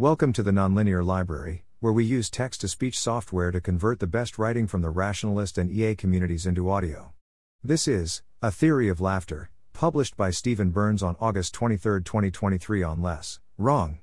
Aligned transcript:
Welcome 0.00 0.32
to 0.32 0.42
the 0.42 0.50
Nonlinear 0.50 1.04
Library, 1.04 1.66
where 1.80 1.92
we 1.92 2.06
use 2.06 2.30
text 2.30 2.62
to 2.62 2.68
speech 2.68 2.98
software 2.98 3.50
to 3.50 3.60
convert 3.60 4.00
the 4.00 4.06
best 4.06 4.38
writing 4.38 4.66
from 4.66 4.80
the 4.80 4.88
rationalist 4.88 5.58
and 5.58 5.70
EA 5.70 5.94
communities 5.94 6.46
into 6.46 6.70
audio. 6.70 7.12
This 7.62 7.86
is 7.86 8.22
A 8.40 8.50
Theory 8.50 8.88
of 8.88 9.02
Laughter, 9.02 9.50
published 9.74 10.16
by 10.16 10.30
Steven 10.30 10.70
Byrnes 10.70 11.02
on 11.02 11.16
August 11.20 11.52
23, 11.52 12.02
2023 12.02 12.82
on 12.82 13.02
Less, 13.02 13.40
Wrong. 13.58 13.98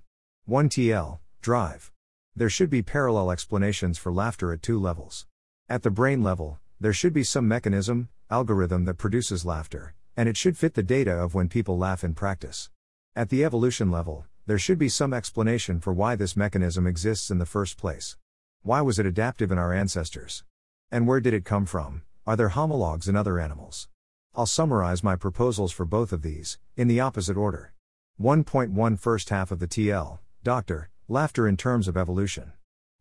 1TL, 0.48 1.18
Drive. 1.42 1.92
There 2.36 2.48
should 2.48 2.70
be 2.70 2.84
parallel 2.84 3.32
explanations 3.32 3.98
for 3.98 4.14
laughter 4.14 4.54
at 4.54 4.62
two 4.62 4.80
levels. 4.80 5.26
At 5.68 5.82
the 5.82 5.90
brain 5.90 6.22
level, 6.22 6.60
there 6.80 6.94
should 6.94 7.12
be 7.12 7.24
some 7.24 7.48
mechanism, 7.48 8.10
algorithm 8.30 8.86
that 8.86 9.00
produces 9.00 9.48
laughter, 9.48 9.96
and 10.16 10.30
it 10.30 10.38
should 10.38 10.60
fit 10.60 10.76
the 10.76 10.84
data 10.84 11.14
of 11.14 11.34
when 11.34 11.50
people 11.50 11.76
laugh 11.76 12.04
in 12.04 12.14
practice. 12.14 12.70
At 13.16 13.30
the 13.30 13.44
evolution 13.44 13.90
level, 13.90 14.28
there 14.48 14.58
should 14.58 14.80
be 14.80 14.88
some 14.88 15.14
explanation 15.14 15.82
for 15.82 15.92
why 15.92 16.16
this 16.16 16.38
mechanism 16.38 16.88
exists 16.88 17.30
in 17.30 17.38
the 17.38 17.46
first 17.46 17.78
place. 17.78 18.16
Why 18.62 18.80
was 18.80 18.98
it 18.98 19.06
adaptive 19.06 19.52
in 19.52 19.58
our 19.58 19.74
ancestors? 19.74 20.46
And 20.90 21.06
where 21.06 21.20
did 21.20 21.34
it 21.34 21.44
come 21.44 21.66
from? 21.66 22.04
Are 22.26 22.38
there 22.38 22.48
homologs 22.48 23.10
in 23.10 23.18
other 23.18 23.40
animals? 23.40 23.90
I'll 24.34 24.46
summarize 24.46 25.04
my 25.04 25.18
proposals 25.18 25.74
for 25.74 25.84
both 25.84 26.14
of 26.14 26.22
these, 26.22 26.60
in 26.78 26.88
the 26.88 27.02
opposite 27.02 27.36
order. 27.36 27.74
1.1 28.22 28.98
First 28.98 29.32
half 29.32 29.52
of 29.52 29.60
the 29.60 29.68
TL, 29.68 30.20
Dr. 30.44 30.90
Laughter 31.10 31.46
in 31.46 31.58
terms 31.58 31.90
of 31.90 31.98
evolution. 31.98 32.54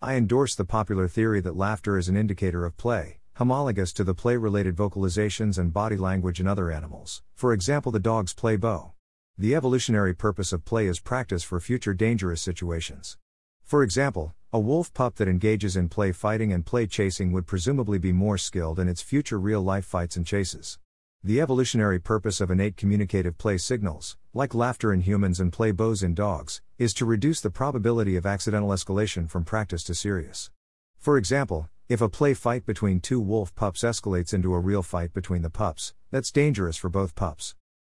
I 0.02 0.16
endorse 0.16 0.56
the 0.56 0.65
popular 0.65 1.06
theory 1.06 1.40
that 1.42 1.56
laughter 1.56 1.96
is 1.96 2.09
an 2.09 2.16
indicator 2.16 2.65
of 2.65 2.76
play, 2.76 3.20
homologous 3.34 3.92
to 3.92 4.02
the 4.02 4.15
play 4.15 4.37
related 4.37 4.74
vocalizations 4.74 5.59
and 5.59 5.73
body 5.73 5.96
language 5.96 6.40
in 6.40 6.48
other 6.48 6.73
animals, 6.73 7.23
for 7.37 7.52
example, 7.52 7.92
the 7.92 8.01
dog's 8.01 8.34
play 8.34 8.56
bow. 8.56 8.95
The 9.38 9.54
evolutionary 9.54 10.14
purpose 10.14 10.50
of 10.54 10.64
play 10.64 10.86
is 10.86 10.98
practice 10.98 11.42
for 11.42 11.60
future 11.60 11.92
dangerous 11.92 12.40
situations. 12.40 13.18
For 13.62 13.82
example, 13.82 14.34
a 14.50 14.59
wolf 14.59 14.95
pup 14.95 15.16
that 15.16 15.28
engages 15.28 15.76
in 15.76 15.90
play 15.90 16.12
fighting 16.12 16.54
and 16.54 16.64
play 16.64 16.87
chasing 16.87 17.32
would 17.32 17.46
presumably 17.46 17.98
be 17.98 18.12
more 18.12 18.38
skilled 18.38 18.79
in 18.79 18.88
its 18.88 19.02
future 19.02 19.38
real 19.38 19.60
life 19.60 19.84
fights 19.84 20.16
and 20.16 20.26
chases. 20.26 20.79
The 21.23 21.42
evolutionary 21.42 21.98
purpose 21.98 22.40
of 22.40 22.51
innate 22.51 22.79
communicative 22.79 23.37
play 23.37 23.59
signals, 23.59 24.16
like 24.32 24.54
laughter 24.54 24.90
in 24.90 25.02
humans 25.02 25.38
and 25.38 25.52
play 25.52 25.70
bows 25.70 26.02
in 26.02 26.14
dogs, 26.14 26.62
is 26.79 26.95
to 26.95 27.04
reduce 27.04 27.42
the 27.42 27.51
probability 27.51 28.16
of 28.16 28.24
accidental 28.24 28.70
escalation 28.70 29.29
from 29.29 29.45
practice 29.45 29.84
to 29.84 29.95
serious. 29.95 30.51
For 30.96 31.18
example, 31.18 31.68
if 31.90 32.01
a 32.01 32.09
play 32.09 32.32
fight 32.32 32.64
between 32.64 33.01
two 33.01 33.20
wolf 33.20 33.54
pups 33.54 33.82
escalates 33.82 34.32
into 34.32 34.54
a 34.54 34.60
real 34.60 34.82
fight 34.82 35.12
between 35.12 35.42
the 35.42 35.51
pups, 35.51 35.92
that's 36.10 36.32
dangerous 36.32 36.79
for 36.79 36.88
both 36.88 37.14
pups. 37.14 37.54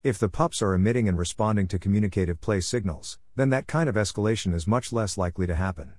If 0.08 0.18
the 0.18 0.30
pups 0.30 0.62
are 0.62 0.72
emitting 0.72 1.06
and 1.06 1.18
responding 1.18 1.68
to 1.68 1.78
communicative 1.78 2.40
play 2.40 2.62
signals, 2.62 3.18
then 3.36 3.50
that 3.50 3.66
kind 3.66 3.90
of 3.90 3.94
escalation 3.94 4.54
is 4.54 4.66
much 4.66 4.90
less 4.90 5.18
likely 5.18 5.46
to 5.46 5.54
happen. 5.54 5.92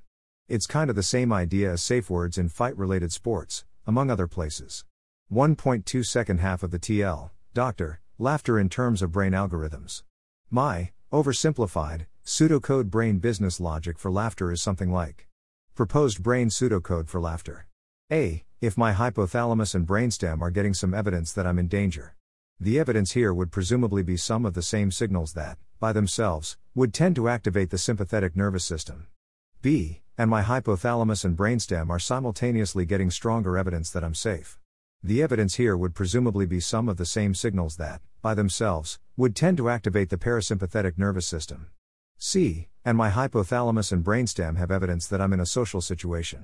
It's 0.47 0.65
kind 0.65 0.89
of 0.89 0.95
the 0.95 1.03
same 1.03 1.31
idea 1.31 1.73
as 1.73 1.83
safe 1.83 2.09
words 2.09 2.35
in 2.35 2.49
fight 2.49 2.75
related 2.75 3.11
sports, 3.11 3.65
among 3.85 4.09
other 4.09 4.25
places. 4.25 4.83
1.2 5.31 6.03
Second 6.03 6.39
half 6.39 6.63
of 6.63 6.71
the 6.71 6.79
TL, 6.79 7.29
Doctor, 7.53 8.01
laughter 8.17 8.57
in 8.57 8.67
terms 8.67 9.03
of 9.03 9.11
brain 9.11 9.33
algorithms. 9.33 10.01
My, 10.49 10.89
oversimplified, 11.13 12.07
pseudocode 12.25 12.89
brain 12.89 13.19
business 13.19 13.59
logic 13.59 13.99
for 13.99 14.09
laughter 14.09 14.51
is 14.51 14.59
something 14.59 14.91
like 14.91 15.27
Proposed 15.75 16.23
brain 16.23 16.49
pseudocode 16.49 17.09
for 17.09 17.21
laughter. 17.21 17.67
A. 18.11 18.43
If 18.59 18.75
my 18.75 18.91
hypothalamus 18.91 19.75
and 19.75 19.85
brainstem 19.85 20.41
are 20.41 20.49
getting 20.49 20.73
some 20.73 20.95
evidence 20.95 21.31
that 21.33 21.45
I'm 21.45 21.59
in 21.59 21.67
danger. 21.67 22.15
The 22.61 22.77
evidence 22.77 23.13
here 23.13 23.33
would 23.33 23.53
presumably 23.53 24.03
be 24.03 24.17
some 24.17 24.45
of 24.45 24.53
the 24.53 24.61
same 24.61 24.91
signals 24.91 25.31
that, 25.31 25.57
by 25.79 25.93
themselves, 25.93 26.57
would 26.75 26.93
tend 26.93 27.15
to 27.15 27.29
activate 27.29 27.69
the 27.69 27.77
sympathetic 27.77 28.35
nervous 28.35 28.65
system. 28.65 29.07
B. 29.61 30.01
And 30.17 30.29
my 30.29 30.41
hypothalamus 30.41 31.23
and 31.23 31.37
brainstem 31.37 31.89
are 31.89 31.99
simultaneously 31.99 32.85
getting 32.85 33.11
stronger 33.11 33.57
evidence 33.57 33.89
that 33.91 34.03
I'm 34.03 34.13
safe. 34.13 34.59
The 35.01 35.23
evidence 35.23 35.55
here 35.55 35.77
would 35.77 35.95
presumably 35.95 36.45
be 36.45 36.59
some 36.59 36.89
of 36.89 36.97
the 36.97 37.05
same 37.05 37.33
signals 37.33 37.77
that, 37.77 38.01
by 38.21 38.33
themselves, 38.33 38.99
would 39.15 39.37
tend 39.37 39.55
to 39.55 39.69
activate 39.69 40.09
the 40.09 40.17
parasympathetic 40.17 40.97
nervous 40.97 41.25
system. 41.25 41.67
C. 42.17 42.67
And 42.83 42.97
my 42.97 43.09
hypothalamus 43.09 43.93
and 43.93 44.03
brainstem 44.03 44.57
have 44.57 44.69
evidence 44.69 45.07
that 45.07 45.21
I'm 45.21 45.31
in 45.31 45.39
a 45.39 45.45
social 45.45 45.79
situation. 45.79 46.43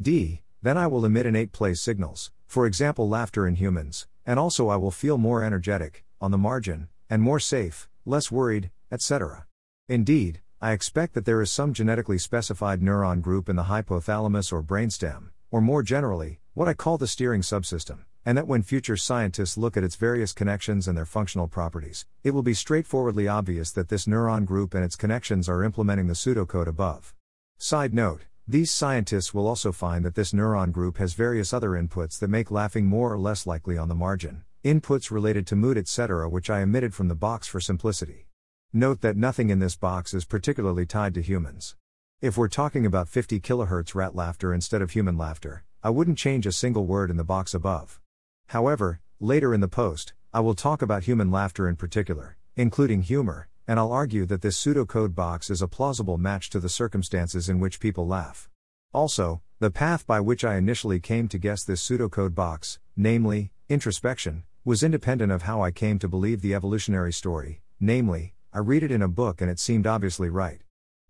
D. 0.00 0.42
Then 0.60 0.76
I 0.76 0.88
will 0.88 1.04
emit 1.04 1.26
innate 1.26 1.52
play 1.52 1.74
signals, 1.74 2.32
for 2.48 2.66
example, 2.66 3.08
laughter 3.08 3.46
in 3.46 3.54
humans, 3.54 4.08
and 4.26 4.38
also 4.38 4.68
I 4.68 4.76
will 4.76 4.90
feel 4.90 5.18
more 5.18 5.42
energetic, 5.42 6.04
on 6.20 6.30
the 6.30 6.38
margin, 6.38 6.88
and 7.10 7.22
more 7.22 7.40
safe, 7.40 7.88
less 8.04 8.30
worried, 8.30 8.70
etc. 8.90 9.46
Indeed, 9.88 10.40
I 10.60 10.72
expect 10.72 11.14
that 11.14 11.24
there 11.24 11.42
is 11.42 11.50
some 11.50 11.74
genetically 11.74 12.18
specified 12.18 12.80
neuron 12.80 13.20
group 13.20 13.48
in 13.48 13.56
the 13.56 13.64
hypothalamus 13.64 14.52
or 14.52 14.62
brainstem, 14.62 15.30
or 15.50 15.60
more 15.60 15.82
generally, 15.82 16.40
what 16.54 16.68
I 16.68 16.74
call 16.74 16.98
the 16.98 17.06
steering 17.06 17.40
subsystem, 17.40 18.04
and 18.24 18.38
that 18.38 18.46
when 18.46 18.62
future 18.62 18.96
scientists 18.96 19.58
look 19.58 19.76
at 19.76 19.82
its 19.82 19.96
various 19.96 20.32
connections 20.32 20.86
and 20.86 20.96
their 20.96 21.04
functional 21.04 21.48
properties, 21.48 22.06
it 22.22 22.30
will 22.30 22.42
be 22.42 22.54
straightforwardly 22.54 23.26
obvious 23.26 23.72
that 23.72 23.88
this 23.88 24.06
neuron 24.06 24.44
group 24.44 24.74
and 24.74 24.84
its 24.84 24.96
connections 24.96 25.48
are 25.48 25.64
implementing 25.64 26.06
the 26.06 26.14
pseudocode 26.14 26.68
above. 26.68 27.14
Side 27.58 27.92
note 27.92 28.26
these 28.48 28.72
scientists 28.72 29.32
will 29.32 29.46
also 29.46 29.70
find 29.70 30.04
that 30.04 30.16
this 30.16 30.32
neuron 30.32 30.72
group 30.72 30.98
has 30.98 31.14
various 31.14 31.52
other 31.52 31.70
inputs 31.70 32.18
that 32.18 32.28
make 32.28 32.50
laughing 32.50 32.86
more 32.86 33.12
or 33.12 33.18
less 33.18 33.46
likely 33.46 33.78
on 33.78 33.88
the 33.88 33.94
margin, 33.94 34.42
inputs 34.64 35.12
related 35.12 35.46
to 35.46 35.56
mood, 35.56 35.78
etc., 35.78 36.28
which 36.28 36.50
I 36.50 36.60
omitted 36.60 36.92
from 36.92 37.06
the 37.06 37.14
box 37.14 37.46
for 37.46 37.60
simplicity. 37.60 38.26
Note 38.72 39.00
that 39.00 39.16
nothing 39.16 39.50
in 39.50 39.60
this 39.60 39.76
box 39.76 40.12
is 40.12 40.24
particularly 40.24 40.86
tied 40.86 41.14
to 41.14 41.22
humans. 41.22 41.76
If 42.20 42.36
we're 42.36 42.48
talking 42.48 42.84
about 42.84 43.08
50 43.08 43.38
kHz 43.38 43.94
rat 43.94 44.16
laughter 44.16 44.52
instead 44.52 44.82
of 44.82 44.90
human 44.90 45.16
laughter, 45.16 45.64
I 45.82 45.90
wouldn't 45.90 46.18
change 46.18 46.44
a 46.44 46.52
single 46.52 46.84
word 46.84 47.10
in 47.10 47.16
the 47.16 47.24
box 47.24 47.54
above. 47.54 48.00
However, 48.48 49.00
later 49.20 49.54
in 49.54 49.60
the 49.60 49.68
post, 49.68 50.14
I 50.34 50.40
will 50.40 50.54
talk 50.54 50.82
about 50.82 51.04
human 51.04 51.30
laughter 51.30 51.68
in 51.68 51.76
particular, 51.76 52.36
including 52.56 53.02
humor, 53.02 53.48
and 53.66 53.78
I'll 53.78 53.92
argue 53.92 54.26
that 54.26 54.42
this 54.42 54.62
pseudocode 54.62 55.14
box 55.14 55.50
is 55.50 55.62
a 55.62 55.68
plausible 55.68 56.18
match 56.18 56.50
to 56.50 56.60
the 56.60 56.68
circumstances 56.68 57.48
in 57.48 57.60
which 57.60 57.80
people 57.80 58.06
laugh. 58.06 58.48
Also, 58.92 59.40
the 59.60 59.70
path 59.70 60.06
by 60.06 60.20
which 60.20 60.44
I 60.44 60.56
initially 60.56 61.00
came 61.00 61.28
to 61.28 61.38
guess 61.38 61.62
this 61.64 61.86
pseudocode 61.86 62.34
box, 62.34 62.78
namely, 62.96 63.52
introspection, 63.68 64.42
was 64.64 64.82
independent 64.82 65.32
of 65.32 65.42
how 65.42 65.62
I 65.62 65.70
came 65.70 65.98
to 66.00 66.08
believe 66.08 66.40
the 66.40 66.54
evolutionary 66.54 67.12
story, 67.12 67.62
namely, 67.80 68.34
I 68.52 68.58
read 68.58 68.82
it 68.82 68.90
in 68.90 69.02
a 69.02 69.08
book 69.08 69.40
and 69.40 69.50
it 69.50 69.58
seemed 69.58 69.86
obviously 69.86 70.28
right. 70.28 70.60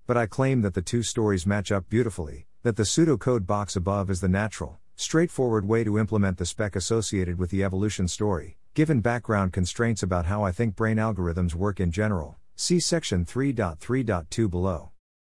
But 0.06 0.16
I 0.16 0.26
claim 0.26 0.62
that 0.62 0.74
the 0.74 0.82
two 0.82 1.02
stories 1.02 1.46
match 1.46 1.72
up 1.72 1.88
beautifully, 1.88 2.46
that 2.62 2.76
the 2.76 2.84
pseudocode 2.84 3.46
box 3.46 3.74
above 3.74 4.10
is 4.10 4.20
the 4.20 4.28
natural, 4.28 4.78
straightforward 4.94 5.66
way 5.66 5.82
to 5.82 5.98
implement 5.98 6.38
the 6.38 6.46
spec 6.46 6.76
associated 6.76 7.38
with 7.38 7.50
the 7.50 7.64
evolution 7.64 8.06
story, 8.06 8.58
given 8.74 9.00
background 9.00 9.52
constraints 9.52 10.02
about 10.02 10.26
how 10.26 10.44
I 10.44 10.52
think 10.52 10.76
brain 10.76 10.98
algorithms 10.98 11.54
work 11.54 11.80
in 11.80 11.90
general, 11.90 12.36
See 12.56 12.80
section 12.80 13.24
3.3.2 13.24 14.50
below. 14.50 14.90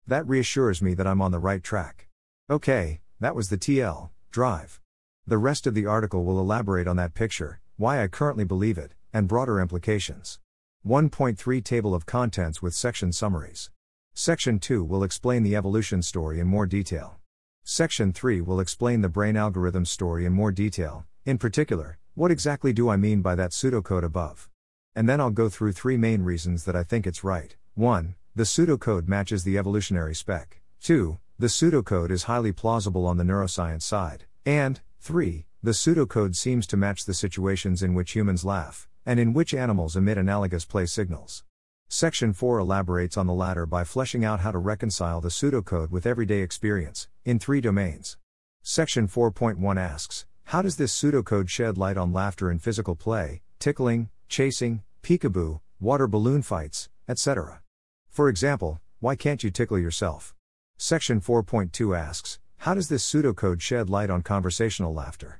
That 0.05 0.27
reassures 0.27 0.81
me 0.81 0.93
that 0.93 1.07
I'm 1.07 1.21
on 1.21 1.31
the 1.31 1.39
right 1.39 1.63
track. 1.63 2.07
Okay, 2.49 3.01
that 3.19 3.35
was 3.35 3.49
the 3.49 3.57
TL, 3.57 4.09
drive. 4.31 4.79
The 5.25 5.37
rest 5.37 5.67
of 5.67 5.73
the 5.73 5.85
article 5.85 6.23
will 6.23 6.39
elaborate 6.39 6.87
on 6.87 6.95
that 6.97 7.13
picture, 7.13 7.59
why 7.75 8.01
I 8.01 8.07
currently 8.07 8.45
believe 8.45 8.77
it, 8.77 8.93
and 9.11 9.27
broader 9.27 9.59
implications. 9.59 10.39
1.3 10.85 11.63
Table 11.63 11.93
of 11.93 12.05
Contents 12.05 12.61
with 12.61 12.73
section 12.73 13.11
summaries. 13.11 13.69
Section 14.13 14.59
2 14.59 14.83
will 14.83 15.03
explain 15.03 15.43
the 15.43 15.55
evolution 15.55 16.01
story 16.01 16.39
in 16.39 16.47
more 16.47 16.65
detail. 16.65 17.19
Section 17.63 18.13
3 18.13 18.39
will 18.41 18.61
explain 18.61 19.01
the 19.01 19.09
brain 19.09 19.35
algorithm 19.35 19.83
story 19.83 20.25
in 20.25 20.31
more 20.31 20.51
detail, 20.53 21.05
in 21.25 21.37
particular, 21.37 21.97
what 22.15 22.31
exactly 22.31 22.71
do 22.71 22.89
I 22.89 22.95
mean 22.95 23.21
by 23.21 23.35
that 23.35 23.51
pseudocode 23.51 24.03
above? 24.03 24.49
And 24.97 25.07
then 25.07 25.21
I'll 25.21 25.29
go 25.29 25.47
through 25.47 25.73
three 25.73 25.95
main 25.95 26.23
reasons 26.23 26.65
that 26.65 26.75
I 26.75 26.81
think 26.81 27.05
it's 27.05 27.23
right. 27.23 27.55
1. 27.75 28.15
The 28.35 28.45
pseudocode 28.45 29.07
matches 29.07 29.43
the 29.43 29.55
evolutionary 29.55 30.15
spec. 30.15 30.59
2. 30.81 31.19
The 31.37 31.45
pseudocode 31.45 32.09
is 32.09 32.23
highly 32.23 32.51
plausible 32.51 33.05
on 33.05 33.17
the 33.17 33.23
neuroscience 33.23 33.83
side. 33.83 34.25
And, 34.43 34.81
3. 35.01 35.45
The 35.61 35.73
pseudocode 35.73 36.35
seems 36.35 36.65
to 36.65 36.77
match 36.77 37.05
the 37.05 37.13
situations 37.13 37.83
in 37.83 37.93
which 37.93 38.13
humans 38.13 38.43
laugh, 38.43 38.89
and 39.05 39.19
in 39.19 39.33
which 39.33 39.53
animals 39.53 39.95
emit 39.95 40.17
analogous 40.17 40.65
play 40.65 40.87
signals. 40.87 41.43
Section 41.89 42.33
4 42.33 42.57
elaborates 42.57 43.17
on 43.17 43.27
the 43.27 43.33
latter 43.33 43.67
by 43.67 43.83
fleshing 43.83 44.25
out 44.25 44.39
how 44.39 44.51
to 44.51 44.57
reconcile 44.57 45.21
the 45.21 45.29
pseudocode 45.29 45.91
with 45.91 46.07
everyday 46.07 46.41
experience, 46.41 47.07
in 47.23 47.37
three 47.37 47.61
domains. 47.61 48.17
Section 48.63 49.07
4.1 49.07 49.79
asks 49.79 50.25
How 50.45 50.63
does 50.63 50.77
this 50.77 50.99
pseudocode 50.99 51.49
shed 51.49 51.77
light 51.77 51.97
on 51.97 52.11
laughter 52.11 52.49
in 52.49 52.57
physical 52.57 52.95
play, 52.95 53.43
tickling, 53.59 54.09
chasing, 54.27 54.81
peekaboo, 55.07 55.61
water 55.79 56.05
balloon 56.05 56.41
fights, 56.41 56.89
etc. 57.07 57.61
For 58.09 58.27
example, 58.27 58.81
why 58.99 59.15
can't 59.15 59.41
you 59.41 59.49
tickle 59.49 59.79
yourself? 59.79 60.35
Section 60.77 61.21
4.2 61.21 61.97
asks, 61.97 62.39
how 62.57 62.73
does 62.73 62.89
this 62.89 63.09
pseudocode 63.09 63.61
shed 63.61 63.89
light 63.89 64.09
on 64.09 64.21
conversational 64.21 64.93
laughter? 64.93 65.39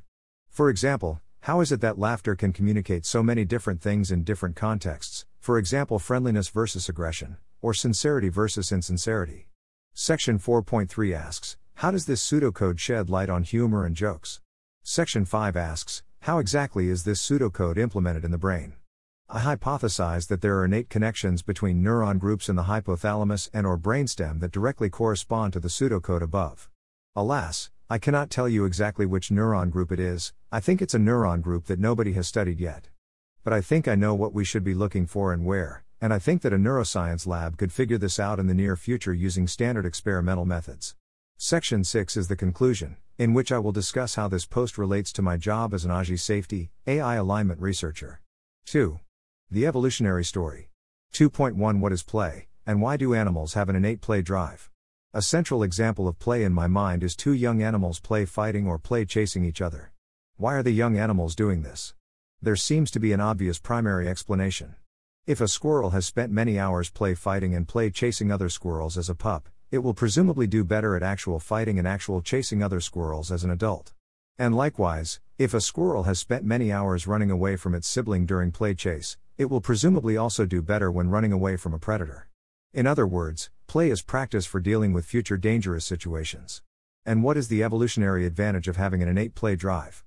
For 0.49 0.69
example, 0.69 1.19
how 1.41 1.59
is 1.59 1.73
it 1.73 1.81
that 1.81 1.99
laughter 1.99 2.33
can 2.33 2.53
communicate 2.53 3.05
so 3.05 3.21
many 3.21 3.43
different 3.43 3.81
things 3.81 4.09
in 4.09 4.23
different 4.23 4.55
contexts, 4.55 5.25
for 5.41 5.57
example, 5.57 5.99
friendliness 5.99 6.47
versus 6.47 6.87
aggression, 6.87 7.35
or 7.61 7.73
sincerity 7.73 8.29
versus 8.29 8.71
insincerity? 8.71 9.49
Section 9.93 10.39
4.3 10.39 11.13
asks 11.13 11.57
How 11.75 11.91
does 11.91 12.05
this 12.05 12.25
pseudocode 12.25 12.79
shed 12.79 13.09
light 13.09 13.29
on 13.29 13.43
humor 13.43 13.85
and 13.85 13.97
jokes? 13.97 14.39
Section 14.81 15.25
5 15.25 15.57
asks 15.57 16.03
How 16.21 16.39
exactly 16.39 16.87
is 16.87 17.03
this 17.03 17.21
pseudocode 17.21 17.77
implemented 17.77 18.23
in 18.23 18.31
the 18.31 18.37
brain? 18.37 18.71
I 19.29 19.41
hypothesize 19.41 20.29
that 20.29 20.39
there 20.39 20.57
are 20.57 20.63
innate 20.63 20.89
connections 20.89 21.41
between 21.41 21.83
neuron 21.83 22.17
groups 22.17 22.47
in 22.47 22.55
the 22.55 22.63
hypothalamus 22.63 23.49
and 23.53 23.67
or 23.67 23.77
brainstem 23.77 24.39
that 24.39 24.53
directly 24.53 24.89
correspond 24.89 25.51
to 25.51 25.59
the 25.59 25.67
pseudocode 25.67 26.21
above. 26.21 26.69
Alas, 27.13 27.69
I 27.89 27.97
cannot 27.97 28.29
tell 28.29 28.47
you 28.47 28.63
exactly 28.63 29.05
which 29.05 29.27
neuron 29.27 29.69
group 29.69 29.91
it 29.91 29.99
is, 29.99 30.31
I 30.49 30.61
think 30.61 30.81
it's 30.81 30.93
a 30.93 30.97
neuron 30.99 31.41
group 31.41 31.65
that 31.65 31.77
nobody 31.77 32.13
has 32.13 32.25
studied 32.25 32.61
yet. 32.61 32.87
But 33.43 33.51
I 33.51 33.59
think 33.59 33.85
I 33.85 33.95
know 33.95 34.15
what 34.15 34.33
we 34.33 34.45
should 34.45 34.63
be 34.63 34.73
looking 34.73 35.05
for 35.05 35.33
and 35.33 35.43
where, 35.43 35.83
and 35.99 36.13
I 36.13 36.19
think 36.19 36.41
that 36.43 36.53
a 36.53 36.57
neuroscience 36.57 37.27
lab 37.27 37.57
could 37.57 37.73
figure 37.73 37.97
this 37.97 38.21
out 38.21 38.39
in 38.39 38.47
the 38.47 38.53
near 38.53 38.77
future 38.77 39.13
using 39.13 39.45
standard 39.45 39.85
experimental 39.85 40.45
methods. 40.45 40.95
Section 41.37 41.83
6 41.83 42.15
is 42.15 42.29
the 42.29 42.37
conclusion, 42.37 42.95
in 43.17 43.33
which 43.33 43.51
I 43.51 43.59
will 43.59 43.73
discuss 43.73 44.15
how 44.15 44.29
this 44.29 44.45
post 44.45 44.77
relates 44.77 45.11
to 45.11 45.21
my 45.21 45.35
job 45.35 45.73
as 45.73 45.83
an 45.83 45.91
AGI 45.91 46.17
safety, 46.17 46.71
AI 46.87 47.15
alignment 47.15 47.59
researcher. 47.59 48.21
2. 48.67 49.01
The 49.49 49.65
evolutionary 49.65 50.25
story. 50.25 50.71
2.1 51.13 51.79
What 51.79 51.93
is 51.93 52.03
play, 52.03 52.47
and 52.65 52.81
why 52.81 52.97
do 52.97 53.13
animals 53.13 53.53
have 53.53 53.69
an 53.69 53.77
innate 53.77 54.01
play 54.01 54.21
drive? 54.21 54.69
A 55.13 55.21
central 55.21 55.63
example 55.63 56.05
of 56.05 56.19
play 56.19 56.43
in 56.43 56.51
my 56.51 56.67
mind 56.67 57.01
is 57.01 57.15
two 57.15 57.31
young 57.31 57.63
animals 57.63 58.01
play 58.01 58.25
fighting 58.25 58.67
or 58.67 58.77
play 58.77 59.05
chasing 59.05 59.45
each 59.45 59.61
other. 59.61 59.93
Why 60.35 60.55
are 60.55 60.63
the 60.63 60.71
young 60.71 60.97
animals 60.97 61.33
doing 61.33 61.61
this? 61.61 61.93
There 62.41 62.57
seems 62.57 62.91
to 62.91 62.99
be 62.99 63.13
an 63.13 63.21
obvious 63.21 63.57
primary 63.57 64.09
explanation. 64.09 64.75
If 65.25 65.39
a 65.39 65.47
squirrel 65.47 65.91
has 65.91 66.05
spent 66.05 66.29
many 66.29 66.59
hours 66.59 66.89
play 66.89 67.13
fighting 67.13 67.55
and 67.55 67.65
play 67.65 67.89
chasing 67.89 68.33
other 68.33 68.49
squirrels 68.49 68.97
as 68.97 69.09
a 69.09 69.15
pup, 69.15 69.47
it 69.71 69.77
will 69.77 69.93
presumably 69.93 70.47
do 70.47 70.65
better 70.65 70.93
at 70.93 71.03
actual 71.03 71.39
fighting 71.39 71.79
and 71.79 71.87
actual 71.87 72.21
chasing 72.21 72.61
other 72.61 72.81
squirrels 72.81 73.31
as 73.31 73.45
an 73.45 73.51
adult. 73.51 73.93
And 74.37 74.57
likewise, 74.57 75.21
if 75.37 75.53
a 75.53 75.61
squirrel 75.61 76.03
has 76.03 76.19
spent 76.19 76.43
many 76.43 76.69
hours 76.69 77.07
running 77.07 77.31
away 77.31 77.55
from 77.55 77.73
its 77.73 77.87
sibling 77.87 78.25
during 78.25 78.51
play 78.51 78.73
chase, 78.73 79.15
it 79.37 79.51
will 79.51 79.61
presumably 79.61 80.17
also 80.17 80.45
do 80.45 80.61
better 80.61 80.91
when 80.91 81.09
running 81.09 81.31
away 81.31 81.55
from 81.57 81.73
a 81.73 81.79
predator. 81.79 82.27
In 82.73 82.87
other 82.87 83.05
words, 83.05 83.51
play 83.67 83.91
is 83.91 84.01
practice 84.01 84.45
for 84.45 84.59
dealing 84.59 84.93
with 84.93 85.05
future 85.05 85.37
dangerous 85.37 85.85
situations. 85.85 86.63
And 87.05 87.23
what 87.23 87.37
is 87.37 87.47
the 87.47 87.63
evolutionary 87.63 88.25
advantage 88.25 88.67
of 88.67 88.77
having 88.77 89.03
an 89.03 89.07
innate 89.07 89.35
play 89.35 89.55
drive? 89.55 90.03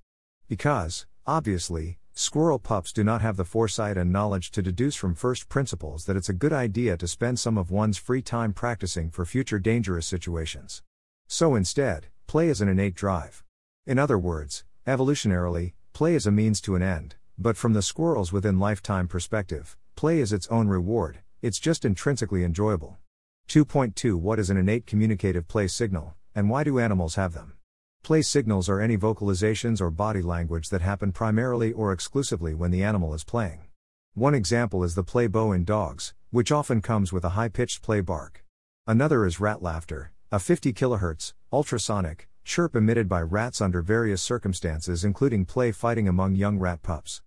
Because, 0.49 1.05
obviously, 1.25 1.97
squirrel 2.13 2.59
pups 2.59 2.91
do 2.91 3.03
not 3.05 3.21
have 3.21 3.37
the 3.37 3.45
foresight 3.45 3.97
and 3.97 4.11
knowledge 4.11 4.51
to 4.51 4.61
deduce 4.61 4.95
from 4.95 5.15
first 5.15 5.47
principles 5.47 6.05
that 6.05 6.17
it's 6.17 6.29
a 6.29 6.33
good 6.33 6.53
idea 6.53 6.97
to 6.97 7.07
spend 7.07 7.39
some 7.39 7.57
of 7.57 7.71
one's 7.71 7.97
free 7.97 8.21
time 8.21 8.51
practicing 8.51 9.09
for 9.09 9.25
future 9.25 9.59
dangerous 9.59 10.05
situations. 10.05 10.83
So 11.27 11.55
instead, 11.55 12.07
play 12.27 12.49
is 12.49 12.59
an 12.59 12.67
innate 12.67 12.95
drive. 12.95 13.43
In 13.87 13.97
other 13.97 14.17
words, 14.17 14.65
evolutionarily, 14.85 15.73
play 15.93 16.15
is 16.15 16.27
a 16.27 16.31
means 16.31 16.59
to 16.61 16.75
an 16.75 16.81
end. 16.81 17.15
But 17.37 17.57
from 17.57 17.73
the 17.73 17.81
squirrels 17.81 18.31
within 18.31 18.59
lifetime 18.59 19.07
perspective, 19.07 19.77
play 19.95 20.19
is 20.19 20.33
its 20.33 20.47
own 20.47 20.67
reward, 20.67 21.19
it's 21.41 21.59
just 21.59 21.85
intrinsically 21.85 22.43
enjoyable. 22.43 22.97
2.2 23.47 24.15
What 24.15 24.39
is 24.39 24.49
an 24.49 24.57
innate 24.57 24.85
communicative 24.85 25.47
play 25.47 25.67
signal, 25.67 26.15
and 26.35 26.49
why 26.49 26.63
do 26.63 26.79
animals 26.79 27.15
have 27.15 27.33
them? 27.33 27.53
Play 28.03 28.21
signals 28.21 28.67
are 28.67 28.79
any 28.81 28.97
vocalizations 28.97 29.79
or 29.79 29.91
body 29.91 30.21
language 30.21 30.69
that 30.69 30.81
happen 30.81 31.11
primarily 31.11 31.71
or 31.71 31.91
exclusively 31.91 32.53
when 32.53 32.71
the 32.71 32.83
animal 32.83 33.13
is 33.13 33.23
playing. 33.23 33.61
One 34.13 34.33
example 34.33 34.83
is 34.83 34.95
the 34.95 35.03
play 35.03 35.27
bow 35.27 35.51
in 35.51 35.65
dogs, 35.65 36.13
which 36.31 36.51
often 36.51 36.81
comes 36.81 37.13
with 37.13 37.23
a 37.23 37.29
high 37.29 37.49
pitched 37.49 37.81
play 37.81 38.01
bark. 38.01 38.43
Another 38.87 39.25
is 39.25 39.39
rat 39.39 39.61
laughter, 39.61 40.11
a 40.31 40.39
50 40.39 40.73
kHz, 40.73 41.33
ultrasonic, 41.53 42.27
chirp 42.43 42.75
emitted 42.75 43.07
by 43.07 43.21
rats 43.21 43.61
under 43.61 43.81
various 43.81 44.21
circumstances, 44.21 45.03
including 45.03 45.45
play 45.45 45.71
fighting 45.71 46.07
among 46.07 46.35
young 46.35 46.59
rat 46.59 46.81
pups. 46.81 47.21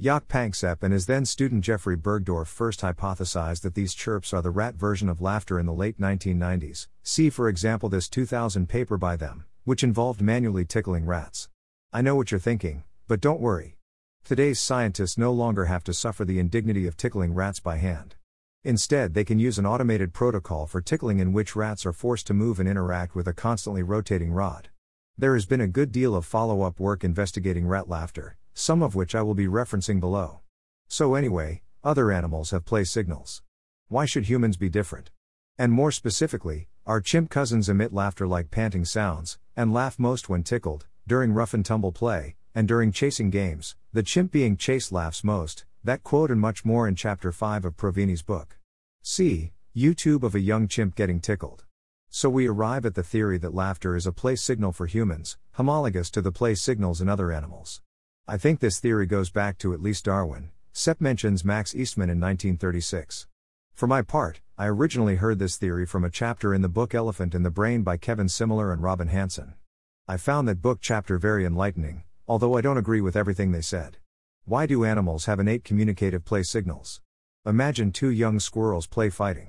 Jaak 0.00 0.28
Panksepp 0.28 0.82
and 0.82 0.94
his 0.94 1.04
then 1.04 1.26
student 1.26 1.62
Jeffrey 1.62 1.96
Burgdorf 1.96 2.46
first 2.46 2.80
hypothesized 2.80 3.60
that 3.60 3.74
these 3.74 3.92
chirps 3.92 4.32
are 4.32 4.40
the 4.40 4.50
rat 4.50 4.74
version 4.74 5.08
of 5.08 5.20
laughter 5.20 5.58
in 5.58 5.66
the 5.66 5.74
late 5.74 6.00
1990s. 6.00 6.88
See, 7.02 7.28
for 7.28 7.48
example, 7.48 7.88
this 7.88 8.08
2000 8.08 8.68
paper 8.68 8.96
by 8.96 9.16
them, 9.16 9.44
which 9.64 9.84
involved 9.84 10.22
manually 10.22 10.64
tickling 10.64 11.04
rats. 11.04 11.48
I 11.92 12.00
know 12.00 12.14
what 12.14 12.30
you're 12.30 12.40
thinking, 12.40 12.84
but 13.08 13.20
don't 13.20 13.40
worry. 13.40 13.76
Today's 14.24 14.60
scientists 14.60 15.18
no 15.18 15.32
longer 15.32 15.66
have 15.66 15.84
to 15.84 15.92
suffer 15.92 16.24
the 16.24 16.38
indignity 16.38 16.86
of 16.86 16.96
tickling 16.96 17.34
rats 17.34 17.60
by 17.60 17.76
hand. 17.76 18.14
Instead, 18.62 19.14
they 19.14 19.24
can 19.24 19.38
use 19.38 19.58
an 19.58 19.64
automated 19.64 20.12
protocol 20.12 20.66
for 20.66 20.82
tickling 20.82 21.18
in 21.18 21.32
which 21.32 21.56
rats 21.56 21.86
are 21.86 21.94
forced 21.94 22.26
to 22.26 22.34
move 22.34 22.60
and 22.60 22.68
interact 22.68 23.14
with 23.14 23.26
a 23.26 23.32
constantly 23.32 23.82
rotating 23.82 24.32
rod. 24.32 24.68
There 25.16 25.32
has 25.34 25.46
been 25.46 25.62
a 25.62 25.68
good 25.68 25.90
deal 25.90 26.14
of 26.14 26.26
follow 26.26 26.60
up 26.62 26.78
work 26.78 27.02
investigating 27.02 27.66
rat 27.66 27.88
laughter, 27.88 28.36
some 28.52 28.82
of 28.82 28.94
which 28.94 29.14
I 29.14 29.22
will 29.22 29.34
be 29.34 29.46
referencing 29.46 29.98
below. 29.98 30.40
So, 30.88 31.14
anyway, 31.14 31.62
other 31.82 32.12
animals 32.12 32.50
have 32.50 32.66
play 32.66 32.84
signals. 32.84 33.42
Why 33.88 34.04
should 34.04 34.26
humans 34.26 34.58
be 34.58 34.68
different? 34.68 35.10
And 35.58 35.72
more 35.72 35.90
specifically, 35.90 36.68
our 36.86 37.00
chimp 37.00 37.30
cousins 37.30 37.68
emit 37.70 37.94
laughter 37.94 38.26
like 38.26 38.50
panting 38.50 38.84
sounds, 38.84 39.38
and 39.56 39.72
laugh 39.72 39.98
most 39.98 40.28
when 40.28 40.42
tickled, 40.42 40.86
during 41.06 41.32
rough 41.32 41.54
and 41.54 41.64
tumble 41.64 41.92
play, 41.92 42.36
and 42.54 42.68
during 42.68 42.92
chasing 42.92 43.30
games, 43.30 43.74
the 43.92 44.02
chimp 44.02 44.32
being 44.32 44.56
chased 44.56 44.92
laughs 44.92 45.24
most, 45.24 45.64
that 45.82 46.02
quote 46.02 46.30
and 46.30 46.40
much 46.40 46.64
more 46.64 46.86
in 46.86 46.94
chapter 46.94 47.32
5 47.32 47.64
of 47.64 47.76
Provine's 47.76 48.22
book. 48.22 48.58
See, 49.02 49.52
YouTube 49.74 50.22
of 50.22 50.34
a 50.34 50.40
young 50.40 50.68
chimp 50.68 50.94
getting 50.94 51.20
tickled. 51.20 51.64
So 52.10 52.28
we 52.28 52.46
arrive 52.46 52.84
at 52.84 52.94
the 52.94 53.02
theory 53.02 53.38
that 53.38 53.54
laughter 53.54 53.96
is 53.96 54.06
a 54.06 54.12
play 54.12 54.36
signal 54.36 54.72
for 54.72 54.86
humans, 54.86 55.38
homologous 55.52 56.10
to 56.10 56.20
the 56.20 56.32
play 56.32 56.54
signals 56.54 57.00
in 57.00 57.08
other 57.08 57.32
animals. 57.32 57.80
I 58.28 58.36
think 58.36 58.60
this 58.60 58.78
theory 58.78 59.06
goes 59.06 59.30
back 59.30 59.56
to 59.58 59.72
at 59.72 59.80
least 59.80 60.04
Darwin. 60.04 60.50
Sepp 60.72 61.00
mentions 61.00 61.44
Max 61.44 61.74
Eastman 61.74 62.10
in 62.10 62.20
1936. 62.20 63.26
For 63.72 63.86
my 63.86 64.02
part, 64.02 64.42
I 64.58 64.66
originally 64.66 65.16
heard 65.16 65.38
this 65.38 65.56
theory 65.56 65.86
from 65.86 66.04
a 66.04 66.10
chapter 66.10 66.52
in 66.52 66.60
the 66.60 66.68
book 66.68 66.94
Elephant 66.94 67.34
in 67.34 67.42
the 67.42 67.50
Brain 67.50 67.82
by 67.82 67.96
Kevin 67.96 68.26
Simler 68.26 68.70
and 68.70 68.82
Robin 68.82 69.08
Hanson. 69.08 69.54
I 70.06 70.18
found 70.18 70.46
that 70.48 70.60
book 70.60 70.80
chapter 70.82 71.16
very 71.16 71.46
enlightening, 71.46 72.02
although 72.28 72.58
I 72.58 72.60
don't 72.60 72.76
agree 72.76 73.00
with 73.00 73.16
everything 73.16 73.52
they 73.52 73.62
said. 73.62 73.96
Why 74.44 74.66
do 74.66 74.84
animals 74.84 75.26
have 75.26 75.38
innate 75.38 75.64
communicative 75.64 76.24
play 76.24 76.42
signals? 76.42 77.00
Imagine 77.46 77.92
two 77.92 78.10
young 78.10 78.40
squirrels 78.40 78.86
play 78.86 79.10
fighting. 79.10 79.48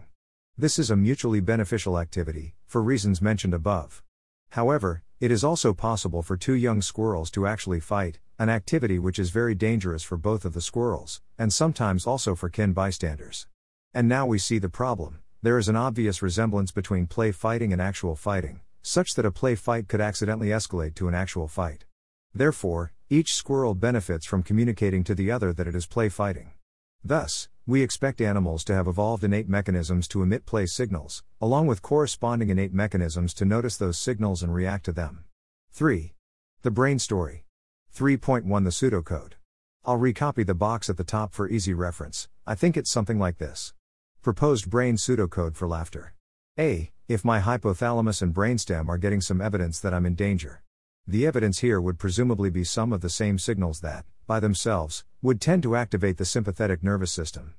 This 0.58 0.78
is 0.78 0.92
a 0.92 0.96
mutually 0.96 1.40
beneficial 1.40 1.98
activity, 1.98 2.56
for 2.68 2.84
reasons 2.84 3.22
mentioned 3.22 3.54
above. 3.54 4.04
However, 4.52 5.02
it 5.20 5.32
is 5.32 5.44
also 5.44 5.74
possible 5.74 6.22
for 6.22 6.38
two 6.38 6.54
young 6.54 6.82
squirrels 6.82 7.32
to 7.32 7.48
actually 7.48 7.80
fight, 7.80 8.20
an 8.38 8.50
activity 8.50 9.00
which 9.00 9.18
is 9.18 9.30
very 9.30 9.56
dangerous 9.56 10.04
for 10.04 10.18
both 10.18 10.46
of 10.46 10.54
the 10.54 10.62
squirrels, 10.62 11.22
and 11.38 11.54
sometimes 11.54 12.06
also 12.06 12.36
for 12.36 12.50
kin 12.50 12.74
bystanders. 12.74 13.48
And 13.94 14.08
now 14.08 14.26
we 14.26 14.38
see 14.38 14.60
the 14.60 14.70
problem 14.70 15.20
there 15.44 15.58
is 15.58 15.68
an 15.68 15.76
obvious 15.76 16.22
resemblance 16.22 16.72
between 16.72 17.08
play 17.08 17.32
fighting 17.32 17.74
and 17.74 17.82
actual 17.82 18.16
fighting, 18.16 18.62
such 18.84 19.16
that 19.16 19.26
a 19.26 19.32
play 19.32 19.56
fight 19.56 19.88
could 19.88 20.00
accidentally 20.00 20.50
escalate 20.50 20.94
to 20.96 21.08
an 21.08 21.16
actual 21.16 21.48
fight. 21.48 21.86
Therefore, 22.32 22.94
each 23.14 23.36
squirrel 23.36 23.76
benefits 23.76 24.26
from 24.26 24.42
communicating 24.42 25.04
to 25.04 25.14
the 25.14 25.30
other 25.30 25.52
that 25.52 25.68
it 25.68 25.76
is 25.76 25.86
play 25.86 26.08
fighting. 26.08 26.52
Thus, 27.04 27.50
we 27.68 27.82
expect 27.82 28.22
animals 28.22 28.64
to 28.64 28.74
have 28.74 28.88
evolved 28.88 29.26
innate 29.26 29.50
mechanisms 29.50 30.08
to 30.08 30.22
emit 30.22 30.46
play 30.46 30.66
signals, 30.66 31.22
along 31.42 31.68
with 31.68 31.82
corresponding 31.82 32.50
innate 32.50 32.74
mechanisms 32.74 33.34
to 33.34 33.44
notice 33.44 33.76
those 33.76 33.98
signals 33.98 34.42
and 34.42 34.54
react 34.54 34.86
to 34.86 34.94
them. 34.94 35.26
3. 35.74 36.14
The 36.62 36.72
brain 36.72 37.00
story. 37.00 37.44
3.1 37.94 38.64
The 38.64 38.70
pseudocode. 38.70 39.34
I'll 39.84 40.00
recopy 40.00 40.46
the 40.46 40.56
box 40.56 40.90
at 40.90 40.96
the 40.96 41.04
top 41.04 41.34
for 41.34 41.50
easy 41.50 41.74
reference. 41.74 42.30
I 42.48 42.56
think 42.56 42.78
it's 42.78 42.90
something 42.90 43.20
like 43.20 43.40
this. 43.40 43.74
Proposed 44.22 44.70
brain 44.70 44.96
pseudocode 44.96 45.58
for 45.58 45.68
laughter. 45.68 46.14
A. 46.58 46.92
If 47.10 47.26
my 47.26 47.42
hypothalamus 47.42 48.22
and 48.22 48.34
brainstem 48.34 48.88
are 48.88 48.98
getting 48.98 49.20
some 49.20 49.42
evidence 49.42 49.82
that 49.82 49.94
I'm 49.94 50.06
in 50.06 50.16
danger. 50.16 50.64
The 51.08 51.26
evidence 51.26 51.60
here 51.60 51.82
would 51.82 51.98
presumably 51.98 52.50
be 52.50 52.64
some 52.64 52.94
of 52.94 53.02
the 53.02 53.10
same 53.10 53.40
signals 53.40 53.82
that, 53.82 54.06
by 54.28 54.40
themselves, 54.40 55.04
would 55.22 55.42
tend 55.42 55.64
to 55.64 55.76
activate 55.76 56.18
the 56.18 56.26
sympathetic 56.26 56.84
nervous 56.84 57.12
system. 57.12 57.56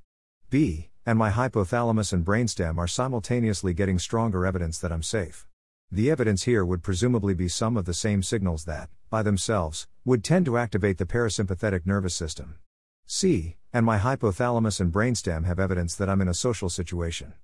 B. 0.49 0.91
And 1.05 1.19
my 1.19 1.31
hypothalamus 1.31 2.13
and 2.13 2.25
brainstem 2.25 2.79
are 2.79 2.87
simultaneously 2.87 3.75
getting 3.75 3.99
stronger 3.99 4.47
evidence 4.47 4.79
that 4.79 4.93
I'm 4.93 5.03
safe. 5.03 5.47
The 5.91 6.11
evidence 6.11 6.45
here 6.45 6.65
would 6.65 6.85
presumably 6.85 7.35
be 7.35 7.49
some 7.49 7.77
of 7.77 7.85
the 7.85 7.93
same 7.93 8.23
signals 8.23 8.65
that, 8.65 8.89
by 9.11 9.23
themselves, 9.23 9.89
would 10.05 10.23
tend 10.23 10.47
to 10.47 10.57
activate 10.57 10.99
the 10.99 11.05
parasympathetic 11.05 11.85
nervous 11.85 12.15
system. 12.15 12.59
C. 13.07 13.57
And 13.73 13.85
my 13.85 13.99
hypothalamus 13.99 14.81
and 14.81 14.93
brainstem 14.93 15.45
have 15.45 15.59
evidence 15.59 15.97
that 15.97 16.09
I'm 16.09 16.21
in 16.21 16.29
a 16.29 16.35
social 16.35 16.71
situation. 16.71 17.35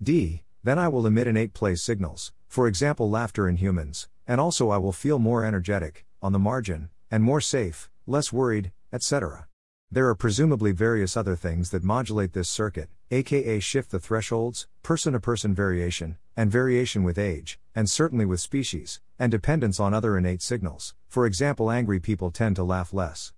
D. 0.00 0.44
Then 0.62 0.78
I 0.78 0.88
will 0.88 1.06
emit 1.06 1.26
innate 1.26 1.52
play 1.52 1.74
signals, 1.74 2.32
for 2.46 2.68
example, 2.68 3.10
laughter 3.10 3.48
in 3.48 3.56
humans, 3.56 4.08
and 4.28 4.40
also 4.40 4.68
I 4.68 4.76
will 4.76 4.92
feel 4.92 5.18
more 5.18 5.44
energetic, 5.44 6.04
on 6.22 6.32
the 6.32 6.38
margin, 6.38 6.90
and 7.10 7.24
more 7.24 7.40
safe, 7.40 7.90
less 8.06 8.32
worried, 8.32 8.70
etc. 8.92 9.48
There 9.90 10.06
are 10.06 10.14
presumably 10.14 10.72
various 10.72 11.16
other 11.16 11.34
things 11.34 11.70
that 11.70 11.82
modulate 11.82 12.34
this 12.34 12.50
circuit, 12.50 12.90
aka 13.10 13.58
shift 13.58 13.90
the 13.90 13.98
thresholds, 13.98 14.66
person 14.82 15.14
to 15.14 15.20
person 15.20 15.54
variation, 15.54 16.18
and 16.36 16.52
variation 16.52 17.02
with 17.02 17.18
age, 17.18 17.58
and 17.74 17.88
certainly 17.88 18.26
with 18.26 18.38
species, 18.38 19.00
and 19.18 19.32
dependence 19.32 19.80
on 19.80 19.94
other 19.94 20.18
innate 20.18 20.42
signals. 20.42 20.94
For 21.08 21.24
example, 21.24 21.70
angry 21.70 22.00
people 22.00 22.30
tend 22.30 22.56
to 22.56 22.64
laugh 22.64 22.92
less. 22.92 23.32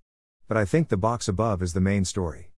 But 0.49 0.57
I 0.57 0.65
think 0.65 0.89
the 0.89 0.97
box 0.97 1.29
above 1.29 1.61
is 1.61 1.71
the 1.71 1.79
main 1.79 2.03
story. 2.03 2.51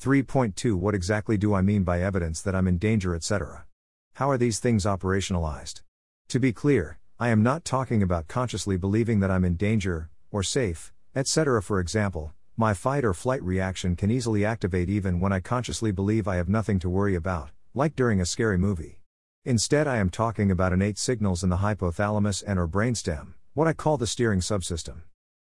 3.2 0.00 0.76
What 0.76 0.94
exactly 0.94 1.36
do 1.36 1.52
I 1.52 1.60
mean 1.60 1.82
by 1.82 2.00
evidence 2.00 2.40
that 2.42 2.54
I'm 2.54 2.68
in 2.68 2.78
danger, 2.78 3.16
etc.? 3.16 3.66
How 4.14 4.30
are 4.30 4.38
these 4.38 4.60
things 4.60 4.84
operationalized? 4.84 5.82
To 6.28 6.38
be 6.38 6.52
clear, 6.52 6.99
I 7.22 7.28
am 7.28 7.42
not 7.42 7.66
talking 7.66 8.02
about 8.02 8.28
consciously 8.28 8.78
believing 8.78 9.20
that 9.20 9.30
I'm 9.30 9.44
in 9.44 9.56
danger, 9.56 10.08
or 10.30 10.42
safe, 10.42 10.90
etc. 11.14 11.62
For 11.62 11.78
example, 11.78 12.32
my 12.56 12.72
fight 12.72 13.04
or 13.04 13.12
flight 13.12 13.42
reaction 13.42 13.94
can 13.94 14.10
easily 14.10 14.42
activate 14.42 14.88
even 14.88 15.20
when 15.20 15.30
I 15.30 15.40
consciously 15.40 15.92
believe 15.92 16.26
I 16.26 16.36
have 16.36 16.48
nothing 16.48 16.78
to 16.78 16.88
worry 16.88 17.14
about, 17.14 17.50
like 17.74 17.94
during 17.94 18.22
a 18.22 18.24
scary 18.24 18.56
movie. 18.56 19.00
Instead, 19.44 19.86
I 19.86 19.98
am 19.98 20.08
talking 20.08 20.50
about 20.50 20.72
innate 20.72 20.96
signals 20.96 21.44
in 21.44 21.50
the 21.50 21.58
hypothalamus 21.58 22.42
and 22.46 22.58
or 22.58 22.66
brainstem, 22.66 23.34
what 23.52 23.68
I 23.68 23.74
call 23.74 23.98
the 23.98 24.06
steering 24.06 24.40
subsystem. 24.40 25.02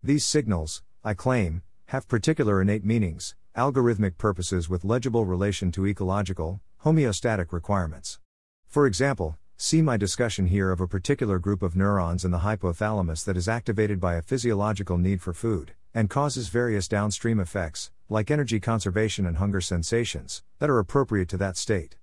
These 0.01 0.25
signals, 0.25 0.83
I 1.03 1.15
claim, 1.15 1.63
have 1.87 2.07
particular 2.07 2.61
innate 2.61 2.85
meanings, 2.85 3.35
algorithmic 3.57 4.17
purposes 4.17 4.69
with 4.69 4.85
legible 4.85 5.25
relation 5.25 5.73
to 5.73 5.85
ecological, 5.85 6.61
homeostatic 6.85 7.51
requirements. 7.51 8.19
For 8.67 8.87
example, 8.87 9.37
see 9.59 9.81
my 9.81 9.97
discussion 9.97 10.45
here 10.45 10.71
of 10.71 10.79
a 10.79 10.87
particular 10.87 11.39
group 11.39 11.63
of 11.63 11.75
neurons 11.75 12.23
in 12.23 12.29
the 12.29 12.39
hypothalamus 12.39 13.25
that 13.25 13.35
is 13.35 13.47
activated 13.47 13.99
by 13.99 14.13
a 14.13 14.21
physiological 14.21 14.99
need 14.99 15.19
for 15.19 15.33
food, 15.33 15.73
and 15.95 16.11
causes 16.11 16.49
various 16.49 16.87
downstream 16.87 17.39
effects, 17.39 17.91
like 18.07 18.29
energy 18.29 18.59
conservation 18.59 19.25
and 19.25 19.37
hunger 19.37 19.59
sensations, 19.59 20.43
that 20.59 20.69
are 20.69 20.77
appropriate 20.77 21.27
to 21.27 21.37
that 21.37 21.57
state. 21.57 21.97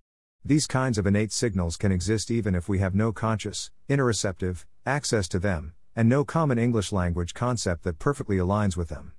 These 0.45 0.67
kinds 0.67 0.99
of 0.99 1.07
innate 1.07 1.31
signals 1.31 1.77
can 1.77 1.93
exist 1.93 2.29
even 2.29 2.57
if 2.57 2.69
we 2.69 2.81
have 2.81 2.95
no 2.95 3.13
conscious, 3.13 3.71
interoceptive, 3.89 4.65
access 4.85 5.29
to 5.29 5.39
them, 5.39 5.75
and 5.95 6.09
no 6.09 6.25
common 6.25 6.59
English 6.59 6.91
language 6.91 7.35
concept 7.35 7.85
that 7.85 8.01
perfectly 8.01 8.37
aligns 8.37 8.77
with 8.77 8.89
them. 8.89 9.13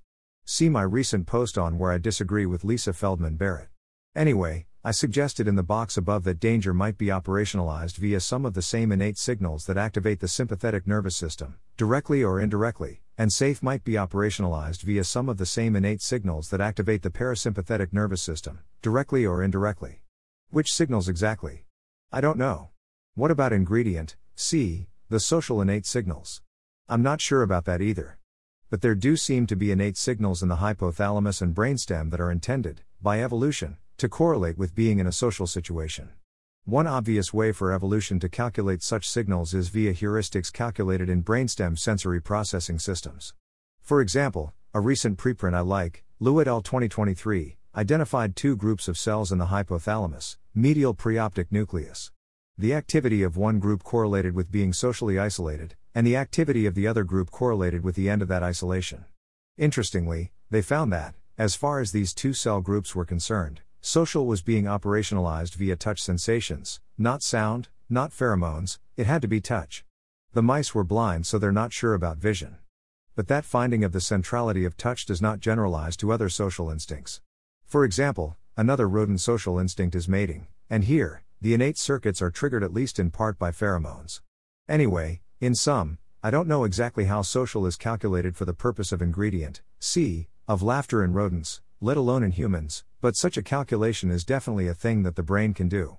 See 0.44 0.68
my 0.68 0.84
recent 0.84 1.26
post 1.26 1.58
on 1.58 1.80
where 1.80 1.94
I 1.94 2.00
disagree 2.00 2.46
with 2.46 2.66
Lisa 2.66 2.92
Feldman 2.92 3.38
Barrett. 3.38 3.70
Anyway, 4.14 4.66
I 4.88 4.92
suggested 4.92 5.48
in 5.48 5.56
the 5.56 5.64
box 5.64 5.98
above 5.98 6.26
that 6.26 6.40
danger 6.40 6.72
might 6.72 6.96
be 6.96 7.08
operationalized 7.08 7.96
via 7.96 8.20
some 8.20 8.46
of 8.46 8.54
the 8.54 8.62
same 8.62 8.92
innate 8.92 9.18
signals 9.18 9.66
that 9.66 9.78
activate 9.78 10.20
the 10.20 10.28
sympathetic 10.28 10.86
nervous 10.86 11.16
system, 11.16 11.56
directly 11.76 12.24
or 12.24 12.40
indirectly, 12.40 13.02
and 13.18 13.34
safe 13.34 13.64
might 13.64 13.84
be 13.84 13.94
operationalized 13.94 14.84
via 14.84 15.04
some 15.04 15.28
of 15.28 15.38
the 15.38 15.46
same 15.48 15.76
innate 15.76 16.04
signals 16.04 16.52
that 16.52 16.62
activate 16.62 17.02
the 17.02 17.10
parasympathetic 17.10 17.94
nervous 17.94 18.22
system, 18.22 18.60
directly 18.84 19.26
or 19.26 19.42
indirectly. 19.42 20.04
Which 20.52 20.72
signals 20.72 21.10
exactly? 21.10 21.66
I 22.12 22.22
don't 22.22 22.38
know. 22.38 22.70
What 23.16 23.32
about 23.32 23.54
ingredient, 23.54 24.16
C, 24.36 24.86
the 25.10 25.20
social 25.20 25.62
innate 25.62 25.88
signals? 25.88 26.44
I'm 26.88 27.02
not 27.02 27.22
sure 27.22 27.42
about 27.42 27.66
that 27.66 27.82
either. 27.82 28.20
But 28.70 28.82
there 28.82 28.94
do 28.94 29.18
seem 29.18 29.48
to 29.48 29.56
be 29.56 29.72
innate 29.72 29.98
signals 29.98 30.44
in 30.44 30.50
the 30.50 30.58
hypothalamus 30.58 31.42
and 31.42 31.56
brainstem 31.56 32.12
that 32.12 32.22
are 32.22 32.30
intended, 32.30 32.84
by 33.02 33.24
evolution, 33.24 33.78
to 33.98 34.10
correlate 34.10 34.58
with 34.58 34.76
being 34.76 35.00
in 35.00 35.08
a 35.08 35.12
social 35.12 35.48
situation. 35.48 36.10
One 36.66 36.88
obvious 36.88 37.34
way 37.34 37.52
for 37.52 37.72
evolution 37.72 38.20
to 38.20 38.30
calculate 38.30 38.82
such 38.82 39.08
signals 39.08 39.54
is 39.54 39.70
via 39.70 39.94
heuristics 39.94 40.52
calculated 40.52 41.10
in 41.10 41.24
brainstem 41.24 41.78
sensory 41.78 42.22
processing 42.22 42.80
systems. 42.80 43.34
For 43.82 44.02
example, 44.02 44.54
a 44.74 44.80
recent 44.80 45.18
preprint 45.18 45.54
I 45.54 45.60
like, 45.60 46.04
et 46.20 46.48
al. 46.48 46.62
2023, 46.62 47.58
identified 47.76 48.36
two 48.36 48.56
groups 48.56 48.88
of 48.88 48.98
cells 48.98 49.32
in 49.32 49.38
the 49.38 49.46
hypothalamus, 49.46 50.38
medial 50.56 50.96
preoptic 50.96 51.48
nucleus. 51.52 52.12
The 52.58 52.74
activity 52.74 53.22
of 53.22 53.38
one 53.38 53.60
group 53.60 53.84
correlated 53.84 54.34
with 54.34 54.52
being 54.52 54.74
socially 54.74 55.20
isolated, 55.20 55.76
and 55.94 56.08
the 56.08 56.16
activity 56.16 56.66
of 56.66 56.74
the 56.74 56.88
other 56.88 57.04
group 57.04 57.30
correlated 57.30 57.84
with 57.84 57.96
the 57.96 58.10
end 58.10 58.22
of 58.22 58.28
that 58.30 58.44
isolation. 58.44 59.06
Interestingly, 59.58 60.32
they 60.50 60.62
found 60.62 60.92
that, 60.92 61.16
as 61.38 61.56
far 61.56 61.80
as 61.80 61.92
these 61.92 62.14
two 62.14 62.34
cell 62.34 62.62
groups 62.62 62.96
were 62.96 63.06
concerned, 63.06 63.62
social 63.86 64.26
was 64.26 64.42
being 64.42 64.64
operationalized 64.64 65.54
via 65.54 65.76
touch 65.76 66.02
sensations, 66.02 66.80
not 66.98 67.22
sound, 67.22 67.68
not 67.88 68.10
pheromones, 68.10 68.80
it 68.98 69.06
had 69.06 69.22
to 69.22 69.28
be 69.28 69.40
touch. 69.40 69.86
The 70.34 70.42
mice 70.42 70.74
were 70.74 70.84
blind, 70.84 71.28
so 71.28 71.38
they're 71.38 71.52
not 71.52 71.72
sure 71.72 71.94
about 71.94 72.18
vision. 72.18 72.58
But 73.16 73.28
that 73.28 73.46
finding 73.46 73.84
of 73.84 73.92
the 73.92 74.02
centrality 74.02 74.66
of 74.66 74.76
touch 74.76 75.06
does 75.06 75.22
not 75.22 75.40
generalize 75.40 75.96
to 75.98 76.12
other 76.12 76.30
social 76.30 76.72
instincts. 76.72 77.22
For 77.64 77.86
example, 77.86 78.36
another 78.58 78.90
rodent 78.90 79.22
social 79.22 79.60
instinct 79.60 79.94
is 79.94 80.10
mating, 80.10 80.48
and 80.68 80.86
here, 80.86 81.22
the 81.40 81.54
innate 81.54 81.78
circuits 81.78 82.24
are 82.24 82.32
triggered 82.32 82.64
at 82.64 82.74
least 82.74 82.98
in 82.98 83.12
part 83.12 83.38
by 83.38 83.52
pheromones. 83.52 84.20
Anyway, 84.68 85.22
in 85.40 85.54
sum, 85.54 86.00
I 86.24 86.32
don't 86.32 86.48
know 86.48 86.64
exactly 86.64 87.06
how 87.06 87.22
social 87.22 87.68
is 87.68 87.76
calculated 87.76 88.36
for 88.36 88.46
the 88.46 88.54
purpose 88.54 88.92
of 88.92 89.04
ingredient, 89.04 89.62
C, 89.80 90.28
of 90.48 90.64
laughter 90.64 91.04
in 91.04 91.14
rodents, 91.14 91.62
let 91.82 91.98
alone 91.98 92.24
in 92.24 92.32
humans, 92.32 92.84
but 93.02 93.16
such 93.16 93.38
a 93.38 93.44
calculation 93.44 94.10
is 94.10 94.24
definitely 94.24 94.68
a 94.68 94.74
thing 94.74 95.04
that 95.04 95.16
the 95.16 95.24
brain 95.24 95.54
can 95.54 95.68
do. 95.68 95.98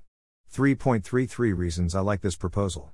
3.33 0.52 1.56
Reasons 1.56 1.94
I 1.94 2.00
like 2.00 2.22
this 2.22 2.36
proposal. 2.36 2.92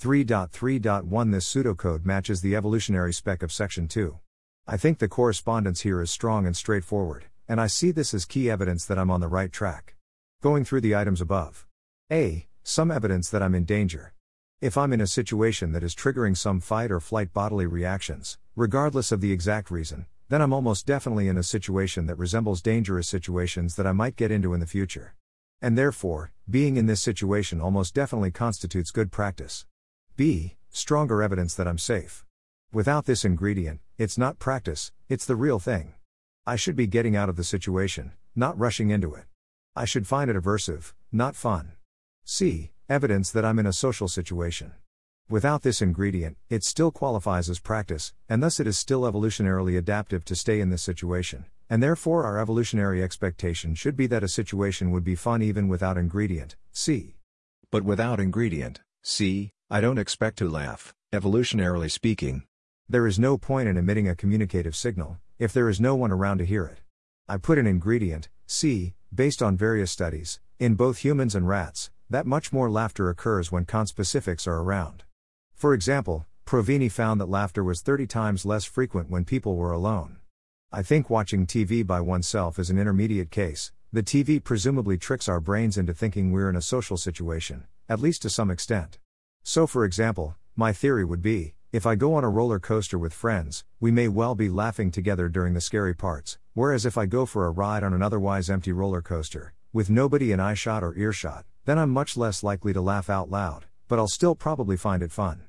3.3.1 0.00 1.32
This 1.32 1.52
pseudocode 1.52 2.04
matches 2.04 2.40
the 2.40 2.54
evolutionary 2.54 3.12
spec 3.12 3.42
of 3.42 3.52
Section 3.52 3.88
2. 3.88 4.18
I 4.66 4.76
think 4.76 4.98
the 4.98 5.08
correspondence 5.08 5.80
here 5.80 6.00
is 6.00 6.10
strong 6.10 6.46
and 6.46 6.56
straightforward, 6.56 7.26
and 7.48 7.60
I 7.60 7.66
see 7.66 7.90
this 7.90 8.14
as 8.14 8.24
key 8.24 8.48
evidence 8.48 8.84
that 8.86 8.98
I'm 8.98 9.10
on 9.10 9.20
the 9.20 9.28
right 9.28 9.52
track. 9.52 9.96
Going 10.40 10.64
through 10.64 10.82
the 10.82 10.94
items 10.94 11.20
above. 11.20 11.66
A. 12.10 12.46
Some 12.62 12.90
evidence 12.90 13.28
that 13.30 13.42
I'm 13.42 13.54
in 13.54 13.64
danger. 13.64 14.14
If 14.60 14.78
I'm 14.78 14.92
in 14.92 15.00
a 15.00 15.06
situation 15.06 15.72
that 15.72 15.82
is 15.82 15.94
triggering 15.94 16.36
some 16.36 16.60
fight 16.60 16.90
or 16.90 17.00
flight 17.00 17.32
bodily 17.32 17.66
reactions, 17.66 18.38
regardless 18.54 19.10
of 19.10 19.20
the 19.20 19.32
exact 19.32 19.70
reason, 19.70 20.06
then 20.30 20.40
I'm 20.40 20.52
almost 20.52 20.86
definitely 20.86 21.26
in 21.26 21.36
a 21.36 21.42
situation 21.42 22.06
that 22.06 22.16
resembles 22.16 22.62
dangerous 22.62 23.08
situations 23.08 23.74
that 23.74 23.86
I 23.86 23.90
might 23.90 24.14
get 24.14 24.30
into 24.30 24.54
in 24.54 24.60
the 24.60 24.66
future. 24.66 25.16
And 25.60 25.76
therefore, 25.76 26.30
being 26.48 26.76
in 26.76 26.86
this 26.86 27.02
situation 27.02 27.60
almost 27.60 27.96
definitely 27.96 28.30
constitutes 28.30 28.92
good 28.92 29.10
practice. 29.10 29.66
B. 30.16 30.54
Stronger 30.70 31.20
evidence 31.20 31.56
that 31.56 31.66
I'm 31.66 31.78
safe. 31.78 32.24
Without 32.72 33.06
this 33.06 33.24
ingredient, 33.24 33.80
it's 33.98 34.16
not 34.16 34.38
practice, 34.38 34.92
it's 35.08 35.26
the 35.26 35.34
real 35.34 35.58
thing. 35.58 35.94
I 36.46 36.54
should 36.54 36.76
be 36.76 36.86
getting 36.86 37.16
out 37.16 37.28
of 37.28 37.34
the 37.34 37.42
situation, 37.42 38.12
not 38.36 38.56
rushing 38.56 38.90
into 38.90 39.12
it. 39.14 39.24
I 39.74 39.84
should 39.84 40.06
find 40.06 40.30
it 40.30 40.36
aversive, 40.36 40.92
not 41.10 41.34
fun. 41.34 41.72
C. 42.24 42.70
Evidence 42.88 43.32
that 43.32 43.44
I'm 43.44 43.58
in 43.58 43.66
a 43.66 43.72
social 43.72 44.06
situation. 44.06 44.74
Without 45.30 45.62
this 45.62 45.80
ingredient, 45.80 46.36
it 46.48 46.64
still 46.64 46.90
qualifies 46.90 47.48
as 47.48 47.60
practice, 47.60 48.12
and 48.28 48.42
thus 48.42 48.58
it 48.58 48.66
is 48.66 48.76
still 48.76 49.02
evolutionarily 49.02 49.78
adaptive 49.78 50.24
to 50.24 50.34
stay 50.34 50.60
in 50.60 50.70
this 50.70 50.82
situation, 50.82 51.44
and 51.68 51.80
therefore 51.80 52.24
our 52.24 52.40
evolutionary 52.40 53.00
expectation 53.00 53.76
should 53.76 53.96
be 53.96 54.08
that 54.08 54.24
a 54.24 54.28
situation 54.28 54.90
would 54.90 55.04
be 55.04 55.14
fun 55.14 55.40
even 55.40 55.68
without 55.68 55.96
ingredient, 55.96 56.56
C. 56.72 57.14
But 57.70 57.84
without 57.84 58.18
ingredient, 58.18 58.80
C, 59.04 59.52
I 59.70 59.80
don't 59.80 60.00
expect 60.00 60.36
to 60.38 60.50
laugh, 60.50 60.92
evolutionarily 61.12 61.92
speaking. 61.92 62.42
There 62.88 63.06
is 63.06 63.20
no 63.20 63.38
point 63.38 63.68
in 63.68 63.76
emitting 63.76 64.08
a 64.08 64.16
communicative 64.16 64.74
signal, 64.74 65.18
if 65.38 65.52
there 65.52 65.68
is 65.68 65.80
no 65.80 65.94
one 65.94 66.10
around 66.10 66.38
to 66.38 66.44
hear 66.44 66.64
it. 66.64 66.80
I 67.28 67.36
put 67.36 67.56
an 67.56 67.68
ingredient, 67.68 68.28
C, 68.48 68.94
based 69.14 69.44
on 69.44 69.56
various 69.56 69.92
studies, 69.92 70.40
in 70.58 70.74
both 70.74 71.04
humans 71.04 71.36
and 71.36 71.46
rats, 71.46 71.92
that 72.10 72.26
much 72.26 72.52
more 72.52 72.68
laughter 72.68 73.08
occurs 73.08 73.52
when 73.52 73.64
conspecifics 73.64 74.48
are 74.48 74.60
around. 74.60 75.04
For 75.60 75.74
example, 75.74 76.24
Provine 76.46 76.88
found 76.88 77.20
that 77.20 77.28
laughter 77.28 77.62
was 77.62 77.82
30 77.82 78.06
times 78.06 78.46
less 78.46 78.64
frequent 78.64 79.10
when 79.10 79.26
people 79.26 79.56
were 79.56 79.72
alone. 79.72 80.16
I 80.72 80.82
think 80.82 81.10
watching 81.10 81.46
TV 81.46 81.86
by 81.86 82.00
oneself 82.00 82.58
is 82.58 82.70
an 82.70 82.78
intermediate 82.78 83.30
case. 83.30 83.70
The 83.92 84.02
TV 84.02 84.42
presumably 84.42 84.96
tricks 84.96 85.28
our 85.28 85.38
brains 85.38 85.76
into 85.76 85.92
thinking 85.92 86.32
we're 86.32 86.48
in 86.48 86.56
a 86.56 86.62
social 86.62 86.96
situation, 86.96 87.66
at 87.90 88.00
least 88.00 88.22
to 88.22 88.30
some 88.30 88.50
extent. 88.50 88.98
So, 89.42 89.66
for 89.66 89.84
example, 89.84 90.34
my 90.56 90.72
theory 90.72 91.04
would 91.04 91.20
be 91.20 91.52
if 91.72 91.84
I 91.84 91.94
go 91.94 92.14
on 92.14 92.24
a 92.24 92.30
roller 92.30 92.58
coaster 92.58 92.98
with 92.98 93.12
friends, 93.12 93.66
we 93.80 93.90
may 93.90 94.08
well 94.08 94.34
be 94.34 94.48
laughing 94.48 94.90
together 94.90 95.28
during 95.28 95.52
the 95.52 95.60
scary 95.60 95.94
parts, 95.94 96.38
whereas 96.54 96.86
if 96.86 96.96
I 96.96 97.04
go 97.04 97.26
for 97.26 97.44
a 97.44 97.50
ride 97.50 97.82
on 97.82 97.92
an 97.92 98.00
otherwise 98.00 98.48
empty 98.48 98.72
roller 98.72 99.02
coaster, 99.02 99.52
with 99.74 99.90
nobody 99.90 100.32
in 100.32 100.40
eyeshot 100.40 100.80
or 100.80 100.96
earshot, 100.96 101.44
then 101.66 101.78
I'm 101.78 101.90
much 101.90 102.16
less 102.16 102.42
likely 102.42 102.72
to 102.72 102.80
laugh 102.80 103.10
out 103.10 103.30
loud, 103.30 103.66
but 103.88 103.98
I'll 103.98 104.08
still 104.08 104.34
probably 104.34 104.78
find 104.78 105.02
it 105.02 105.12
fun. 105.12 105.42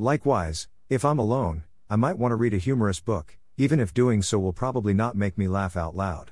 Likewise, 0.00 0.68
if 0.88 1.04
I'm 1.04 1.18
alone, 1.18 1.64
I 1.90 1.96
might 1.96 2.18
want 2.18 2.30
to 2.30 2.36
read 2.36 2.54
a 2.54 2.58
humorous 2.58 3.00
book, 3.00 3.36
even 3.56 3.80
if 3.80 3.92
doing 3.92 4.22
so 4.22 4.38
will 4.38 4.52
probably 4.52 4.94
not 4.94 5.16
make 5.16 5.36
me 5.36 5.48
laugh 5.48 5.76
out 5.76 5.96
loud. 5.96 6.30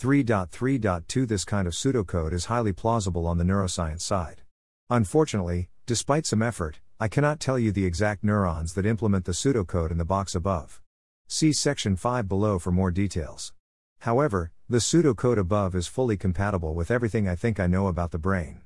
3.3.2 0.00 1.28
This 1.28 1.44
kind 1.44 1.68
of 1.68 1.74
pseudocode 1.74 2.32
is 2.32 2.46
highly 2.46 2.72
plausible 2.72 3.26
on 3.26 3.36
the 3.36 3.44
neuroscience 3.44 4.00
side. 4.00 4.40
Unfortunately, 4.88 5.68
despite 5.84 6.24
some 6.24 6.40
effort, 6.40 6.80
I 6.98 7.08
cannot 7.08 7.38
tell 7.38 7.58
you 7.58 7.70
the 7.70 7.84
exact 7.84 8.24
neurons 8.24 8.72
that 8.72 8.86
implement 8.86 9.26
the 9.26 9.32
pseudocode 9.32 9.90
in 9.90 9.98
the 9.98 10.06
box 10.06 10.34
above. 10.34 10.80
See 11.28 11.52
section 11.52 11.96
5 11.96 12.26
below 12.26 12.58
for 12.58 12.72
more 12.72 12.90
details. 12.90 13.52
However, 13.98 14.52
the 14.70 14.78
pseudocode 14.78 15.36
above 15.36 15.74
is 15.74 15.86
fully 15.86 16.16
compatible 16.16 16.74
with 16.74 16.90
everything 16.90 17.28
I 17.28 17.34
think 17.34 17.60
I 17.60 17.66
know 17.66 17.88
about 17.88 18.10
the 18.10 18.18
brain. 18.18 18.62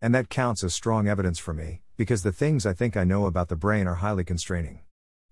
And 0.00 0.14
that 0.14 0.30
counts 0.30 0.64
as 0.64 0.72
strong 0.72 1.06
evidence 1.06 1.38
for 1.38 1.52
me, 1.52 1.82
because 2.00 2.22
the 2.22 2.32
things 2.32 2.64
I 2.64 2.72
think 2.72 2.96
I 2.96 3.04
know 3.04 3.26
about 3.26 3.48
the 3.48 3.56
brain 3.56 3.86
are 3.86 3.96
highly 3.96 4.24
constraining. 4.24 4.80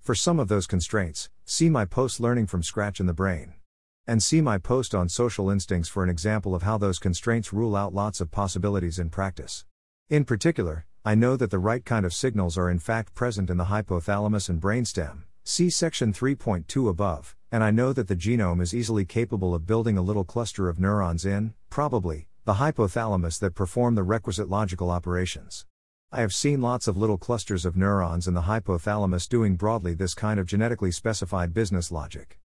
For 0.03 0.15
some 0.15 0.39
of 0.39 0.49
those 0.49 0.67
constraints, 0.67 1.31
see 1.47 1.71
my 1.71 1.87
post 1.87 2.21
Learning 2.21 2.47
from 2.47 2.63
Scratch 2.63 3.01
in 3.01 3.07
the 3.07 3.15
Brain. 3.15 3.55
And 4.07 4.23
see 4.23 4.43
my 4.43 4.59
post 4.59 4.95
on 4.95 5.09
social 5.09 5.49
instincts 5.49 5.89
for 5.89 6.05
an 6.05 6.11
example 6.11 6.55
of 6.55 6.65
how 6.65 6.77
those 6.77 6.99
constraints 6.99 7.55
rule 7.55 7.75
out 7.75 7.95
lots 7.95 8.21
of 8.21 8.31
possibilities 8.31 8.99
in 8.99 9.09
practice. 9.09 9.65
In 10.11 10.27
particular, 10.27 10.85
I 11.07 11.15
know 11.15 11.39
that 11.39 11.51
the 11.51 11.59
right 11.59 11.83
kind 11.83 12.05
of 12.05 12.13
signals 12.13 12.59
are 12.59 12.69
in 12.69 12.81
fact 12.81 13.15
present 13.15 13.49
in 13.49 13.57
the 13.57 13.73
hypothalamus 13.73 14.51
and 14.51 14.61
brainstem, 14.61 15.23
see 15.45 15.71
section 15.71 16.13
3.2 16.13 16.87
above, 16.87 17.35
and 17.51 17.65
I 17.65 17.71
know 17.71 17.95
that 17.95 18.09
the 18.09 18.15
genome 18.15 18.61
is 18.61 18.75
easily 18.75 19.07
capable 19.07 19.55
of 19.55 19.65
building 19.65 19.97
a 19.97 20.03
little 20.03 20.23
cluster 20.23 20.69
of 20.69 20.79
neurons 20.79 21.25
in, 21.25 21.55
probably, 21.71 22.29
the 22.45 22.61
hypothalamus 22.61 23.39
that 23.39 23.55
perform 23.55 23.95
the 23.95 24.03
requisite 24.03 24.51
logical 24.51 24.91
operations. 24.91 25.65
I 26.11 26.23
have 26.23 26.33
seen 26.33 26.63
lots 26.63 26.89
of 26.89 26.97
little 26.97 27.19
clusters 27.19 27.67
of 27.67 27.77
neurons 27.77 28.27
in 28.27 28.33
the 28.33 28.43
hypothalamus 28.43 29.29
doing 29.29 29.57
broadly 29.57 29.93
this 29.93 30.15
kind 30.15 30.41
of 30.41 30.47
genetically 30.47 30.91
specified 30.91 31.53
business 31.53 31.93
logic. 31.93 32.39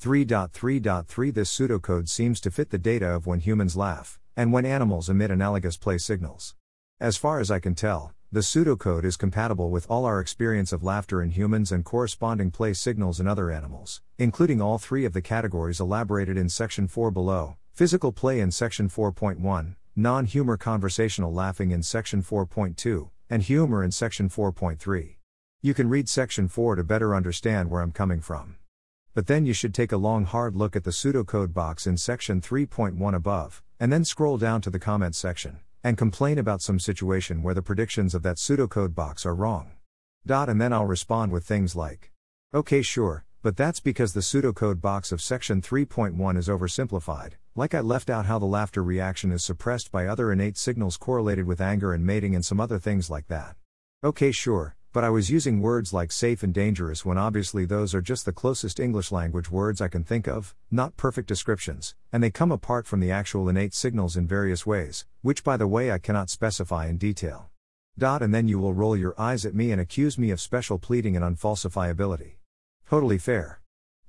3.3.3 0.00 1.34
This 1.34 1.54
pseudocode 1.54 2.08
seems 2.08 2.40
to 2.40 2.50
fit 2.50 2.70
the 2.70 2.78
data 2.78 3.08
of 3.08 3.26
when 3.26 3.40
humans 3.40 3.76
laugh, 3.76 4.18
and 4.38 4.54
when 4.54 4.64
animals 4.64 5.10
emit 5.10 5.30
analogous 5.30 5.76
play 5.76 5.98
signals. 5.98 6.54
As 6.98 7.18
far 7.18 7.40
as 7.40 7.50
I 7.50 7.58
can 7.58 7.74
tell, 7.74 8.14
the 8.32 8.40
pseudocode 8.40 9.04
is 9.04 9.18
compatible 9.18 9.68
with 9.68 9.90
all 9.90 10.06
our 10.06 10.18
experience 10.18 10.72
of 10.72 10.82
laughter 10.82 11.20
in 11.20 11.32
humans 11.32 11.70
and 11.70 11.84
corresponding 11.84 12.50
play 12.50 12.72
signals 12.72 13.20
in 13.20 13.26
other 13.26 13.50
animals, 13.50 14.00
including 14.16 14.62
all 14.62 14.78
three 14.78 15.04
of 15.04 15.12
the 15.12 15.20
categories 15.20 15.78
elaborated 15.78 16.38
in 16.38 16.48
section 16.48 16.88
4 16.88 17.10
below 17.10 17.58
physical 17.74 18.12
play 18.12 18.40
in 18.40 18.50
section 18.50 18.88
4.1, 18.88 19.76
non 20.00 20.24
humor 20.24 20.56
conversational 20.56 21.30
laughing 21.30 21.72
in 21.72 21.82
section 21.82 22.22
4.2, 22.22 23.10
and 23.28 23.42
humor 23.42 23.84
in 23.84 23.90
section 23.90 24.30
4.3. 24.30 25.16
You 25.60 25.74
can 25.74 25.90
read 25.90 26.08
section 26.08 26.48
4 26.48 26.76
to 26.76 26.84
better 26.84 27.14
understand 27.14 27.68
where 27.68 27.82
I'm 27.82 27.92
coming 27.92 28.22
from. 28.22 28.56
But 29.12 29.26
then 29.26 29.44
you 29.44 29.52
should 29.52 29.74
take 29.74 29.92
a 29.92 29.98
long 29.98 30.24
hard 30.24 30.56
look 30.56 30.74
at 30.74 30.84
the 30.84 30.90
pseudocode 30.90 31.52
box 31.52 31.86
in 31.86 31.98
section 31.98 32.40
3.1 32.40 33.14
above, 33.14 33.62
and 33.78 33.92
then 33.92 34.06
scroll 34.06 34.38
down 34.38 34.62
to 34.62 34.70
the 34.70 34.78
comments 34.78 35.18
section, 35.18 35.60
and 35.84 35.98
complain 35.98 36.38
about 36.38 36.62
some 36.62 36.80
situation 36.80 37.42
where 37.42 37.54
the 37.54 37.60
predictions 37.60 38.14
of 38.14 38.22
that 38.22 38.36
pseudocode 38.36 38.94
box 38.94 39.26
are 39.26 39.34
wrong. 39.34 39.72
Dot 40.24 40.48
and 40.48 40.58
then 40.58 40.72
I'll 40.72 40.86
respond 40.86 41.30
with 41.30 41.44
things 41.44 41.76
like, 41.76 42.10
Okay, 42.54 42.80
sure, 42.80 43.26
but 43.42 43.54
that's 43.54 43.80
because 43.80 44.14
the 44.14 44.20
pseudocode 44.20 44.80
box 44.80 45.12
of 45.12 45.20
section 45.20 45.60
3.1 45.60 46.38
is 46.38 46.48
oversimplified, 46.48 47.32
like 47.56 47.74
I 47.74 47.80
left 47.80 48.08
out 48.08 48.26
how 48.26 48.38
the 48.38 48.46
laughter 48.46 48.82
reaction 48.82 49.32
is 49.32 49.44
suppressed 49.44 49.90
by 49.90 50.06
other 50.06 50.30
innate 50.30 50.56
signals 50.56 50.96
correlated 50.96 51.46
with 51.46 51.60
anger 51.60 51.92
and 51.92 52.06
mating 52.06 52.34
and 52.34 52.44
some 52.44 52.60
other 52.60 52.78
things 52.78 53.10
like 53.10 53.26
that. 53.28 53.56
Okay, 54.04 54.30
sure, 54.30 54.76
but 54.92 55.04
I 55.04 55.10
was 55.10 55.30
using 55.30 55.60
words 55.60 55.92
like 55.92 56.12
safe 56.12 56.42
and 56.42 56.54
dangerous 56.54 57.04
when 57.04 57.18
obviously 57.18 57.64
those 57.64 57.94
are 57.94 58.00
just 58.00 58.24
the 58.24 58.32
closest 58.32 58.78
English 58.78 59.10
language 59.12 59.50
words 59.50 59.80
I 59.80 59.88
can 59.88 60.04
think 60.04 60.28
of, 60.28 60.54
not 60.70 60.96
perfect 60.96 61.28
descriptions, 61.28 61.94
and 62.12 62.22
they 62.22 62.30
come 62.30 62.52
apart 62.52 62.86
from 62.86 63.00
the 63.00 63.10
actual 63.10 63.48
innate 63.48 63.74
signals 63.74 64.16
in 64.16 64.26
various 64.26 64.64
ways, 64.64 65.06
which 65.22 65.44
by 65.44 65.56
the 65.56 65.66
way 65.66 65.90
I 65.90 65.98
cannot 65.98 66.30
specify 66.30 66.86
in 66.86 66.98
detail. 66.98 67.50
Dot 67.98 68.22
and 68.22 68.32
then 68.32 68.48
you 68.48 68.58
will 68.58 68.74
roll 68.74 68.96
your 68.96 69.14
eyes 69.18 69.44
at 69.44 69.54
me 69.54 69.72
and 69.72 69.80
accuse 69.80 70.16
me 70.16 70.30
of 70.30 70.40
special 70.40 70.78
pleading 70.78 71.16
and 71.16 71.24
unfalsifiability. 71.24 72.34
Totally 72.88 73.18
fair. 73.18 73.60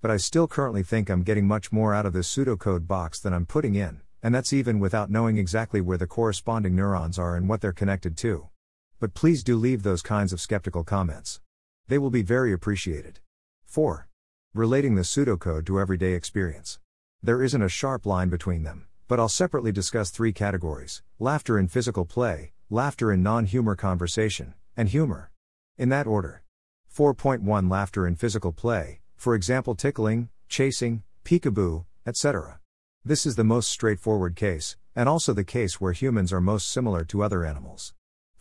But 0.01 0.09
I 0.09 0.17
still 0.17 0.47
currently 0.47 0.81
think 0.81 1.09
I'm 1.09 1.21
getting 1.21 1.47
much 1.47 1.71
more 1.71 1.93
out 1.93 2.07
of 2.07 2.13
this 2.13 2.27
pseudocode 2.27 2.87
box 2.87 3.19
than 3.19 3.33
I'm 3.35 3.45
putting 3.45 3.75
in, 3.75 4.01
and 4.23 4.33
that's 4.33 4.51
even 4.51 4.79
without 4.79 5.11
knowing 5.11 5.37
exactly 5.37 5.79
where 5.79 5.97
the 5.97 6.07
corresponding 6.07 6.75
neurons 6.75 7.19
are 7.19 7.35
and 7.35 7.47
what 7.47 7.61
they're 7.61 7.71
connected 7.71 8.17
to. 8.17 8.47
But 8.99 9.13
please 9.13 9.43
do 9.43 9.55
leave 9.55 9.83
those 9.83 10.01
kinds 10.01 10.33
of 10.33 10.41
skeptical 10.41 10.83
comments. 10.83 11.39
They 11.87 11.99
will 11.99 12.09
be 12.09 12.23
very 12.23 12.51
appreciated. 12.51 13.19
4. 13.65 14.07
Relating 14.55 14.95
the 14.95 15.03
pseudocode 15.03 15.67
to 15.67 15.79
everyday 15.79 16.13
experience. 16.13 16.79
There 17.21 17.43
isn't 17.43 17.61
a 17.61 17.69
sharp 17.69 18.07
line 18.07 18.29
between 18.29 18.63
them, 18.63 18.87
but 19.07 19.19
I'll 19.19 19.29
separately 19.29 19.71
discuss 19.71 20.09
three 20.09 20.33
categories 20.33 21.03
laughter 21.19 21.59
in 21.59 21.67
physical 21.67 22.05
play, 22.05 22.53
laughter 22.71 23.11
in 23.11 23.21
non 23.21 23.45
humor 23.45 23.75
conversation, 23.75 24.55
and 24.75 24.89
humor. 24.89 25.29
In 25.77 25.89
that 25.89 26.07
order. 26.07 26.41
4.1 26.91 27.69
Laughter 27.69 28.07
in 28.07 28.15
physical 28.15 28.51
play, 28.51 29.00
for 29.21 29.35
example, 29.35 29.75
tickling, 29.75 30.29
chasing, 30.49 31.03
peekaboo, 31.23 31.85
etc. 32.07 32.59
This 33.05 33.23
is 33.23 33.35
the 33.35 33.43
most 33.43 33.69
straightforward 33.69 34.35
case, 34.35 34.77
and 34.95 35.07
also 35.07 35.31
the 35.31 35.43
case 35.43 35.79
where 35.79 35.91
humans 35.91 36.33
are 36.33 36.41
most 36.41 36.67
similar 36.67 37.05
to 37.05 37.21
other 37.21 37.45
animals. 37.45 37.93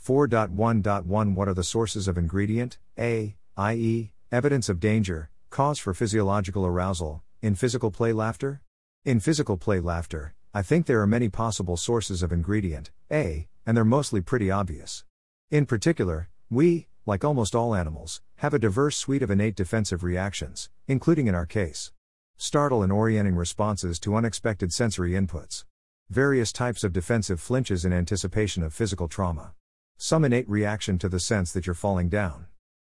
4.1.1 0.02 1.34
What 1.34 1.48
are 1.48 1.52
the 1.52 1.64
sources 1.64 2.08
of 2.08 2.16
ingredient, 2.16 2.78
A, 2.98 3.36
i.e., 3.58 4.12
evidence 4.32 4.70
of 4.70 4.80
danger, 4.80 5.28
cause 5.50 5.78
for 5.78 5.92
physiological 5.92 6.64
arousal, 6.64 7.22
in 7.42 7.56
physical 7.56 7.90
play 7.90 8.14
laughter? 8.14 8.62
In 9.04 9.20
physical 9.20 9.58
play 9.58 9.80
laughter, 9.80 10.32
I 10.54 10.62
think 10.62 10.86
there 10.86 11.02
are 11.02 11.06
many 11.06 11.28
possible 11.28 11.76
sources 11.76 12.22
of 12.22 12.32
ingredient, 12.32 12.90
A, 13.12 13.48
and 13.66 13.76
they're 13.76 13.84
mostly 13.84 14.22
pretty 14.22 14.50
obvious. 14.50 15.04
In 15.50 15.66
particular, 15.66 16.30
we, 16.48 16.88
like 17.10 17.24
almost 17.24 17.56
all 17.56 17.74
animals, 17.74 18.22
have 18.36 18.54
a 18.54 18.58
diverse 18.60 18.96
suite 18.96 19.20
of 19.20 19.32
innate 19.32 19.56
defensive 19.56 20.04
reactions, 20.04 20.70
including 20.86 21.26
in 21.26 21.34
our 21.34 21.44
case. 21.44 21.90
Startle 22.36 22.84
and 22.84 22.92
orienting 22.92 23.34
responses 23.34 23.98
to 23.98 24.14
unexpected 24.14 24.72
sensory 24.72 25.10
inputs. 25.10 25.64
Various 26.08 26.52
types 26.52 26.84
of 26.84 26.92
defensive 26.92 27.40
flinches 27.40 27.84
in 27.84 27.92
anticipation 27.92 28.62
of 28.62 28.72
physical 28.72 29.08
trauma. 29.08 29.54
Some 29.98 30.24
innate 30.24 30.48
reaction 30.48 31.00
to 31.00 31.08
the 31.08 31.18
sense 31.18 31.50
that 31.52 31.66
you're 31.66 31.74
falling 31.74 32.08
down. 32.08 32.46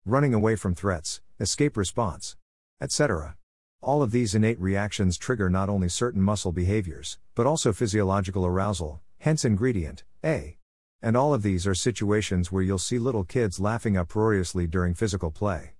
Running 0.03 0.33
away 0.33 0.55
from 0.55 0.73
threats, 0.73 1.21
escape 1.39 1.77
response, 1.77 2.35
etc. 2.81 3.37
All 3.83 4.01
of 4.01 4.09
these 4.09 4.33
innate 4.33 4.59
reactions 4.59 5.19
trigger 5.19 5.47
not 5.47 5.69
only 5.69 5.89
certain 5.89 6.23
muscle 6.23 6.51
behaviors, 6.51 7.19
but 7.35 7.45
also 7.45 7.71
physiological 7.71 8.47
arousal, 8.47 8.99
hence 9.19 9.45
ingredient, 9.45 10.03
A. 10.25 10.57
And 11.01 11.15
all 11.15 11.33
of 11.33 11.43
these 11.43 11.67
are 11.67 11.75
situations 11.75 12.51
where 12.51 12.63
you'll 12.63 12.79
see 12.79 12.97
little 12.97 13.23
kids 13.23 13.59
laughing 13.59 13.95
uproariously 13.95 14.65
during 14.65 14.95
physical 14.95 15.29
play. 15.29 15.73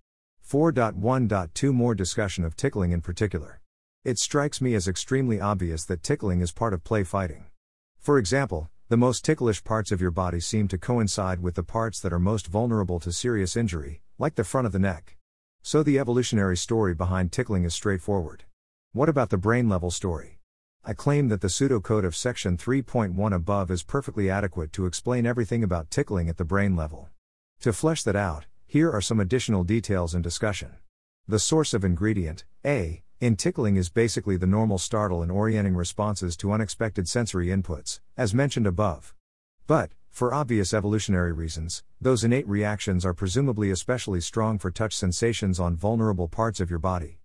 4.1.2 0.48 1.74
More 1.74 1.96
discussion 1.96 2.46
of 2.46 2.56
tickling 2.56 2.92
in 2.92 3.02
particular. 3.02 3.60
It 4.06 4.20
strikes 4.20 4.62
me 4.62 4.76
as 4.76 4.88
extremely 4.88 5.42
obvious 5.42 5.84
that 5.86 6.04
tickling 6.04 6.42
is 6.42 6.52
part 6.52 6.74
of 6.74 6.84
play 6.84 7.04
fighting. 7.04 7.48
For 8.00 8.18
example, 8.18 8.70
the 8.90 8.96
most 8.96 9.26
ticklish 9.26 9.64
parts 9.64 9.92
of 9.92 10.00
your 10.00 10.12
body 10.12 10.40
seem 10.40 10.68
to 10.70 10.78
coincide 10.78 11.42
with 11.42 11.56
the 11.56 11.64
parts 11.64 12.00
that 12.00 12.14
are 12.14 12.20
most 12.20 12.48
vulnerable 12.48 13.00
to 13.02 13.12
serious 13.12 13.58
injury, 13.58 14.02
like 14.18 14.36
the 14.36 14.46
front 14.46 14.68
of 14.68 14.72
the 14.72 14.80
neck. 14.80 15.18
So 15.62 15.84
the 15.84 16.00
evolutionary 16.00 16.56
story 16.56 16.94
behind 16.96 17.34
tickling 17.34 17.66
is 17.66 17.74
straightforward. 17.74 18.46
What 18.94 19.10
about 19.10 19.30
the 19.30 19.38
brain 19.38 19.68
level 19.68 19.92
story? 19.92 20.37
I 20.90 20.94
claim 20.94 21.28
that 21.28 21.42
the 21.42 21.50
pseudocode 21.50 22.06
of 22.06 22.16
section 22.16 22.56
3.1 22.56 23.36
above 23.36 23.70
is 23.72 23.84
perfectly 23.84 24.30
adequate 24.30 24.72
to 24.72 24.86
explain 24.86 25.26
everything 25.26 25.62
about 25.62 25.92
tickling 25.92 26.30
at 26.30 26.38
the 26.38 26.46
brain 26.46 26.78
level. 26.78 27.10
To 27.60 27.74
flesh 27.74 28.04
that 28.04 28.16
out, 28.16 28.46
here 28.66 28.90
are 28.90 29.02
some 29.02 29.20
additional 29.20 29.66
details 29.66 30.14
and 30.14 30.24
discussion. 30.24 30.78
The 31.28 31.40
source 31.40 31.74
of 31.74 31.84
ingredient, 31.84 32.46
A, 32.66 33.04
in 33.20 33.36
tickling 33.36 33.76
is 33.76 33.90
basically 33.90 34.38
the 34.38 34.48
normal 34.48 34.78
startle 34.78 35.22
and 35.22 35.30
orienting 35.30 35.76
responses 35.76 36.38
to 36.38 36.54
unexpected 36.54 37.10
sensory 37.10 37.48
inputs, 37.48 38.00
as 38.16 38.34
mentioned 38.34 38.66
above. 38.66 39.14
But, 39.68 39.92
for 40.10 40.34
obvious 40.34 40.74
evolutionary 40.74 41.34
reasons, 41.34 41.84
those 42.00 42.24
innate 42.24 42.48
reactions 42.48 43.06
are 43.06 43.14
presumably 43.14 43.72
especially 43.72 44.22
strong 44.22 44.58
for 44.58 44.72
touch 44.72 44.96
sensations 44.96 45.60
on 45.60 45.76
vulnerable 45.76 46.30
parts 46.30 46.62
of 46.62 46.70
your 46.70 46.80
body. 46.80 47.20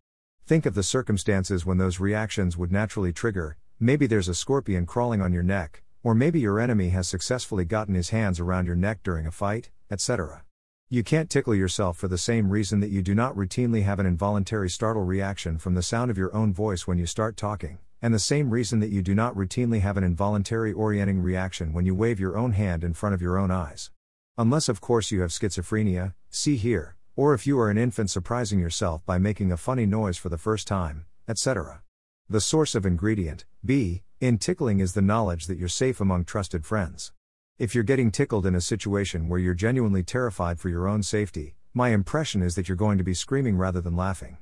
Think 0.53 0.67
of 0.67 0.75
the 0.75 0.83
circumstances 0.83 1.65
when 1.65 1.79
those 1.79 1.99
reactions 1.99 2.59
would 2.59 2.71
naturally 2.71 3.11
trigger 3.11 3.57
maybe 3.81 4.07
there's 4.07 4.29
a 4.29 4.35
scorpion 4.35 4.85
crawling 4.85 5.23
on 5.23 5.33
your 5.33 5.43
neck, 5.43 5.83
or 6.03 6.15
maybe 6.15 6.41
your 6.41 6.61
enemy 6.61 6.91
has 6.91 7.09
successfully 7.09 7.65
gotten 7.65 7.95
his 7.95 8.11
hands 8.11 8.39
around 8.39 8.67
your 8.67 8.77
neck 8.77 8.99
during 9.03 9.27
a 9.27 9.31
fight, 9.31 9.71
etc. 9.91 10.45
You 10.91 11.03
can't 11.03 11.31
tickle 11.31 11.55
yourself 11.55 11.97
for 11.97 12.07
the 12.07 12.19
same 12.19 12.51
reason 12.51 12.81
that 12.81 12.91
you 12.91 13.01
do 13.01 13.15
not 13.15 13.35
routinely 13.35 13.83
have 13.85 13.99
an 13.99 14.05
involuntary 14.05 14.69
startle 14.69 15.05
reaction 15.05 15.57
from 15.57 15.73
the 15.73 15.83
sound 15.83 16.11
of 16.11 16.19
your 16.19 16.37
own 16.37 16.53
voice 16.53 16.87
when 16.87 16.99
you 16.99 17.07
start 17.07 17.39
talking, 17.39 17.79
and 18.03 18.13
the 18.13 18.19
same 18.19 18.51
reason 18.51 18.79
that 18.81 18.91
you 18.91 19.01
do 19.01 19.15
not 19.15 19.35
routinely 19.35 19.81
have 19.81 19.97
an 19.97 20.05
involuntary 20.05 20.75
orienting 20.75 21.23
reaction 21.23 21.73
when 21.73 21.87
you 21.87 21.95
wave 21.95 22.21
your 22.21 22.37
own 22.37 22.53
hand 22.53 22.85
in 22.85 22.93
front 22.93 23.15
of 23.15 23.23
your 23.23 23.39
own 23.39 23.51
eyes. 23.51 23.91
Unless, 24.37 24.69
of 24.69 24.83
course, 24.83 25.11
you 25.11 25.23
have 25.23 25.31
schizophrenia, 25.31 26.13
see 26.29 26.57
here, 26.57 26.97
or 27.15 27.35
if 27.35 27.47
you 27.47 27.59
are 27.59 27.69
an 27.71 27.77
infant 27.77 28.11
surprising 28.11 28.59
yourself 28.59 29.05
by 29.05 29.19
making 29.19 29.53
a 29.53 29.57
funny 29.57 29.87
noise 29.87 30.17
for 30.17 30.29
the 30.29 30.39
first 30.39 30.67
time, 30.67 31.05
etc. 31.29 31.83
The 32.29 32.41
source 32.41 32.75
of 32.75 32.87
ingredient, 32.87 33.45
B, 33.65 34.03
in 34.21 34.39
tickling 34.39 34.81
is 34.81 34.95
the 34.95 35.03
knowledge 35.03 35.47
that 35.47 35.59
you're 35.59 35.69
safe 35.69 36.01
among 36.01 36.25
trusted 36.25 36.65
friends. 36.65 37.13
If 37.59 37.75
you're 37.75 37.85
getting 37.85 38.11
tickled 38.11 38.47
in 38.47 38.55
a 38.55 38.61
situation 38.61 39.29
where 39.29 39.39
you're 39.39 39.53
genuinely 39.53 40.03
terrified 40.03 40.59
for 40.59 40.69
your 40.69 40.89
own 40.89 41.03
safety, 41.03 41.57
my 41.75 41.91
impression 41.91 42.43
is 42.43 42.55
that 42.55 42.69
you're 42.69 42.77
going 42.77 42.99
to 42.99 43.05
be 43.05 43.15
screaming 43.15 43.57
rather 43.57 43.81
than 43.81 43.97
laughing. 43.97 44.39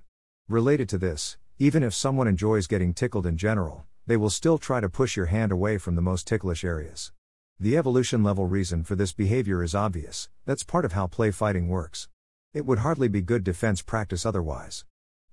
Related 0.49 0.89
to 0.91 0.99
this, 0.99 1.39
even 1.59 1.83
if 1.83 1.95
someone 1.95 2.29
enjoys 2.29 2.67
getting 2.67 2.95
tickled 2.95 3.27
in 3.27 3.37
general, 3.37 3.87
they 4.07 4.17
will 4.17 4.31
still 4.31 4.59
try 4.59 4.81
to 4.81 4.89
push 4.89 5.17
your 5.17 5.27
hand 5.27 5.51
away 5.51 5.79
from 5.79 5.97
the 5.97 6.03
most 6.03 6.27
ticklish 6.27 6.65
areas. 6.65 7.13
The 7.59 7.77
evolution 7.77 8.23
level 8.23 8.47
reason 8.47 8.85
for 8.85 8.95
this 8.95 9.13
behavior 9.13 9.63
is 9.63 9.75
obvious 9.75 10.29
that's 10.47 10.63
part 10.63 10.85
of 10.85 10.93
how 10.93 11.07
play 11.07 11.31
fighting 11.31 11.69
works. 11.69 12.09
It 12.53 12.67
would 12.67 12.81
hardly 12.81 13.07
be 13.07 13.23
good 13.23 13.45
defense 13.45 13.81
practice 13.81 14.27
otherwise. 14.27 14.85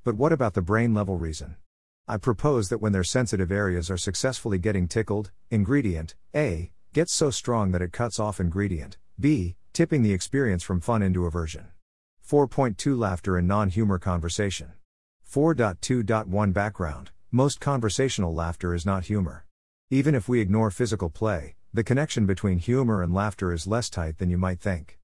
But 0.04 0.16
what 0.16 0.32
about 0.32 0.54
the 0.54 0.62
brain 0.62 0.94
level 0.94 1.18
reason? 1.18 1.56
I 2.08 2.18
propose 2.18 2.70
that 2.70 2.78
when 2.78 2.92
their 2.92 3.04
sensitive 3.04 3.52
areas 3.52 3.90
are 3.90 3.98
successfully 3.98 4.60
getting 4.60 4.88
tickled, 4.88 5.32
ingredient 5.50 6.14
A 6.36 6.72
gets 6.94 7.12
so 7.12 7.32
strong 7.32 7.72
that 7.72 7.82
it 7.82 7.92
cuts 7.92 8.20
off 8.20 8.40
ingredient 8.40 8.98
B, 9.20 9.56
tipping 9.74 10.04
the 10.04 10.14
experience 10.14 10.62
from 10.62 10.80
fun 10.80 11.02
into 11.02 11.26
aversion. 11.26 11.70
4.2 12.24 12.96
Laughter 12.96 13.36
in 13.36 13.48
non 13.48 13.70
humor 13.70 13.98
conversation. 13.98 14.74
4.2.1 15.28 16.54
Background 16.54 17.10
Most 17.32 17.60
conversational 17.60 18.34
laughter 18.34 18.76
is 18.76 18.86
not 18.86 19.06
humor. 19.06 19.48
Even 19.90 20.14
if 20.14 20.30
we 20.30 20.40
ignore 20.40 20.70
physical 20.70 21.10
play, 21.10 21.56
the 21.74 21.84
connection 21.84 22.28
between 22.28 22.60
humor 22.60 23.02
and 23.02 23.12
laughter 23.12 23.52
is 23.52 23.66
less 23.66 23.90
tight 23.90 24.20
than 24.20 24.30
you 24.30 24.38
might 24.38 24.60
think. 24.60 24.97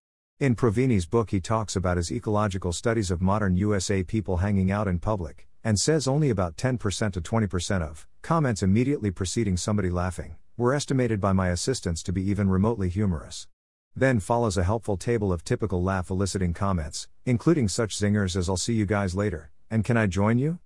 In 0.44 0.56
Provine's 0.56 1.06
book, 1.06 1.32
he 1.32 1.40
talks 1.40 1.78
about 1.78 1.96
his 1.96 2.12
ecological 2.12 2.74
studies 2.74 3.12
of 3.12 3.22
modern 3.22 3.56
USA 3.56 4.04
people 4.04 4.36
hanging 4.36 4.72
out 4.72 4.90
in 4.90 5.00
public, 5.00 5.48
and 5.64 5.80
says 5.80 6.06
only 6.06 6.30
about 6.30 6.58
10% 6.58 7.14
to 7.14 7.22
20% 7.22 7.82
of 7.82 8.06
comments 8.22 8.62
immediately 8.62 9.10
preceding 9.10 9.56
somebody 9.56 9.90
laughing 9.90 10.36
were 10.58 10.74
estimated 10.74 11.22
by 11.22 11.32
my 11.32 11.48
assistants 11.48 12.04
to 12.04 12.12
be 12.12 12.30
even 12.30 12.50
remotely 12.50 12.90
humorous. 12.90 13.48
Then 13.96 14.20
follows 14.20 14.58
a 14.58 14.66
helpful 14.66 14.98
table 14.98 15.32
of 15.32 15.46
typical 15.46 15.82
laugh 15.82 16.10
eliciting 16.10 16.54
comments, 16.54 17.08
including 17.26 17.70
such 17.70 17.98
zingers 17.98 18.36
as 18.36 18.50
I'll 18.50 18.58
see 18.58 18.74
you 18.74 18.86
guys 18.86 19.16
later, 19.16 19.50
and 19.72 19.86
can 19.86 19.96
I 19.96 20.08
join 20.08 20.40
you? 20.40 20.60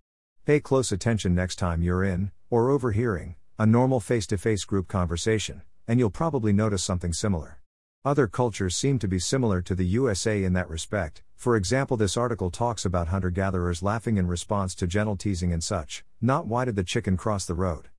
Pay 0.43 0.59
close 0.59 0.91
attention 0.91 1.35
next 1.35 1.57
time 1.57 1.83
you're 1.83 2.03
in, 2.03 2.31
or 2.49 2.71
overhearing, 2.71 3.35
a 3.59 3.67
normal 3.67 3.99
face 3.99 4.25
to 4.25 4.39
face 4.39 4.65
group 4.65 4.87
conversation, 4.87 5.61
and 5.87 5.99
you'll 5.99 6.09
probably 6.09 6.51
notice 6.51 6.83
something 6.83 7.13
similar. 7.13 7.59
Other 8.07 8.27
cultures 8.27 8.73
seem 8.73 8.99
to 8.99 9.07
be 9.10 9.19
similar 9.19 9.62
to 9.62 9.75
the 9.75 9.86
USA 9.86 10.41
in 10.45 10.53
that 10.53 10.69
respect. 10.69 11.23
For 11.36 11.57
example, 11.57 11.97
this 11.97 12.15
article 12.15 12.49
talks 12.49 12.86
about 12.86 13.10
hunter 13.10 13.29
gatherers 13.29 13.83
laughing 13.83 14.15
in 14.15 14.27
response 14.27 14.73
to 14.75 14.88
gentle 14.88 15.17
teasing 15.17 15.51
and 15.51 15.62
such, 15.62 16.05
not 16.21 16.47
why 16.47 16.63
did 16.63 16.77
the 16.77 16.86
chicken 16.86 17.17
cross 17.17 17.45
the 17.45 17.53
road. 17.53 17.89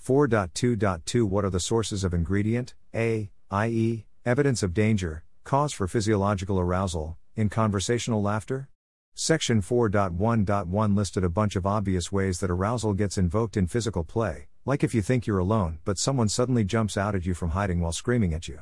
4.2.2 0.00 1.24
What 1.24 1.44
are 1.44 1.50
the 1.50 1.58
sources 1.58 2.04
of 2.04 2.14
ingredient, 2.14 2.76
A, 2.94 3.32
i.e., 3.50 4.06
evidence 4.24 4.62
of 4.62 4.72
danger, 4.72 5.24
cause 5.42 5.72
for 5.72 5.88
physiological 5.88 6.60
arousal, 6.60 7.16
in 7.34 7.48
conversational 7.48 8.22
laughter? 8.22 8.68
Section 9.16 9.62
4.1.1 9.62 10.96
listed 10.96 11.24
a 11.24 11.28
bunch 11.28 11.56
of 11.56 11.66
obvious 11.66 12.12
ways 12.12 12.38
that 12.38 12.52
arousal 12.52 12.94
gets 12.94 13.18
invoked 13.18 13.56
in 13.56 13.66
physical 13.66 14.04
play, 14.04 14.46
like 14.64 14.84
if 14.84 14.94
you 14.94 15.02
think 15.02 15.26
you're 15.26 15.38
alone 15.38 15.80
but 15.84 15.98
someone 15.98 16.28
suddenly 16.28 16.62
jumps 16.62 16.96
out 16.96 17.16
at 17.16 17.26
you 17.26 17.34
from 17.34 17.50
hiding 17.50 17.80
while 17.80 17.90
screaming 17.90 18.32
at 18.32 18.46
you. 18.46 18.60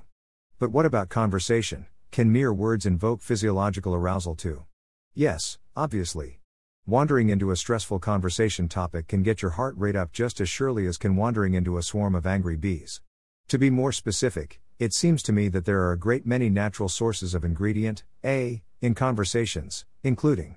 But 0.60 0.70
what 0.70 0.86
about 0.86 1.08
conversation? 1.08 1.86
Can 2.12 2.30
mere 2.30 2.52
words 2.52 2.86
invoke 2.86 3.20
physiological 3.20 3.94
arousal 3.94 4.36
too? 4.36 4.64
Yes, 5.12 5.58
obviously. 5.74 6.38
Wandering 6.86 7.28
into 7.28 7.50
a 7.50 7.56
stressful 7.56 7.98
conversation 7.98 8.68
topic 8.68 9.08
can 9.08 9.24
get 9.24 9.42
your 9.42 9.52
heart 9.52 9.74
rate 9.76 9.96
up 9.96 10.12
just 10.12 10.40
as 10.40 10.48
surely 10.48 10.86
as 10.86 10.96
can 10.96 11.16
wandering 11.16 11.54
into 11.54 11.76
a 11.76 11.82
swarm 11.82 12.14
of 12.14 12.24
angry 12.24 12.56
bees. 12.56 13.00
To 13.48 13.58
be 13.58 13.68
more 13.68 13.90
specific, 13.90 14.60
it 14.78 14.92
seems 14.92 15.22
to 15.24 15.32
me 15.32 15.48
that 15.48 15.64
there 15.64 15.80
are 15.80 15.92
a 15.92 15.98
great 15.98 16.24
many 16.24 16.48
natural 16.48 16.88
sources 16.88 17.34
of 17.34 17.44
ingredient 17.44 18.04
A 18.24 18.62
in 18.80 18.94
conversations, 18.94 19.84
including 20.04 20.56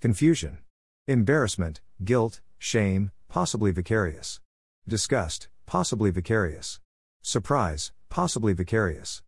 confusion, 0.00 0.58
embarrassment, 1.06 1.82
guilt, 2.02 2.40
shame, 2.58 3.10
possibly 3.28 3.72
vicarious, 3.72 4.40
disgust, 4.88 5.48
possibly 5.66 6.10
vicarious, 6.10 6.80
surprise, 7.20 7.92
possibly 8.08 8.54
vicarious. 8.54 9.22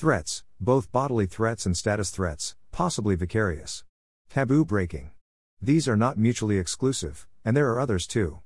Threats, 0.00 0.44
both 0.58 0.90
bodily 0.92 1.26
threats 1.26 1.66
and 1.66 1.76
status 1.76 2.08
threats, 2.08 2.56
possibly 2.72 3.16
vicarious. 3.16 3.84
Taboo 4.30 4.64
breaking. 4.64 5.10
These 5.60 5.86
are 5.86 5.94
not 5.94 6.16
mutually 6.16 6.56
exclusive, 6.56 7.26
and 7.44 7.54
there 7.54 7.70
are 7.70 7.78
others 7.78 8.06
too. 8.06 8.38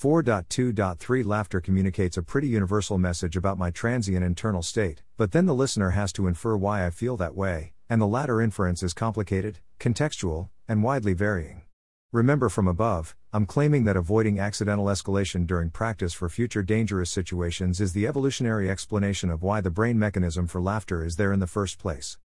4.2.3 0.00 1.26
Laughter 1.26 1.60
communicates 1.60 2.16
a 2.16 2.22
pretty 2.22 2.46
universal 2.46 2.98
message 2.98 3.36
about 3.36 3.58
my 3.58 3.72
transient 3.72 4.24
internal 4.24 4.62
state, 4.62 5.02
but 5.16 5.32
then 5.32 5.46
the 5.46 5.56
listener 5.56 5.90
has 5.90 6.12
to 6.12 6.28
infer 6.28 6.56
why 6.56 6.86
I 6.86 6.90
feel 6.90 7.16
that 7.16 7.34
way, 7.34 7.72
and 7.90 8.00
the 8.00 8.06
latter 8.06 8.40
inference 8.40 8.80
is 8.84 8.94
complicated, 8.94 9.58
contextual, 9.80 10.50
and 10.68 10.84
widely 10.84 11.14
varying. 11.14 11.62
Remember 12.12 12.50
from 12.50 12.68
above, 12.68 13.16
I'm 13.32 13.46
claiming 13.46 13.84
that 13.84 13.96
avoiding 13.96 14.38
accidental 14.38 14.84
escalation 14.84 15.46
during 15.46 15.70
practice 15.70 16.12
for 16.12 16.28
future 16.28 16.62
dangerous 16.62 17.10
situations 17.10 17.80
is 17.80 17.94
the 17.94 18.06
evolutionary 18.06 18.68
explanation 18.68 19.30
of 19.30 19.42
why 19.42 19.62
the 19.62 19.70
brain 19.70 19.98
mechanism 19.98 20.46
for 20.46 20.60
laughter 20.60 21.06
is 21.06 21.16
there 21.16 21.32
in 21.32 21.40
the 21.40 21.46
first 21.46 21.78
place. 21.78 22.18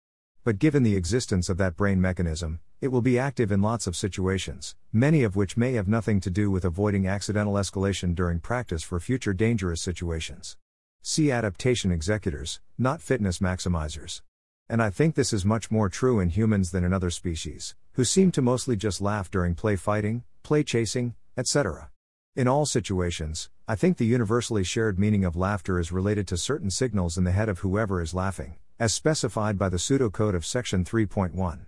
But 0.42 0.58
given 0.58 0.82
the 0.82 0.96
existence 0.96 1.48
of 1.48 1.56
that 1.58 1.76
brain 1.76 2.00
mechanism, 2.00 2.58
it 2.80 2.88
will 2.88 3.00
be 3.00 3.16
active 3.16 3.52
in 3.52 3.62
lots 3.62 3.86
of 3.86 3.94
situations, 3.94 4.74
many 4.92 5.22
of 5.22 5.36
which 5.36 5.56
may 5.56 5.74
have 5.74 5.86
nothing 5.86 6.18
to 6.18 6.30
do 6.30 6.50
with 6.50 6.64
avoiding 6.64 7.06
accidental 7.06 7.54
escalation 7.54 8.12
during 8.12 8.40
practice 8.40 8.82
for 8.82 8.98
future 8.98 9.34
dangerous 9.34 9.80
situations. 9.80 10.56
See 11.00 11.30
adaptation 11.30 11.92
executors, 11.92 12.60
not 12.76 13.00
fitness 13.00 13.38
maximizers. 13.38 14.20
And 14.68 14.82
I 14.82 14.90
think 14.90 15.14
this 15.14 15.32
is 15.32 15.44
much 15.44 15.70
more 15.70 15.88
true 15.88 16.18
in 16.18 16.30
humans 16.30 16.72
than 16.72 16.82
in 16.82 16.92
other 16.92 17.10
species, 17.10 17.76
who 17.92 18.04
seem 18.04 18.32
to 18.32 18.42
mostly 18.42 18.76
just 18.76 19.00
laugh 19.00 19.30
during 19.30 19.54
play 19.54 19.76
fighting, 19.76 20.24
play 20.42 20.64
chasing, 20.64 21.14
etc. 21.36 21.90
In 22.34 22.48
all 22.48 22.66
situations, 22.66 23.48
I 23.68 23.76
think 23.76 23.96
the 23.96 24.06
universally 24.06 24.64
shared 24.64 24.98
meaning 24.98 25.24
of 25.24 25.36
laughter 25.36 25.78
is 25.78 25.92
related 25.92 26.26
to 26.28 26.36
certain 26.36 26.70
signals 26.70 27.16
in 27.16 27.22
the 27.22 27.30
head 27.30 27.48
of 27.48 27.60
whoever 27.60 28.02
is 28.02 28.12
laughing, 28.12 28.56
as 28.78 28.92
specified 28.92 29.56
by 29.56 29.68
the 29.68 29.78
pseudocode 29.78 30.34
of 30.34 30.44
section 30.44 30.84
3.1. 30.84 31.66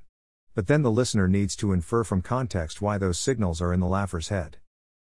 But 0.56 0.66
then 0.66 0.82
the 0.82 0.90
listener 0.90 1.28
needs 1.28 1.54
to 1.56 1.72
infer 1.72 2.02
from 2.02 2.20
context 2.20 2.82
why 2.82 2.98
those 2.98 3.18
signals 3.18 3.62
are 3.62 3.72
in 3.72 3.78
the 3.78 3.86
laugher's 3.86 4.28
head. 4.28 4.56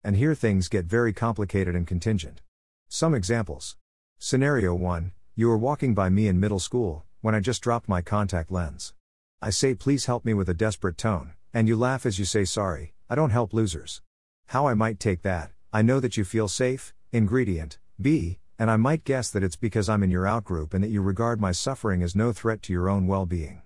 And 0.02 0.16
here 0.16 0.34
things 0.34 0.68
get 0.68 0.84
very 0.86 1.12
complicated 1.12 1.76
and 1.76 1.86
contingent. 1.86 2.42
Some 2.88 3.14
examples. 3.14 3.76
Scenario 4.18 4.74
1 4.74 5.12
You 5.36 5.48
are 5.50 5.56
walking 5.56 5.94
by 5.94 6.08
me 6.08 6.26
in 6.26 6.40
middle 6.40 6.58
school, 6.58 7.06
when 7.24 7.34
I 7.34 7.40
just 7.40 7.62
dropped 7.62 7.88
my 7.88 8.02
contact 8.02 8.50
lens. 8.50 8.92
I 9.40 9.48
say, 9.48 9.74
please 9.74 10.04
help 10.04 10.26
me 10.26 10.34
with 10.34 10.46
a 10.50 10.52
desperate 10.52 10.98
tone, 10.98 11.32
and 11.54 11.66
you 11.66 11.74
laugh 11.74 12.04
as 12.04 12.18
you 12.18 12.26
say, 12.26 12.44
sorry, 12.44 12.92
I 13.08 13.14
don't 13.14 13.30
help 13.30 13.54
losers. 13.54 14.02
How 14.48 14.66
I 14.66 14.74
might 14.74 15.00
take 15.00 15.22
that, 15.22 15.50
I 15.72 15.80
know 15.80 16.00
that 16.00 16.18
you 16.18 16.24
feel 16.24 16.48
safe, 16.48 16.92
ingredient, 17.12 17.78
B, 17.98 18.40
and 18.58 18.70
I 18.70 18.76
might 18.76 19.04
guess 19.04 19.30
that 19.30 19.42
it's 19.42 19.56
because 19.56 19.88
I'm 19.88 20.02
in 20.02 20.10
your 20.10 20.24
outgroup 20.24 20.74
and 20.74 20.84
that 20.84 20.90
you 20.90 21.00
regard 21.00 21.40
my 21.40 21.50
suffering 21.50 22.02
as 22.02 22.14
no 22.14 22.30
threat 22.30 22.60
to 22.64 22.74
your 22.74 22.90
own 22.90 23.06
well 23.06 23.24
being. 23.24 23.62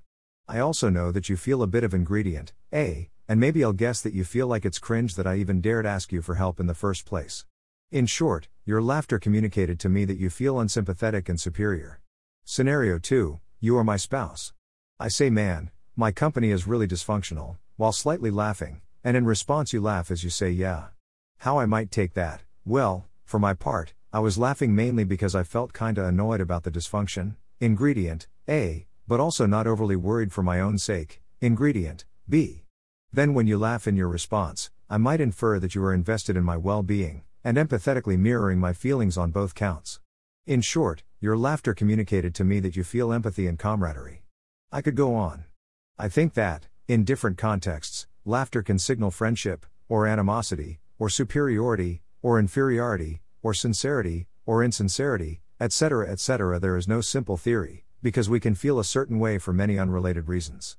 I 0.47 0.61
also 0.61 0.89
know 0.89 1.11
that 1.11 1.29
you 1.29 1.37
feel 1.37 1.61
a 1.61 1.67
bit 1.67 1.83
of 1.83 1.93
ingredient, 1.93 2.53
A, 2.73 3.11
and 3.27 3.41
maybe 3.41 3.65
I'll 3.65 3.73
guess 3.73 4.01
that 4.03 4.15
you 4.15 4.23
feel 4.23 4.47
like 4.47 4.65
it's 4.65 4.79
cringe 4.79 5.17
that 5.17 5.27
I 5.27 5.35
even 5.35 5.61
dared 5.61 5.85
ask 5.85 6.13
you 6.13 6.23
for 6.23 6.37
help 6.37 6.61
in 6.61 6.69
the 6.69 6.75
first 6.75 7.07
place. 7.07 7.45
In 7.91 8.07
short, 8.07 8.47
your 8.65 8.81
laughter 8.81 9.19
communicated 9.19 9.81
to 9.81 9.89
me 9.89 10.05
that 10.05 10.19
you 10.19 10.31
feel 10.31 10.61
unsympathetic 10.61 11.29
and 11.29 11.41
superior. 11.41 11.99
Scenario 12.45 13.01
2 13.01 13.41
you 13.61 13.77
are 13.77 13.83
my 13.83 13.97
spouse. 13.97 14.53
I 15.01 15.09
say, 15.09 15.31
man, 15.31 15.71
my 15.97 16.13
company 16.13 16.51
is 16.51 16.69
really 16.69 16.87
dysfunctional, 16.87 17.57
while 17.77 17.91
slightly 17.91 18.31
laughing, 18.31 18.83
and 19.03 19.17
in 19.17 19.25
response 19.25 19.73
you 19.73 19.81
laugh 19.81 20.13
as 20.13 20.23
you 20.23 20.31
say, 20.31 20.51
yeah. 20.51 20.89
How 21.39 21.59
I 21.59 21.67
might 21.67 21.91
take 21.91 22.15
that? 22.15 22.43
Well, 22.65 23.09
for 23.25 23.41
my 23.41 23.55
part, 23.55 23.95
I 24.13 24.21
was 24.21 24.39
laughing 24.39 24.77
mainly 24.77 25.03
because 25.03 25.35
I 25.35 25.43
felt 25.43 25.73
kinda 25.73 26.05
annoyed 26.07 26.41
about 26.41 26.63
the 26.63 26.71
dysfunction, 26.71 27.35
ingredient, 27.59 28.29
A, 28.49 28.87
but 29.09 29.19
also 29.19 29.45
not 29.45 29.67
overly 29.67 29.97
worried 29.97 30.33
for 30.33 30.45
my 30.45 30.61
own 30.61 30.79
sake, 30.79 31.21
ingredient, 31.41 32.05
B. 32.29 32.63
Then 33.13 33.35
when 33.35 33.49
you 33.49 33.59
laugh 33.59 33.89
in 33.89 33.97
your 33.97 34.09
response, 34.09 34.71
I 34.89 34.99
might 34.99 35.21
infer 35.21 35.59
that 35.59 35.75
you 35.75 35.83
are 35.83 35.93
invested 35.93 36.37
in 36.37 36.45
my 36.45 36.57
well 36.57 36.85
being, 36.85 37.25
and 37.43 37.57
empathetically 37.57 38.19
mirroring 38.19 38.61
my 38.61 38.73
feelings 38.73 39.19
on 39.19 39.33
both 39.33 39.57
counts. 39.57 39.99
In 40.47 40.61
short, 40.61 41.03
your 41.21 41.37
laughter 41.37 41.75
communicated 41.75 42.33
to 42.37 42.45
me 42.45 42.61
that 42.61 42.77
you 42.77 42.85
feel 42.85 43.13
empathy 43.13 43.49
and 43.49 43.59
camaraderie. 43.59 44.23
I 44.71 44.83
could 44.83 44.95
go 44.95 45.17
on. 45.17 45.45
I 45.99 46.09
think 46.09 46.35
that, 46.35 46.69
in 46.87 47.03
different 47.03 47.37
contexts, 47.39 48.07
laughter 48.25 48.63
can 48.63 48.79
signal 48.79 49.11
friendship, 49.11 49.67
or 49.89 50.07
animosity, 50.07 50.79
or 50.99 51.09
superiority, 51.09 52.03
or 52.23 52.39
inferiority, 52.39 53.21
or 53.43 53.53
sincerity, 53.53 54.29
or 54.47 54.63
insincerity, 54.63 55.41
etc. 55.61 56.09
etc. 56.09 56.61
There 56.61 56.77
is 56.77 56.87
no 56.87 57.01
simple 57.01 57.37
theory, 57.37 57.85
because 58.01 58.31
we 58.31 58.39
can 58.39 58.55
feel 58.55 58.79
a 58.79 58.85
certain 58.85 59.19
way 59.19 59.39
for 59.39 59.53
many 59.53 59.77
unrelated 59.77 60.29
reasons. 60.29 60.77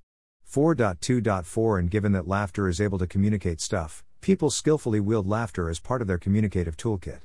4.2.4 0.49 1.79
And 1.79 1.91
given 1.91 2.13
that 2.13 2.27
laughter 2.27 2.69
is 2.69 2.79
able 2.79 2.97
to 2.97 3.07
communicate 3.07 3.59
stuff, 3.59 4.05
people 4.21 4.49
skillfully 4.49 5.01
wield 5.01 5.27
laughter 5.27 5.69
as 5.69 5.79
part 5.79 6.01
of 6.01 6.07
their 6.07 6.17
communicative 6.17 6.77
toolkit. 6.77 7.19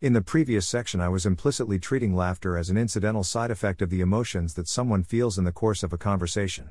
In 0.00 0.12
the 0.12 0.22
previous 0.22 0.64
section, 0.64 1.00
I 1.00 1.08
was 1.08 1.26
implicitly 1.26 1.80
treating 1.80 2.14
laughter 2.14 2.56
as 2.56 2.70
an 2.70 2.76
incidental 2.76 3.24
side 3.24 3.50
effect 3.50 3.82
of 3.82 3.90
the 3.90 4.00
emotions 4.00 4.54
that 4.54 4.68
someone 4.68 5.02
feels 5.02 5.38
in 5.38 5.42
the 5.42 5.50
course 5.50 5.82
of 5.82 5.92
a 5.92 5.98
conversation. 5.98 6.70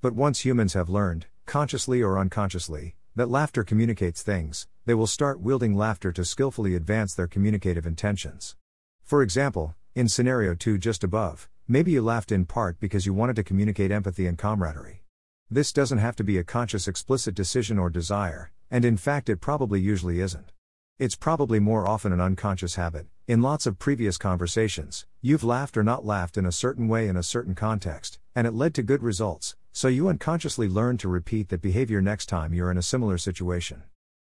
But 0.00 0.14
once 0.14 0.44
humans 0.44 0.74
have 0.74 0.88
learned, 0.88 1.26
consciously 1.46 2.00
or 2.00 2.16
unconsciously, 2.16 2.94
that 3.16 3.28
laughter 3.28 3.64
communicates 3.64 4.22
things, 4.22 4.68
they 4.86 4.94
will 4.94 5.08
start 5.08 5.40
wielding 5.40 5.74
laughter 5.74 6.12
to 6.12 6.24
skillfully 6.24 6.76
advance 6.76 7.12
their 7.12 7.26
communicative 7.26 7.86
intentions. 7.86 8.54
For 9.02 9.20
example, 9.20 9.74
in 9.96 10.08
scenario 10.08 10.54
2 10.54 10.78
just 10.78 11.02
above, 11.02 11.48
maybe 11.66 11.90
you 11.90 12.02
laughed 12.02 12.30
in 12.30 12.44
part 12.44 12.78
because 12.78 13.04
you 13.04 13.12
wanted 13.12 13.34
to 13.34 13.42
communicate 13.42 13.90
empathy 13.90 14.28
and 14.28 14.38
camaraderie. 14.38 15.02
This 15.50 15.72
doesn't 15.72 15.98
have 15.98 16.14
to 16.14 16.22
be 16.22 16.38
a 16.38 16.44
conscious 16.44 16.86
explicit 16.86 17.34
decision 17.34 17.80
or 17.80 17.90
desire, 17.90 18.52
and 18.70 18.84
in 18.84 18.96
fact 18.96 19.28
it 19.28 19.40
probably 19.40 19.80
usually 19.80 20.20
isn't. 20.20 20.52
It's 21.00 21.16
probably 21.16 21.60
more 21.60 21.88
often 21.88 22.12
an 22.12 22.20
unconscious 22.20 22.74
habit. 22.74 23.06
In 23.26 23.40
lots 23.40 23.64
of 23.64 23.78
previous 23.78 24.18
conversations, 24.18 25.06
you've 25.22 25.42
laughed 25.42 25.78
or 25.78 25.82
not 25.82 26.04
laughed 26.04 26.36
in 26.36 26.44
a 26.44 26.52
certain 26.52 26.88
way 26.88 27.08
in 27.08 27.16
a 27.16 27.22
certain 27.22 27.54
context, 27.54 28.18
and 28.34 28.46
it 28.46 28.52
led 28.52 28.74
to 28.74 28.82
good 28.82 29.02
results, 29.02 29.56
so 29.72 29.88
you 29.88 30.08
unconsciously 30.08 30.68
learn 30.68 30.98
to 30.98 31.08
repeat 31.08 31.48
that 31.48 31.62
behavior 31.62 32.02
next 32.02 32.26
time 32.26 32.52
you're 32.52 32.70
in 32.70 32.76
a 32.76 32.82
similar 32.82 33.16
situation. 33.16 33.82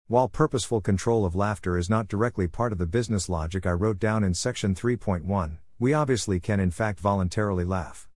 While 0.07 0.27
purposeful 0.27 0.81
control 0.81 1.25
of 1.25 1.33
laughter 1.33 1.77
is 1.77 1.89
not 1.89 2.09
directly 2.09 2.45
part 2.45 2.73
of 2.73 2.77
the 2.77 2.85
business 2.85 3.29
logic 3.29 3.65
I 3.65 3.71
wrote 3.71 3.97
down 3.97 4.25
in 4.25 4.33
section 4.33 4.75
3.1, 4.75 5.59
we 5.79 5.93
obviously 5.93 6.41
can 6.41 6.59
in 6.59 6.71
fact 6.71 6.99
voluntarily 6.99 7.63
laugh. 7.63 8.09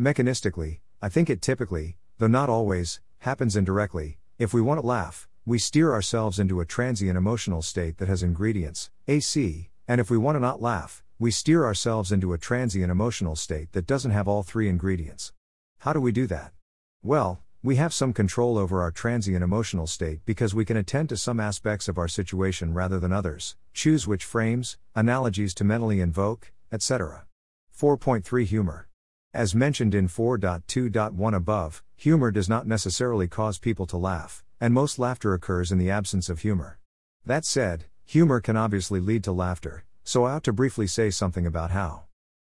Mechanistically, 0.00 0.80
I 1.02 1.10
think 1.10 1.28
it 1.28 1.42
typically, 1.42 1.98
though 2.16 2.28
not 2.28 2.48
always, 2.48 2.98
happens 3.18 3.56
indirectly. 3.56 4.16
If 4.38 4.54
we 4.54 4.62
want 4.62 4.80
to 4.80 4.86
laugh, 4.86 5.28
we 5.48 5.60
steer 5.60 5.92
ourselves 5.92 6.40
into 6.40 6.60
a 6.60 6.66
transient 6.66 7.16
emotional 7.16 7.62
state 7.62 7.98
that 7.98 8.08
has 8.08 8.20
ingredients, 8.20 8.90
AC, 9.06 9.70
and 9.86 10.00
if 10.00 10.10
we 10.10 10.18
want 10.18 10.34
to 10.34 10.40
not 10.40 10.60
laugh, 10.60 11.04
we 11.20 11.30
steer 11.30 11.64
ourselves 11.64 12.10
into 12.10 12.32
a 12.32 12.38
transient 12.38 12.90
emotional 12.90 13.36
state 13.36 13.70
that 13.70 13.86
doesn't 13.86 14.10
have 14.10 14.26
all 14.26 14.42
three 14.42 14.68
ingredients. 14.68 15.32
How 15.78 15.92
do 15.92 16.00
we 16.00 16.10
do 16.10 16.26
that? 16.26 16.52
Well, 17.00 17.38
we 17.62 17.76
have 17.76 17.94
some 17.94 18.12
control 18.12 18.58
over 18.58 18.82
our 18.82 18.90
transient 18.90 19.44
emotional 19.44 19.86
state 19.86 20.18
because 20.24 20.52
we 20.52 20.64
can 20.64 20.76
attend 20.76 21.10
to 21.10 21.16
some 21.16 21.38
aspects 21.38 21.86
of 21.86 21.96
our 21.96 22.08
situation 22.08 22.74
rather 22.74 22.98
than 22.98 23.12
others, 23.12 23.54
choose 23.72 24.04
which 24.04 24.24
frames, 24.24 24.78
analogies 24.96 25.54
to 25.54 25.62
mentally 25.64 26.00
invoke, 26.00 26.50
etc. 26.72 27.24
4.3 27.72 28.46
Humor. 28.46 28.88
As 29.32 29.54
mentioned 29.54 29.94
in 29.94 30.08
4.2.1 30.08 31.36
above, 31.36 31.84
humor 31.94 32.32
does 32.32 32.48
not 32.48 32.66
necessarily 32.66 33.28
cause 33.28 33.58
people 33.58 33.86
to 33.86 33.96
laugh, 33.96 34.42
and 34.60 34.72
most 34.72 34.98
laughter 34.98 35.34
occurs 35.34 35.70
in 35.70 35.78
the 35.78 35.90
absence 35.90 36.28
of 36.28 36.40
humor. 36.40 36.78
That 37.24 37.44
said, 37.44 37.84
humor 38.04 38.40
can 38.40 38.56
obviously 38.56 39.00
lead 39.00 39.24
to 39.24 39.32
laughter, 39.32 39.84
so 40.04 40.24
I 40.24 40.32
ought 40.32 40.44
to 40.44 40.52
briefly 40.52 40.86
say 40.86 41.10
something 41.10 41.46
about 41.46 41.72
how. 41.72 42.04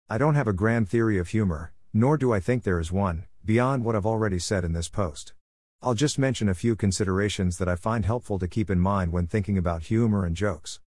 I 0.10 0.18
don't 0.18 0.36
have 0.36 0.48
a 0.48 0.54
grand 0.54 0.90
theory 0.90 1.18
of 1.18 1.30
humor, 1.30 1.72
nor 1.94 2.18
do 2.18 2.34
I 2.34 2.40
think 2.40 2.64
there 2.64 2.80
is 2.80 2.92
one, 2.92 3.26
beyond 3.46 3.86
what 3.86 3.96
I've 3.96 4.06
already 4.06 4.40
said 4.40 4.66
in 4.66 4.74
this 4.74 4.90
post. 4.90 5.34
I'll 5.82 5.94
just 5.94 6.20
mention 6.20 6.48
a 6.50 6.54
few 6.54 6.76
considerations 6.76 7.58
that 7.58 7.68
I 7.68 7.76
find 7.76 8.06
helpful 8.06 8.38
to 8.40 8.48
keep 8.48 8.70
in 8.70 8.80
mind 8.80 9.12
when 9.12 9.26
thinking 9.26 9.58
about 9.58 9.84
humor 9.84 10.26
and 10.26 10.36
jokes. 10.36 10.80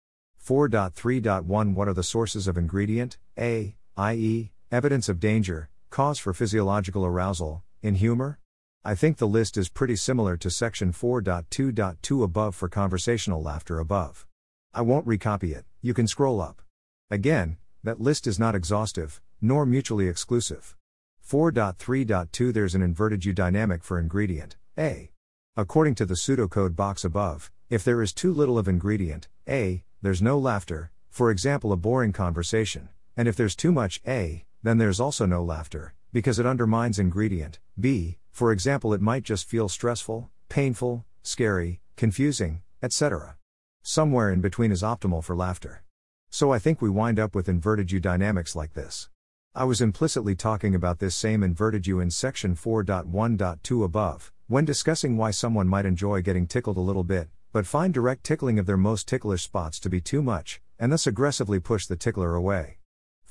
4.3.1 0.45 1.73
What 1.73 1.87
are 1.87 1.93
the 1.93 2.03
sources 2.03 2.47
of 2.47 2.57
ingredient, 2.57 3.17
A, 3.39 3.75
i.e., 3.97 4.51
evidence 4.71 5.09
of 5.09 5.19
danger, 5.19 5.69
cause 5.89 6.19
for 6.19 6.33
physiological 6.33 7.05
arousal, 7.05 7.63
in 7.81 7.95
humor? 7.95 8.39
I 8.85 8.95
think 8.95 9.15
the 9.15 9.29
list 9.29 9.55
is 9.55 9.69
pretty 9.69 9.95
similar 9.95 10.35
to 10.35 10.49
section 10.49 10.91
4.2.2 10.91 12.21
above 12.21 12.53
for 12.53 12.67
conversational 12.67 13.41
laughter 13.41 13.79
above. 13.79 14.27
I 14.73 14.81
won't 14.81 15.07
recopy 15.07 15.55
it, 15.55 15.63
you 15.81 15.93
can 15.93 16.05
scroll 16.05 16.41
up. 16.41 16.61
Again, 17.09 17.55
that 17.85 18.01
list 18.01 18.27
is 18.27 18.39
not 18.39 18.55
exhaustive, 18.55 19.21
nor 19.39 19.65
mutually 19.65 20.09
exclusive. 20.09 20.75
4.3.2 21.25 22.53
There's 22.53 22.75
an 22.75 22.81
inverted 22.81 23.23
U 23.23 23.31
dynamic 23.31 23.85
for 23.85 23.97
ingredient, 23.97 24.57
A. 24.77 25.11
According 25.55 25.95
to 25.95 26.05
the 26.05 26.15
pseudocode 26.15 26.75
box 26.75 27.05
above, 27.05 27.51
if 27.69 27.85
there 27.85 28.01
is 28.01 28.11
too 28.11 28.33
little 28.33 28.57
of 28.57 28.67
ingredient, 28.67 29.29
A, 29.47 29.85
there's 30.01 30.21
no 30.21 30.37
laughter, 30.37 30.91
for 31.09 31.31
example, 31.31 31.71
a 31.71 31.77
boring 31.77 32.11
conversation, 32.11 32.89
and 33.15 33.29
if 33.29 33.37
there's 33.37 33.55
too 33.55 33.71
much 33.71 34.01
A, 34.05 34.43
then 34.61 34.77
there's 34.77 34.99
also 34.99 35.25
no 35.25 35.41
laughter, 35.41 35.93
because 36.11 36.37
it 36.37 36.45
undermines 36.45 36.99
ingredient 36.99 37.59
B, 37.79 38.17
for 38.33 38.51
example, 38.51 38.95
it 38.95 39.01
might 39.01 39.21
just 39.21 39.47
feel 39.47 39.69
stressful, 39.69 40.31
painful, 40.49 41.05
scary, 41.21 41.79
confusing, 41.95 42.63
etc. 42.81 43.37
Somewhere 43.83 44.31
in 44.31 44.41
between 44.41 44.71
is 44.71 44.81
optimal 44.81 45.23
for 45.23 45.35
laughter. 45.35 45.83
So 46.31 46.51
I 46.51 46.57
think 46.57 46.81
we 46.81 46.89
wind 46.89 47.19
up 47.19 47.35
with 47.35 47.47
inverted 47.47 47.91
U 47.91 47.99
dynamics 47.99 48.55
like 48.55 48.73
this. 48.73 49.07
I 49.53 49.65
was 49.65 49.81
implicitly 49.81 50.33
talking 50.33 50.73
about 50.73 50.97
this 50.97 51.13
same 51.13 51.43
inverted 51.43 51.85
U 51.85 51.99
in 51.99 52.09
section 52.09 52.55
4.1.2 52.55 53.83
above, 53.83 54.31
when 54.47 54.65
discussing 54.65 55.15
why 55.15 55.29
someone 55.29 55.67
might 55.67 55.85
enjoy 55.85 56.23
getting 56.23 56.47
tickled 56.47 56.77
a 56.77 56.81
little 56.81 57.03
bit, 57.03 57.29
but 57.51 57.67
find 57.67 57.93
direct 57.93 58.23
tickling 58.23 58.57
of 58.57 58.65
their 58.65 58.77
most 58.77 59.07
ticklish 59.07 59.43
spots 59.43 59.79
to 59.81 59.91
be 59.91 60.01
too 60.01 60.23
much, 60.23 60.59
and 60.79 60.91
thus 60.91 61.05
aggressively 61.05 61.59
push 61.59 61.85
the 61.85 61.95
tickler 61.95 62.33
away. 62.33 62.79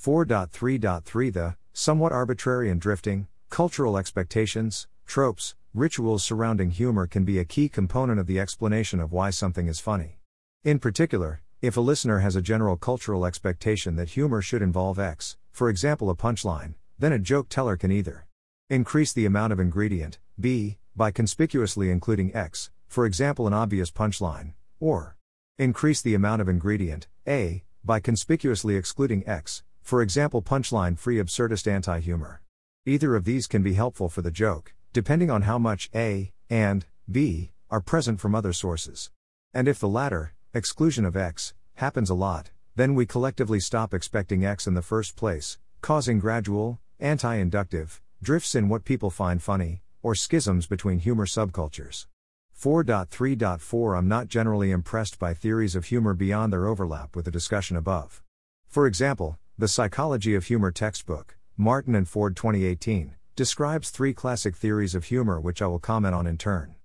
4.3.3 0.01 1.33
The, 1.33 1.57
somewhat 1.73 2.13
arbitrary 2.13 2.71
and 2.71 2.81
drifting, 2.81 3.27
cultural 3.53 3.99
expectations, 3.99 4.89
tropes, 5.05 5.55
rituals 5.75 6.25
surrounding 6.25 6.71
humor 6.71 7.07
can 7.07 7.23
be 7.23 7.39
a 7.39 7.45
key 7.45 7.69
component 7.69 8.19
of 8.19 8.27
the 8.27 8.41
explanation 8.41 8.99
of 8.99 9.13
why 9.13 9.29
something 9.29 9.69
is 9.69 9.79
funny. 9.79 10.19
In 10.65 10.79
particular, 10.79 11.43
if 11.61 11.77
a 11.77 11.83
listener 11.83 12.21
has 12.21 12.35
a 12.35 12.41
general 12.41 12.79
cultural 12.79 13.27
expectation 13.27 13.95
that 13.97 14.09
humor 14.09 14.41
should 14.41 14.63
involve 14.63 14.99
X, 14.99 15.37
for 15.51 15.69
example 15.69 16.09
a 16.09 16.17
punchline, 16.17 16.73
then 16.99 17.13
a 17.13 17.19
joke 17.19 17.51
teller 17.51 17.77
can 17.77 17.93
either 17.93 18.27
increase 18.71 19.13
the 19.13 19.27
amount 19.27 19.53
of 19.53 19.61
ingredient, 19.61 20.19
B, 20.41 20.79
by 20.97 21.11
conspicuously 21.11 21.91
including 21.91 22.35
X, 22.35 22.71
for 22.89 23.05
example 23.05 23.47
an 23.47 23.53
obvious 23.53 23.91
punchline, 23.91 24.55
or 24.81 25.19
increase 25.59 26.01
the 26.01 26.15
amount 26.15 26.41
of 26.41 26.49
ingredient, 26.49 27.07
A, 27.29 27.65
by 27.85 28.01
conspicuously 28.01 28.77
excluding 28.77 29.29
X, 29.29 29.63
for 29.83 30.01
example 30.01 30.41
punchline 30.41 30.99
free 30.99 31.19
absurdist 31.19 31.71
anti 31.71 32.01
humor. 32.01 32.42
Either 32.85 33.15
of 33.15 33.25
these 33.25 33.47
can 33.47 33.63
be 33.63 33.75
helpful 33.75 34.09
for 34.09 34.23
the 34.23 34.31
joke, 34.33 34.75
depending 34.93 35.31
on 35.31 35.43
how 35.43 35.57
much 35.57 35.89
A 35.95 36.33
and 36.51 36.85
B 37.09 37.53
are 37.71 37.81
present 37.81 38.19
from 38.19 38.35
other 38.35 38.53
sources. 38.53 39.09
And 39.55 39.69
if 39.69 39.79
the 39.79 39.89
latter, 39.89 40.35
exclusion 40.53 41.05
of 41.05 41.17
X, 41.17 41.55
happens 41.75 42.11
a 42.11 42.15
lot, 42.15 42.51
then 42.75 42.97
we 42.97 43.07
collectively 43.07 43.61
stop 43.61 43.95
expecting 43.95 44.45
X 44.45 44.67
in 44.67 44.75
the 44.75 44.83
first 44.83 45.15
place, 45.15 45.59
causing 45.81 46.19
gradual, 46.19 46.81
anti 46.99 47.37
inductive, 47.37 48.01
drifts 48.21 48.57
in 48.57 48.69
what 48.69 48.85
people 48.85 49.11
find 49.11 49.41
funny, 49.41 49.83
or 50.03 50.17
schisms 50.17 50.67
between 50.67 50.99
humor 50.99 51.27
subcultures. 51.27 52.07
4.3.4 52.61 53.97
I'm 53.97 54.09
not 54.09 54.27
generally 54.27 54.73
impressed 54.73 55.21
by 55.21 55.35
theories 55.35 55.77
of 55.77 55.85
humor 55.85 56.15
beyond 56.15 56.53
their 56.53 56.67
overlap 56.67 57.15
with 57.15 57.27
the 57.27 57.31
discussion 57.31 57.77
above. 57.77 58.25
For 58.67 58.89
example, 58.89 59.39
the 59.57 59.69
Psychology 59.69 60.35
of 60.35 60.47
Humor 60.47 60.73
textbook, 60.73 61.37
Martin 61.57 61.95
and 61.95 62.09
Ford 62.09 62.35
2018, 62.35 63.15
describes 63.37 63.91
three 63.91 64.15
classic 64.15 64.57
theories 64.57 64.95
of 64.95 65.05
humor 65.05 65.39
which 65.39 65.61
I 65.61 65.67
will 65.67 65.79
comment 65.79 66.15
on 66.15 66.27
in 66.27 66.39
turn. 66.39 66.77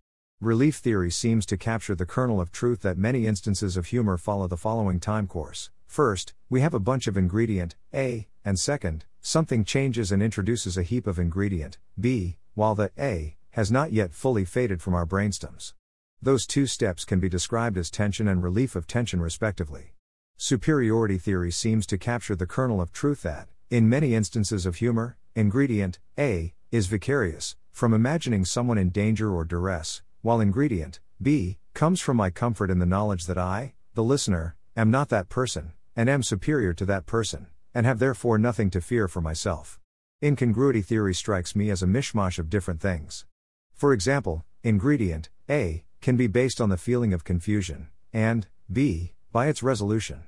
Relief 0.42 0.76
theory 0.76 1.10
seems 1.10 1.46
to 1.46 1.58
capture 1.58 1.96
the 1.96 2.06
kernel 2.06 2.42
of 2.42 2.52
truth 2.52 2.82
that 2.82 2.98
many 2.98 3.26
instances 3.26 3.78
of 3.78 3.88
humor 3.88 4.18
follow 4.18 4.46
the 4.46 4.58
following 4.58 5.00
time 5.00 5.26
course. 5.26 5.70
First, 5.86 6.34
we 6.50 6.60
have 6.60 6.74
a 6.74 6.80
bunch 6.80 7.08
of 7.08 7.16
ingredient, 7.16 7.76
A, 7.94 8.28
and 8.44 8.60
second, 8.60 9.06
something 9.22 9.64
changes 9.64 10.12
and 10.12 10.22
introduces 10.22 10.78
a 10.78 10.84
heap 10.84 11.08
of 11.08 11.18
ingredient, 11.18 11.78
B, 12.00 12.38
while 12.54 12.76
the 12.76 12.92
A 13.00 13.38
has 13.52 13.72
not 13.72 13.94
yet 13.94 14.14
fully 14.14 14.44
faded 14.44 14.82
from 14.82 14.94
our 14.94 15.06
brainstems. 15.06 15.74
Those 16.22 16.46
two 16.46 16.68
steps 16.68 17.06
can 17.06 17.20
be 17.22 17.30
described 17.30 17.78
as 17.78 17.90
tension 17.90 18.28
and 18.28 18.44
relief 18.44 18.76
of 18.76 18.86
tension, 18.86 19.22
respectively. 19.22 19.94
Superiority 20.36 21.18
theory 21.18 21.52
seems 21.52 21.88
to 21.88 21.98
capture 21.98 22.36
the 22.36 22.46
kernel 22.46 22.82
of 22.82 22.92
truth 22.92 23.24
that, 23.24 23.48
in 23.70 23.90
many 23.90 24.16
instances 24.16 24.66
of 24.66 24.78
humor, 24.78 25.18
ingredient, 25.36 26.00
A, 26.18 26.54
is 26.72 26.88
vicarious, 26.88 27.56
from 27.72 27.94
imagining 27.94 28.46
someone 28.46 28.78
in 28.78 28.90
danger 28.90 29.34
or 29.34 29.44
duress, 29.44 30.02
while 30.22 30.40
ingredient, 30.40 31.00
B, 31.22 31.58
comes 31.74 32.00
from 32.00 32.18
my 32.18 32.30
comfort 32.30 32.72
in 32.72 32.80
the 32.80 32.86
knowledge 32.86 33.26
that 33.26 33.38
I, 33.38 33.74
the 33.94 34.04
listener, 34.04 34.56
am 34.76 34.90
not 34.90 35.10
that 35.10 35.30
person, 35.30 35.74
and 35.96 36.10
am 36.10 36.24
superior 36.24 36.74
to 36.74 36.86
that 36.86 37.06
person, 37.06 37.48
and 37.74 37.86
have 37.86 38.00
therefore 38.00 38.38
nothing 38.38 38.70
to 38.70 38.82
fear 38.82 39.08
for 39.08 39.22
myself. 39.22 39.80
Incongruity 40.24 40.82
theory 40.82 41.14
strikes 41.14 41.56
me 41.56 41.70
as 41.70 41.84
a 41.84 41.88
mishmash 41.88 42.40
of 42.40 42.50
different 42.50 42.82
things. 42.82 43.26
For 43.74 43.94
example, 43.94 44.46
ingredient, 44.64 45.30
A, 45.50 45.84
can 46.02 46.16
be 46.16 46.28
based 46.28 46.62
on 46.62 46.70
the 46.70 46.78
feeling 46.78 47.14
of 47.14 47.24
confusion, 47.24 47.90
and, 48.14 48.48
B, 48.72 49.14
by 49.32 49.48
its 49.48 49.62
resolution. 49.62 50.24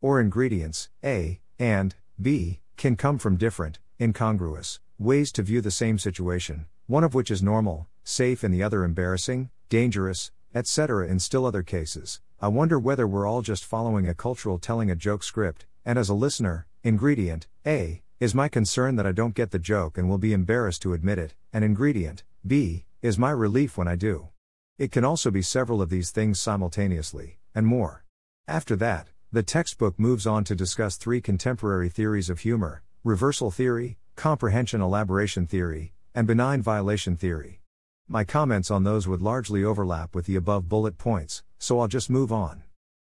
Or 0.00 0.20
ingredients, 0.20 0.90
A, 1.02 1.40
and, 1.58 1.94
B, 2.20 2.60
can 2.82 2.96
come 2.96 3.16
from 3.16 3.36
different, 3.36 3.78
incongruous, 4.00 4.80
ways 4.98 5.30
to 5.30 5.40
view 5.40 5.60
the 5.60 5.70
same 5.70 6.00
situation, 6.00 6.66
one 6.88 7.04
of 7.04 7.14
which 7.14 7.30
is 7.30 7.40
normal, 7.40 7.86
safe, 8.02 8.42
and 8.42 8.52
the 8.52 8.60
other 8.60 8.82
embarrassing, 8.82 9.48
dangerous, 9.68 10.32
etc. 10.52 11.06
In 11.06 11.20
still 11.20 11.46
other 11.46 11.62
cases, 11.62 12.20
I 12.40 12.48
wonder 12.48 12.80
whether 12.80 13.06
we're 13.06 13.24
all 13.24 13.40
just 13.40 13.64
following 13.64 14.08
a 14.08 14.14
cultural 14.14 14.58
telling 14.58 14.90
a 14.90 14.96
joke 14.96 15.22
script, 15.22 15.64
and 15.84 15.96
as 15.96 16.08
a 16.08 16.14
listener, 16.14 16.66
ingredient, 16.82 17.46
A, 17.64 18.02
is 18.18 18.34
my 18.34 18.48
concern 18.48 18.96
that 18.96 19.06
I 19.06 19.12
don't 19.12 19.36
get 19.36 19.52
the 19.52 19.60
joke 19.60 19.96
and 19.96 20.10
will 20.10 20.18
be 20.18 20.32
embarrassed 20.32 20.82
to 20.82 20.92
admit 20.92 21.20
it, 21.20 21.36
and 21.52 21.64
ingredient, 21.64 22.24
B, 22.44 22.86
is 23.00 23.16
my 23.16 23.30
relief 23.30 23.78
when 23.78 23.86
I 23.86 23.94
do. 23.94 24.30
It 24.76 24.90
can 24.90 25.04
also 25.04 25.30
be 25.30 25.40
several 25.40 25.80
of 25.80 25.88
these 25.88 26.10
things 26.10 26.40
simultaneously, 26.40 27.38
and 27.54 27.64
more. 27.64 28.04
After 28.48 28.74
that, 28.74 29.06
The 29.34 29.42
textbook 29.42 29.98
moves 29.98 30.26
on 30.26 30.44
to 30.44 30.54
discuss 30.54 30.98
three 30.98 31.22
contemporary 31.22 31.88
theories 31.88 32.28
of 32.28 32.40
humor 32.40 32.82
reversal 33.02 33.50
theory, 33.50 33.96
comprehension 34.14 34.82
elaboration 34.82 35.46
theory, 35.46 35.94
and 36.14 36.26
benign 36.26 36.60
violation 36.60 37.16
theory. 37.16 37.62
My 38.06 38.24
comments 38.24 38.70
on 38.70 38.84
those 38.84 39.08
would 39.08 39.22
largely 39.22 39.64
overlap 39.64 40.14
with 40.14 40.26
the 40.26 40.36
above 40.36 40.68
bullet 40.68 40.98
points, 40.98 41.42
so 41.58 41.80
I'll 41.80 41.88
just 41.88 42.10
move 42.10 42.30
on. 42.30 42.64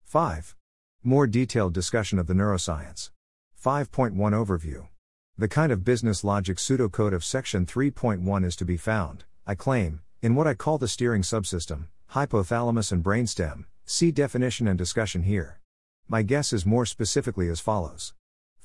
5. 0.05 0.55
More 1.03 1.27
detailed 1.27 1.75
discussion 1.75 2.21
of 2.21 2.29
the 2.29 2.35
neuroscience. 2.35 3.11
5.1 3.61 4.15
Overview. 4.15 4.87
The 5.37 5.49
kind 5.49 5.73
of 5.73 5.85
business 5.85 6.23
logic 6.23 6.59
pseudocode 6.59 7.15
of 7.15 7.25
Section 7.25 7.67
3.1 7.67 8.45
is 8.45 8.55
to 8.57 8.65
be 8.65 8.77
found, 8.77 9.25
I 9.45 9.57
claim, 9.57 10.03
in 10.21 10.37
what 10.37 10.47
I 10.47 10.55
call 10.55 10.79
the 10.79 10.87
steering 10.87 11.23
subsystem, 11.23 11.89
hypothalamus 12.13 12.93
and 12.93 13.03
brainstem. 13.03 13.65
See 13.85 14.13
definition 14.13 14.69
and 14.69 14.79
discussion 14.79 15.25
here. 15.25 15.59
My 16.09 16.23
guess 16.23 16.53
is 16.53 16.67
more 16.67 16.85
specifically 16.85 17.49
as 17.49 17.61
follows 17.61 18.15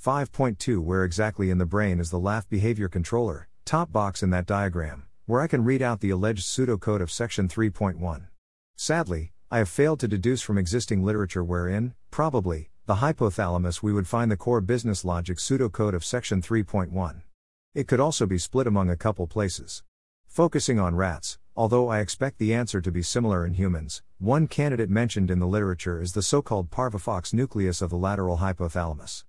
5.2 0.04 0.80
Where 0.80 1.04
exactly 1.04 1.50
in 1.50 1.58
the 1.58 1.66
brain 1.66 2.00
is 2.00 2.10
the 2.10 2.20
laugh 2.20 2.48
behavior 2.50 2.90
controller, 2.90 3.48
top 3.66 3.92
box 3.92 4.22
in 4.22 4.30
that 4.32 4.46
diagram, 4.46 5.06
where 5.26 5.42
I 5.42 5.48
can 5.48 5.64
read 5.64 5.82
out 5.82 6.02
the 6.02 6.10
alleged 6.10 6.44
pseudocode 6.44 7.02
of 7.02 7.12
Section 7.12 7.48
3.1. 7.48 8.28
Sadly, 8.76 9.34
I 9.50 9.60
have 9.60 9.70
failed 9.70 10.00
to 10.02 10.08
deduce 10.08 10.42
from 10.42 10.58
existing 10.58 11.04
literature 11.04 11.44
wherein, 11.44 11.94
probably, 12.12 12.70
the 12.86 12.96
hypothalamus 12.96 13.82
we 13.82 13.94
would 13.94 14.08
find 14.08 14.30
the 14.30 14.38
core 14.38 14.62
business 14.62 15.06
logic 15.06 15.38
pseudocode 15.38 15.94
of 15.94 16.06
Section 16.06 16.42
3.1. 16.42 17.22
It 17.74 17.88
could 17.88 18.00
also 18.00 18.26
be 18.26 18.38
split 18.38 18.68
among 18.68 18.90
a 18.90 18.98
couple 18.98 19.28
places. 19.28 19.84
Focusing 20.28 20.80
on 20.80 20.96
rats, 20.96 21.38
although 21.58 21.90
I 21.90 22.00
expect 22.00 22.38
the 22.38 22.54
answer 22.54 22.80
to 22.82 22.92
be 22.92 23.02
similar 23.02 23.44
in 23.44 23.56
humans, 23.56 24.04
one 24.20 24.48
candidate 24.48 24.92
mentioned 24.92 25.32
in 25.32 25.40
the 25.40 25.48
literature 25.48 26.00
is 26.00 26.14
the 26.14 26.22
so 26.22 26.44
called 26.44 26.70
parvafox 26.70 27.34
nucleus 27.34 27.82
of 27.82 27.90
the 27.90 27.98
lateral 27.98 28.38
hypothalamus. 28.38 29.24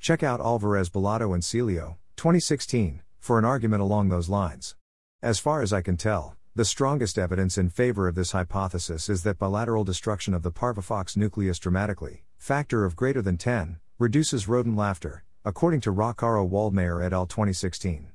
Check 0.00 0.22
out 0.22 0.40
Alvarez 0.40 0.88
Bolado 0.88 1.34
and 1.34 1.42
Celio, 1.42 1.96
2016, 2.16 3.02
for 3.20 3.38
an 3.38 3.44
argument 3.44 3.82
along 3.82 4.08
those 4.08 4.30
lines. 4.30 4.76
As 5.22 5.38
far 5.38 5.60
as 5.60 5.74
I 5.74 5.82
can 5.82 5.98
tell, 5.98 6.36
the 6.54 6.64
strongest 6.64 7.18
evidence 7.18 7.58
in 7.58 7.68
favor 7.68 8.08
of 8.08 8.14
this 8.14 8.32
hypothesis 8.32 9.10
is 9.10 9.22
that 9.24 9.38
bilateral 9.38 9.84
destruction 9.84 10.32
of 10.32 10.42
the 10.42 10.52
parvafox 10.52 11.18
nucleus 11.18 11.58
dramatically, 11.58 12.24
factor 12.38 12.86
of 12.86 12.96
greater 12.96 13.20
than 13.20 13.36
10, 13.36 13.78
reduces 13.98 14.48
rodent 14.48 14.76
laughter, 14.76 15.24
according 15.44 15.82
to 15.82 15.92
Roccaro 15.92 16.48
Waldmeyer 16.48 17.04
et 17.04 17.12
al. 17.12 17.26
2016. 17.26 18.08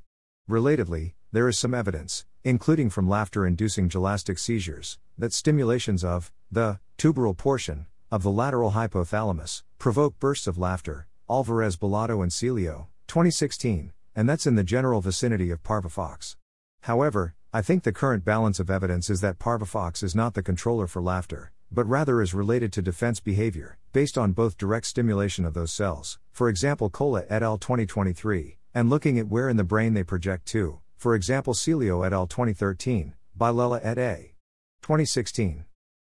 Relatedly, 0.49 1.13
there 1.32 1.47
is 1.47 1.60
some 1.60 1.75
evidence, 1.75 2.25
including 2.43 2.89
from 2.89 3.10
laughter 3.10 3.45
inducing 3.45 3.89
gelastic 3.89 4.39
seizures, 4.39 4.97
that 5.17 5.34
stimulations 5.34 6.04
of 6.04 6.32
the 6.52 6.80
tuberal 6.97 7.36
portion 7.36 7.86
of 8.12 8.23
the 8.23 8.32
lateral 8.32 8.71
hypothalamus 8.71 9.63
provoke 9.78 10.17
bursts 10.19 10.47
of 10.47 10.58
laughter, 10.58 11.08
Alvarez 11.30 11.78
Bolado 11.78 12.23
and 12.23 12.32
Celio, 12.32 12.88
2016, 13.08 13.91
and 14.15 14.28
that's 14.28 14.47
in 14.47 14.56
the 14.56 14.63
general 14.63 15.02
vicinity 15.02 15.52
of 15.52 15.63
parvafox. 15.63 16.36
However, 16.82 17.36
I 17.54 17.62
think 17.62 17.84
the 17.84 17.91
current 17.91 18.23
balance 18.23 18.60
of 18.60 18.69
evidence 18.69 19.10
is 19.10 19.21
that 19.21 19.39
parvafox 19.39 20.04
is 20.04 20.15
not 20.15 20.34
the 20.34 20.43
controller 20.43 20.88
for 20.88 21.02
laughter, 21.02 21.52
but 21.71 21.88
rather 21.88 22.21
is 22.21 22.34
related 22.34 22.73
to 22.73 22.82
defense 22.82 23.19
behavior, 23.19 23.78
based 23.93 24.17
on 24.17 24.32
both 24.32 24.58
direct 24.58 24.86
stimulation 24.86 25.45
of 25.45 25.54
those 25.54 25.71
cells, 25.71 26.19
for 26.32 26.49
example 26.49 26.89
Kola 26.89 27.23
et 27.30 27.43
al. 27.43 27.58
2023, 27.58 28.58
and 28.73 28.89
looking 28.89 29.19
at 29.19 29.28
where 29.28 29.49
in 29.49 29.58
the 29.58 29.63
brain 29.63 29.93
they 29.93 30.04
project 30.04 30.45
to, 30.47 30.80
for 30.99 31.15
example 31.15 31.53
Celio 31.53 32.05
et 32.05 32.12
al. 32.12 32.27
2013, 32.27 33.13
Bilella 33.38 33.79
et 33.81 33.97
a. 33.97 34.33
2016. 34.81 35.63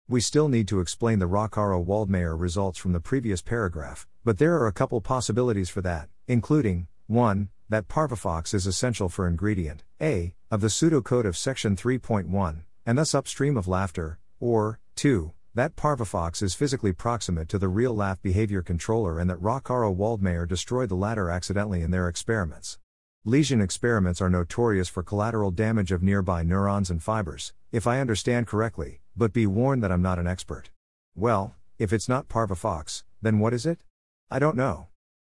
We 0.10 0.20
still 0.20 0.50
need 0.50 0.68
to 0.68 0.82
explain 0.82 1.20
the 1.20 1.30
Roccaro 1.30 1.84
Waldmeyer 1.84 2.38
results 2.38 2.78
from 2.78 2.92
the 2.92 3.00
previous 3.00 3.42
paragraph, 3.42 4.06
but 4.26 4.38
there 4.38 4.56
are 4.58 4.68
a 4.68 4.74
couple 4.74 5.00
possibilities 5.00 5.70
for 5.70 5.80
that, 5.82 6.10
including 6.28 6.88
1. 7.08 7.48
That 7.70 7.88
parvafox 7.88 8.54
is 8.54 8.68
essential 8.68 9.08
for 9.08 9.30
ingredient 9.30 9.86
A 10.02 10.34
of 10.52 10.60
the 10.60 10.68
pseudocode 10.68 11.24
of 11.24 11.38
section 11.38 11.78
3.1, 11.78 12.64
and 12.86 12.98
thus 12.98 13.16
upstream 13.16 13.56
of 13.56 13.70
laughter, 13.70 14.20
or 14.42 14.82
2. 14.98 15.32
That 15.56 15.78
parvafox 15.78 16.44
is 16.44 16.54
physically 16.54 16.92
proximate 16.92 17.48
to 17.48 17.58
the 17.58 17.70
real 17.70 17.96
laugh 17.96 18.22
behavior 18.22 18.62
controller 18.62 19.20
and 19.20 19.30
that 19.30 19.42
Roccaro 19.42 19.96
Waldmeyer 19.96 20.46
destroyed 20.46 20.90
the 20.90 20.96
latter 20.96 21.30
accidentally 21.30 21.82
in 21.82 21.92
their 21.92 22.10
experiments. 22.10 22.78
Lesion 23.26 23.62
experiments 23.62 24.20
are 24.20 24.32
notorious 24.32 24.90
for 24.90 25.04
collateral 25.04 25.52
damage 25.52 25.92
of 25.92 26.02
nearby 26.02 26.42
neurons 26.42 26.90
and 26.90 27.04
fibers, 27.04 27.54
if 27.72 27.86
I 27.86 28.00
understand 28.00 28.48
correctly, 28.48 29.02
but 29.16 29.32
be 29.32 29.46
warned 29.46 29.84
that 29.84 29.92
I'm 29.92 30.02
not 30.02 30.18
an 30.18 30.26
expert. 30.26 30.72
Well, 31.14 31.54
if 31.78 31.94
it's 31.94 32.10
not 32.10 32.28
parvafox, 32.28 33.04
then 33.22 33.38
what 33.38 33.54
is 33.54 33.68
it? 33.68 33.84
I 34.32 34.40
don't 34.40 34.58
know. 34.58 34.88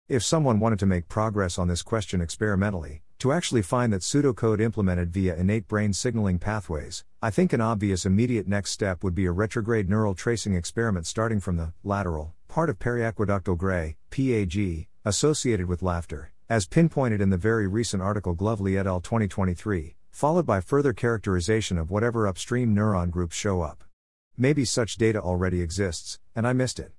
If 0.10 0.24
someone 0.24 0.60
wanted 0.60 0.80
to 0.80 0.88
make 0.88 1.08
progress 1.08 1.60
on 1.60 1.68
this 1.68 1.84
question 1.84 2.20
experimentally, 2.20 3.04
to 3.20 3.32
actually 3.32 3.62
find 3.62 3.94
that 3.94 4.02
pseudocode 4.02 4.60
implemented 4.60 5.14
via 5.14 5.36
innate 5.36 5.68
brain 5.68 5.94
signaling 5.94 6.40
pathways, 6.40 7.04
I 7.22 7.30
think 7.30 7.54
an 7.54 7.62
obvious 7.62 8.08
immediate 8.08 8.48
next 8.48 8.72
step 8.72 9.04
would 9.04 9.14
be 9.14 9.28
a 9.28 9.32
retrograde 9.32 9.88
neural 9.88 10.16
tracing 10.16 10.56
experiment 10.56 11.06
starting 11.06 11.40
from 11.40 11.58
the 11.58 11.74
lateral 11.84 12.34
part 12.48 12.72
of 12.72 12.80
periaqueductal 12.80 13.56
gray, 13.56 13.98
PAG, 14.10 14.88
associated 15.06 15.68
with 15.68 15.84
laughter, 15.84 16.33
as 16.50 16.68
pinpointed 16.68 17.22
in 17.22 17.30
the 17.30 17.38
very 17.38 17.68
recent 17.68 18.04
article 18.04 18.36
Gloveli 18.36 18.78
et 18.78 18.86
al. 18.86 19.00
2023, 19.00 19.96
followed 20.12 20.46
by 20.46 20.60
further 20.60 20.94
characterization 20.94 21.78
of 21.78 21.90
whatever 21.90 22.28
upstream 22.28 22.76
neuron 22.76 23.10
groups 23.10 23.36
show 23.36 23.62
up. 23.62 23.84
Maybe 24.38 24.66
such 24.66 24.98
data 24.98 25.22
already 25.22 25.62
exists, 25.62 26.20
and 26.36 26.48
I 26.48 26.54
missed 26.54 26.80
it. 26.80 26.92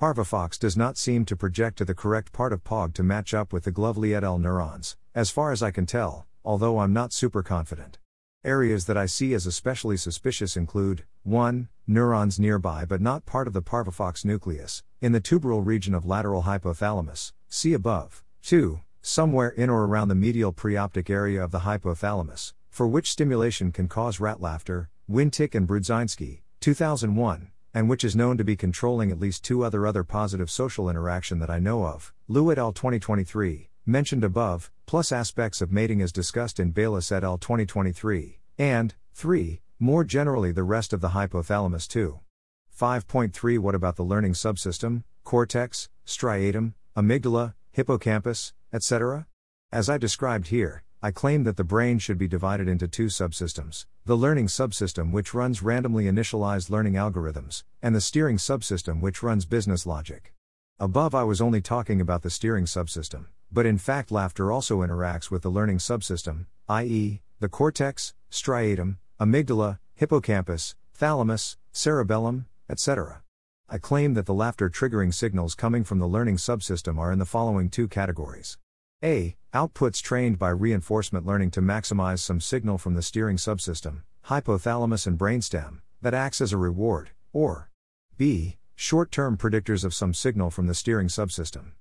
Parvafox 0.00 0.58
does 0.58 0.76
not 0.76 0.96
seem 0.96 1.24
to 1.24 1.36
project 1.36 1.78
to 1.78 1.84
the 1.84 1.94
correct 1.94 2.32
part 2.32 2.52
of 2.52 2.64
PAG 2.64 2.94
to 2.94 3.02
match 3.02 3.32
up 3.32 3.52
with 3.52 3.64
the 3.64 3.72
Gloveli 3.72 4.14
et 4.14 4.24
al. 4.24 4.38
neurons, 4.38 4.96
as 5.14 5.30
far 5.30 5.52
as 5.52 5.62
I 5.62 5.70
can 5.70 5.86
tell, 5.86 6.26
although 6.44 6.78
I'm 6.78 6.92
not 6.92 7.12
super 7.12 7.42
confident. 7.42 7.98
Areas 8.44 8.86
that 8.86 8.96
I 8.96 9.06
see 9.06 9.34
as 9.34 9.46
especially 9.46 9.96
suspicious 9.96 10.56
include 10.56 11.04
1. 11.22 11.68
Neurons 11.86 12.38
nearby 12.40 12.84
but 12.84 13.00
not 13.00 13.24
part 13.24 13.46
of 13.46 13.52
the 13.52 13.62
parvafox 13.62 14.24
nucleus, 14.24 14.82
in 15.00 15.12
the 15.12 15.20
tuberal 15.20 15.64
region 15.64 15.94
of 15.94 16.04
lateral 16.04 16.42
hypothalamus, 16.42 17.32
see 17.48 17.72
above. 17.72 18.23
2. 18.44 18.78
Somewhere 19.00 19.48
in 19.48 19.70
or 19.70 19.86
around 19.86 20.08
the 20.08 20.14
medial 20.14 20.52
preoptic 20.52 21.08
area 21.08 21.42
of 21.42 21.50
the 21.50 21.60
hypothalamus, 21.60 22.52
for 22.68 22.86
which 22.86 23.10
stimulation 23.10 23.72
can 23.72 23.88
cause 23.88 24.20
rat 24.20 24.38
laughter, 24.38 24.90
Wintink 25.10 25.54
and 25.54 25.66
Brudzynski, 25.66 26.42
2001, 26.60 27.50
and 27.72 27.88
which 27.88 28.04
is 28.04 28.14
known 28.14 28.36
to 28.36 28.44
be 28.44 28.54
controlling 28.54 29.10
at 29.10 29.18
least 29.18 29.44
two 29.44 29.64
other 29.64 29.86
other 29.86 30.04
positive 30.04 30.50
social 30.50 30.90
interaction 30.90 31.38
that 31.38 31.48
I 31.48 31.58
know 31.58 31.86
of, 31.86 32.12
Liu 32.28 32.52
et 32.52 32.58
al. 32.58 32.72
2023, 32.72 33.70
mentioned 33.86 34.24
above, 34.24 34.70
plus 34.84 35.10
aspects 35.10 35.62
of 35.62 35.72
mating 35.72 36.02
as 36.02 36.12
discussed 36.12 36.60
in 36.60 36.70
Bayless 36.70 37.10
et 37.10 37.24
al. 37.24 37.38
2023, 37.38 38.40
and 38.58 38.94
3. 39.14 39.62
More 39.78 40.04
generally 40.04 40.52
the 40.52 40.64
rest 40.64 40.92
of 40.92 41.00
the 41.00 41.08
hypothalamus 41.08 41.88
too. 41.88 42.20
5.3 42.78 43.58
What 43.58 43.74
about 43.74 43.96
the 43.96 44.04
learning 44.04 44.34
subsystem, 44.34 45.02
cortex, 45.24 45.88
striatum, 46.06 46.74
amygdala, 46.94 47.54
hippocampus, 47.74 48.52
etc.? 48.72 49.26
As 49.72 49.90
I 49.90 49.98
described 49.98 50.46
here, 50.46 50.84
I 51.02 51.10
claim 51.10 51.42
that 51.42 51.56
the 51.56 51.64
brain 51.64 51.98
should 51.98 52.18
be 52.18 52.28
divided 52.28 52.68
into 52.68 52.86
two 52.86 53.06
subsystems 53.06 53.84
the 54.06 54.16
learning 54.16 54.46
subsystem, 54.46 55.10
which 55.10 55.34
runs 55.34 55.60
randomly 55.62 56.04
initialized 56.04 56.70
learning 56.70 56.92
algorithms, 56.92 57.64
and 57.82 57.94
the 57.94 58.00
steering 58.00 58.36
subsystem, 58.36 59.00
which 59.00 59.22
runs 59.22 59.44
business 59.44 59.86
logic. 59.86 60.32
Above, 60.78 61.14
I 61.16 61.24
was 61.24 61.40
only 61.40 61.60
talking 61.60 62.00
about 62.00 62.22
the 62.22 62.30
steering 62.30 62.66
subsystem, 62.66 63.26
but 63.50 63.66
in 63.66 63.78
fact, 63.78 64.12
laughter 64.12 64.52
also 64.52 64.82
interacts 64.82 65.30
with 65.30 65.42
the 65.42 65.50
learning 65.50 65.78
subsystem, 65.78 66.46
i.e., 66.68 67.22
the 67.40 67.48
cortex, 67.48 68.14
striatum, 68.30 68.98
amygdala, 69.20 69.78
hippocampus, 69.94 70.76
thalamus, 70.92 71.56
cerebellum, 71.72 72.46
etc. 72.70 73.23
I 73.68 73.78
claim 73.78 74.14
that 74.14 74.26
the 74.26 74.34
laughter 74.34 74.68
triggering 74.68 75.12
signals 75.12 75.54
coming 75.54 75.84
from 75.84 75.98
the 75.98 76.06
learning 76.06 76.36
subsystem 76.36 76.98
are 76.98 77.10
in 77.10 77.18
the 77.18 77.24
following 77.24 77.70
two 77.70 77.88
categories. 77.88 78.58
A. 79.02 79.36
Outputs 79.54 80.02
trained 80.02 80.38
by 80.38 80.50
reinforcement 80.50 81.24
learning 81.24 81.50
to 81.52 81.62
maximize 81.62 82.18
some 82.18 82.40
signal 82.40 82.78
from 82.78 82.94
the 82.94 83.02
steering 83.02 83.36
subsystem, 83.36 84.02
hypothalamus 84.26 85.06
and 85.06 85.18
brainstem, 85.18 85.80
that 86.02 86.14
acts 86.14 86.40
as 86.40 86.52
a 86.52 86.58
reward, 86.58 87.10
or 87.32 87.70
B. 88.16 88.58
Short 88.76 89.10
term 89.10 89.36
predictors 89.36 89.84
of 89.84 89.94
some 89.94 90.12
signal 90.12 90.50
from 90.50 90.66
the 90.66 90.74
steering 90.74 91.08
subsystem. 91.08 91.72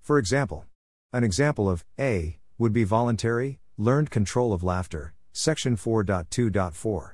For 0.00 0.18
example, 0.18 0.66
an 1.12 1.24
example 1.24 1.68
of 1.68 1.84
A 1.98 2.38
would 2.56 2.72
be 2.72 2.84
voluntary, 2.84 3.58
learned 3.76 4.10
control 4.10 4.52
of 4.52 4.62
laughter, 4.62 5.12
section 5.32 5.76
4.2.4. 5.76 7.10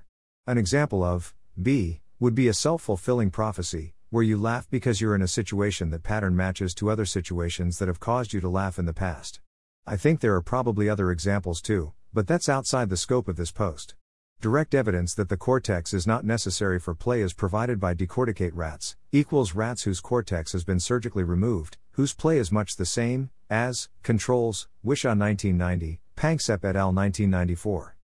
An 0.46 0.58
example 0.58 1.02
of 1.02 1.34
B 1.60 2.00
would 2.20 2.34
be 2.34 2.48
a 2.48 2.54
self 2.54 2.82
fulfilling 2.82 3.30
prophecy, 3.30 3.94
where 4.10 4.22
you 4.22 4.36
laugh 4.36 4.66
because 4.70 5.00
you're 5.00 5.14
in 5.14 5.22
a 5.22 5.28
situation 5.28 5.90
that 5.90 6.02
pattern 6.02 6.34
matches 6.34 6.74
to 6.74 6.90
other 6.90 7.04
situations 7.04 7.78
that 7.78 7.88
have 7.88 8.00
caused 8.00 8.32
you 8.32 8.40
to 8.40 8.48
laugh 8.48 8.78
in 8.78 8.86
the 8.86 8.92
past. 8.94 9.40
I 9.86 9.96
think 9.96 10.20
there 10.20 10.34
are 10.34 10.40
probably 10.40 10.88
other 10.88 11.10
examples 11.10 11.60
too, 11.60 11.92
but 12.14 12.26
that's 12.26 12.48
outside 12.48 12.88
the 12.88 12.96
scope 12.96 13.28
of 13.28 13.36
this 13.36 13.50
post. 13.50 13.94
Direct 14.40 14.74
evidence 14.74 15.14
that 15.14 15.28
the 15.28 15.36
cortex 15.36 15.92
is 15.92 16.06
not 16.06 16.24
necessary 16.24 16.78
for 16.78 16.94
play 16.94 17.22
is 17.22 17.34
provided 17.34 17.80
by 17.80 17.92
decorticate 17.92 18.52
rats, 18.54 18.96
equals 19.12 19.54
rats 19.54 19.82
whose 19.82 20.00
cortex 20.00 20.52
has 20.52 20.64
been 20.64 20.80
surgically 20.80 21.24
removed, 21.24 21.76
whose 21.92 22.14
play 22.14 22.38
is 22.38 22.52
much 22.52 22.76
the 22.76 22.86
same, 22.86 23.30
as, 23.50 23.88
controls, 24.02 24.68
Whishaw 24.84 25.18
1990, 25.18 26.00
Panksepp 26.16 26.64
et 26.64 26.76
al. 26.76 26.92
1994. 26.92 27.97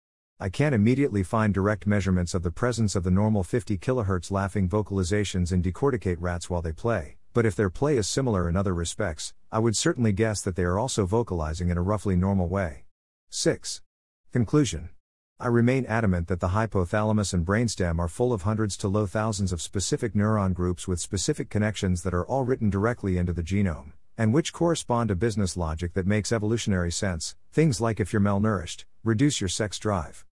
I 0.45 0.51
can't 0.51 0.75
immediately 0.75 1.23
find 1.23 1.55
direct 1.55 1.87
measurements 1.87 2.35
of 2.35 2.43
the 2.43 2.51
presence 2.51 2.95
of 2.95 3.03
the 3.03 3.11
normal 3.11 3.43
50 3.43 3.79
kHz 3.79 4.31
laughing 4.31 4.69
vocalizations 4.69 5.53
in 5.53 5.63
decorticate 5.63 6.19
rats 6.21 6.51
while 6.51 6.61
they 6.61 6.71
play, 6.71 7.17
but 7.33 7.47
if 7.47 7.57
their 7.57 7.71
play 7.71 7.97
is 7.97 8.07
similar 8.07 8.47
in 8.47 8.55
other 8.55 8.75
respects, 8.75 9.33
I 9.51 9.59
would 9.61 9.75
certainly 9.75 10.13
guess 10.13 10.43
that 10.43 10.55
they 10.55 10.65
are 10.65 10.79
also 10.79 11.07
vocalizing 11.07 11.71
in 11.71 11.79
a 11.79 11.83
roughly 11.83 12.15
normal 12.15 12.47
way. 12.47 12.85
6. 13.31 13.81
Conclusion 14.33 14.91
I 15.41 15.47
remain 15.47 15.87
adamant 15.87 16.29
that 16.29 16.41
the 16.41 16.49
hypothalamus 16.49 17.33
and 17.33 17.47
brainstem 17.47 17.99
are 17.99 18.07
full 18.07 18.35
of 18.35 18.43
hundreds 18.43 18.77
to 18.77 18.89
low 18.89 19.07
thousands 19.07 19.51
of 19.51 19.63
specific 19.63 20.13
neuron 20.13 20.53
groups 20.53 20.87
with 20.87 21.01
specific 21.01 21.49
connections 21.49 22.03
that 22.03 22.13
are 22.13 22.27
all 22.27 22.45
written 22.45 22.69
directly 22.69 23.17
into 23.17 23.33
the 23.33 23.43
genome, 23.43 23.93
and 24.19 24.35
which 24.35 24.53
correspond 24.53 25.09
to 25.09 25.17
business 25.17 25.57
logic 25.57 25.95
that 25.95 26.07
makes 26.07 26.33
evolutionary 26.33 26.93
sense, 26.93 27.35
things 27.51 27.81
like 27.81 27.99
if 27.99 28.13
you're 28.13 28.21
malnourished, 28.21 28.85
reduce 29.05 29.41
your 29.41 29.49
sex 29.49 29.79
drive. 29.79 30.27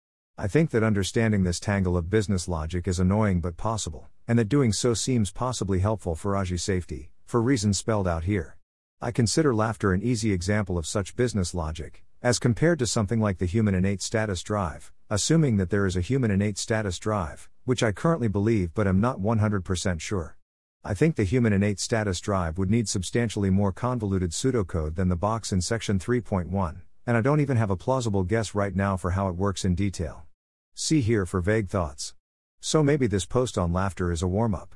I 0.42 0.48
think 0.48 0.70
that 0.70 0.82
understanding 0.82 1.44
this 1.44 1.60
tangle 1.60 1.98
of 1.98 2.08
business 2.08 2.48
logic 2.48 2.88
is 2.88 2.98
annoying 2.98 3.42
but 3.42 3.58
possible, 3.58 4.08
and 4.26 4.38
that 4.38 4.48
doing 4.48 4.72
so 4.72 4.94
seems 4.94 5.30
possibly 5.30 5.80
helpful 5.80 6.14
for 6.14 6.32
AGI 6.32 6.58
safety, 6.58 7.10
for 7.26 7.42
reasons 7.42 7.76
spelled 7.76 8.08
out 8.08 8.24
here. 8.24 8.56
I 9.02 9.10
consider 9.10 9.54
laughter 9.54 9.92
an 9.92 10.02
easy 10.02 10.32
example 10.32 10.78
of 10.78 10.86
such 10.86 11.14
business 11.14 11.52
logic, 11.52 12.04
as 12.22 12.38
compared 12.38 12.78
to 12.78 12.86
something 12.86 13.20
like 13.20 13.36
the 13.36 13.44
human 13.44 13.74
innate 13.74 14.00
status 14.00 14.42
drive, 14.42 14.90
assuming 15.10 15.58
that 15.58 15.68
there 15.68 15.84
is 15.84 15.94
a 15.94 16.00
human 16.00 16.30
innate 16.30 16.56
status 16.56 16.98
drive, 16.98 17.50
which 17.66 17.82
I 17.82 17.92
currently 17.92 18.28
believe 18.28 18.72
but 18.72 18.86
am 18.86 18.98
not 18.98 19.20
100% 19.20 20.00
sure. 20.00 20.38
I 20.82 20.94
think 20.94 21.16
the 21.16 21.24
human 21.24 21.52
innate 21.52 21.80
status 21.80 22.18
drive 22.18 22.56
would 22.56 22.70
need 22.70 22.88
substantially 22.88 23.50
more 23.50 23.72
convoluted 23.72 24.30
pseudocode 24.30 24.94
than 24.94 25.10
the 25.10 25.16
box 25.16 25.52
in 25.52 25.60
section 25.60 25.98
3.1, 25.98 26.80
and 27.06 27.16
I 27.18 27.20
don't 27.20 27.40
even 27.40 27.58
have 27.58 27.68
a 27.68 27.76
plausible 27.76 28.24
guess 28.24 28.54
right 28.54 28.74
now 28.74 28.96
for 28.96 29.10
how 29.10 29.28
it 29.28 29.36
works 29.36 29.66
in 29.66 29.74
detail. 29.74 30.24
See 30.82 31.02
here 31.02 31.26
for 31.26 31.42
vague 31.42 31.68
thoughts. 31.68 32.14
So 32.62 32.82
maybe 32.82 33.06
this 33.06 33.26
post 33.26 33.58
on 33.58 33.70
laughter 33.70 34.10
is 34.10 34.22
a 34.22 34.26
warm 34.26 34.54
up. 34.54 34.74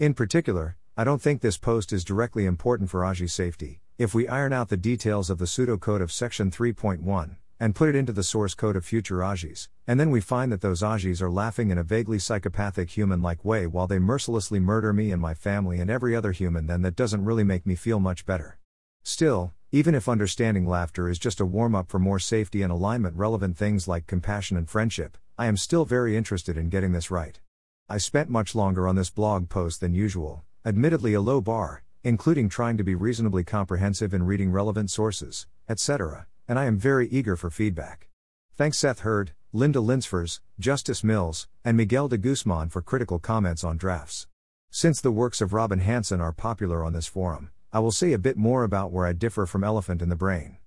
In 0.00 0.12
particular, 0.12 0.76
I 0.96 1.04
don't 1.04 1.22
think 1.22 1.40
this 1.40 1.58
post 1.58 1.92
is 1.92 2.02
directly 2.02 2.44
important 2.44 2.90
for 2.90 3.02
AGI 3.02 3.30
safety, 3.30 3.80
if 3.96 4.16
we 4.16 4.26
iron 4.26 4.52
out 4.52 4.68
the 4.68 4.76
details 4.76 5.30
of 5.30 5.38
the 5.38 5.44
pseudocode 5.44 6.02
of 6.02 6.10
section 6.10 6.50
3.1, 6.50 7.36
and 7.60 7.76
put 7.76 7.88
it 7.88 7.94
into 7.94 8.12
the 8.12 8.24
source 8.24 8.52
code 8.52 8.74
of 8.74 8.84
future 8.84 9.18
AGIs, 9.18 9.68
and 9.86 10.00
then 10.00 10.10
we 10.10 10.20
find 10.20 10.50
that 10.50 10.60
those 10.60 10.82
AGIs 10.82 11.22
are 11.22 11.30
laughing 11.30 11.70
in 11.70 11.78
a 11.78 11.84
vaguely 11.84 12.18
psychopathic 12.18 12.90
human 12.90 13.22
like 13.22 13.44
way 13.44 13.64
while 13.68 13.86
they 13.86 14.00
mercilessly 14.00 14.58
murder 14.58 14.92
me 14.92 15.12
and 15.12 15.22
my 15.22 15.34
family 15.34 15.78
and 15.78 15.88
every 15.88 16.16
other 16.16 16.32
human, 16.32 16.66
then 16.66 16.82
that 16.82 16.96
doesn't 16.96 17.24
really 17.24 17.44
make 17.44 17.64
me 17.64 17.76
feel 17.76 18.00
much 18.00 18.26
better. 18.26 18.58
Still, 19.04 19.52
even 19.70 19.94
if 19.94 20.08
understanding 20.08 20.66
laughter 20.66 21.08
is 21.08 21.20
just 21.20 21.38
a 21.38 21.46
warm 21.46 21.76
up 21.76 21.90
for 21.90 22.00
more 22.00 22.18
safety 22.18 22.60
and 22.60 22.72
alignment 22.72 23.14
relevant 23.14 23.56
things 23.56 23.86
like 23.86 24.08
compassion 24.08 24.56
and 24.56 24.68
friendship, 24.68 25.16
I 25.36 25.46
am 25.46 25.56
still 25.56 25.84
very 25.84 26.16
interested 26.16 26.56
in 26.56 26.68
getting 26.68 26.92
this 26.92 27.10
right. 27.10 27.40
I 27.88 27.98
spent 27.98 28.30
much 28.30 28.54
longer 28.54 28.86
on 28.86 28.94
this 28.94 29.10
blog 29.10 29.48
post 29.48 29.80
than 29.80 29.92
usual, 29.92 30.44
admittedly 30.64 31.12
a 31.12 31.20
low 31.20 31.40
bar, 31.40 31.82
including 32.04 32.48
trying 32.48 32.76
to 32.76 32.84
be 32.84 32.94
reasonably 32.94 33.42
comprehensive 33.42 34.14
in 34.14 34.26
reading 34.26 34.52
relevant 34.52 34.92
sources, 34.92 35.48
etc., 35.68 36.28
and 36.46 36.56
I 36.56 36.66
am 36.66 36.78
very 36.78 37.08
eager 37.08 37.34
for 37.34 37.50
feedback. 37.50 38.10
Thanks 38.54 38.78
Seth 38.78 39.00
Herd, 39.00 39.32
Linda 39.52 39.80
Linsefors, 39.80 40.38
Justice 40.60 41.02
Mills, 41.02 41.48
and 41.64 41.76
Miguel 41.76 42.06
de 42.06 42.16
Guzman 42.16 42.68
for 42.68 42.80
critical 42.80 43.18
comments 43.18 43.64
on 43.64 43.76
drafts. 43.76 44.28
Since 44.70 45.00
the 45.00 45.10
works 45.10 45.40
of 45.40 45.52
Robin 45.52 45.80
Hanson 45.80 46.20
are 46.20 46.32
popular 46.32 46.84
on 46.84 46.92
this 46.92 47.08
forum, 47.08 47.50
I 47.72 47.80
will 47.80 47.90
say 47.90 48.12
a 48.12 48.18
bit 48.18 48.36
more 48.36 48.62
about 48.62 48.92
where 48.92 49.04
I 49.04 49.12
differ 49.12 49.46
from 49.46 49.64
Elephant 49.64 50.00
in 50.00 50.10
the 50.10 50.14
Brain. 50.14 50.58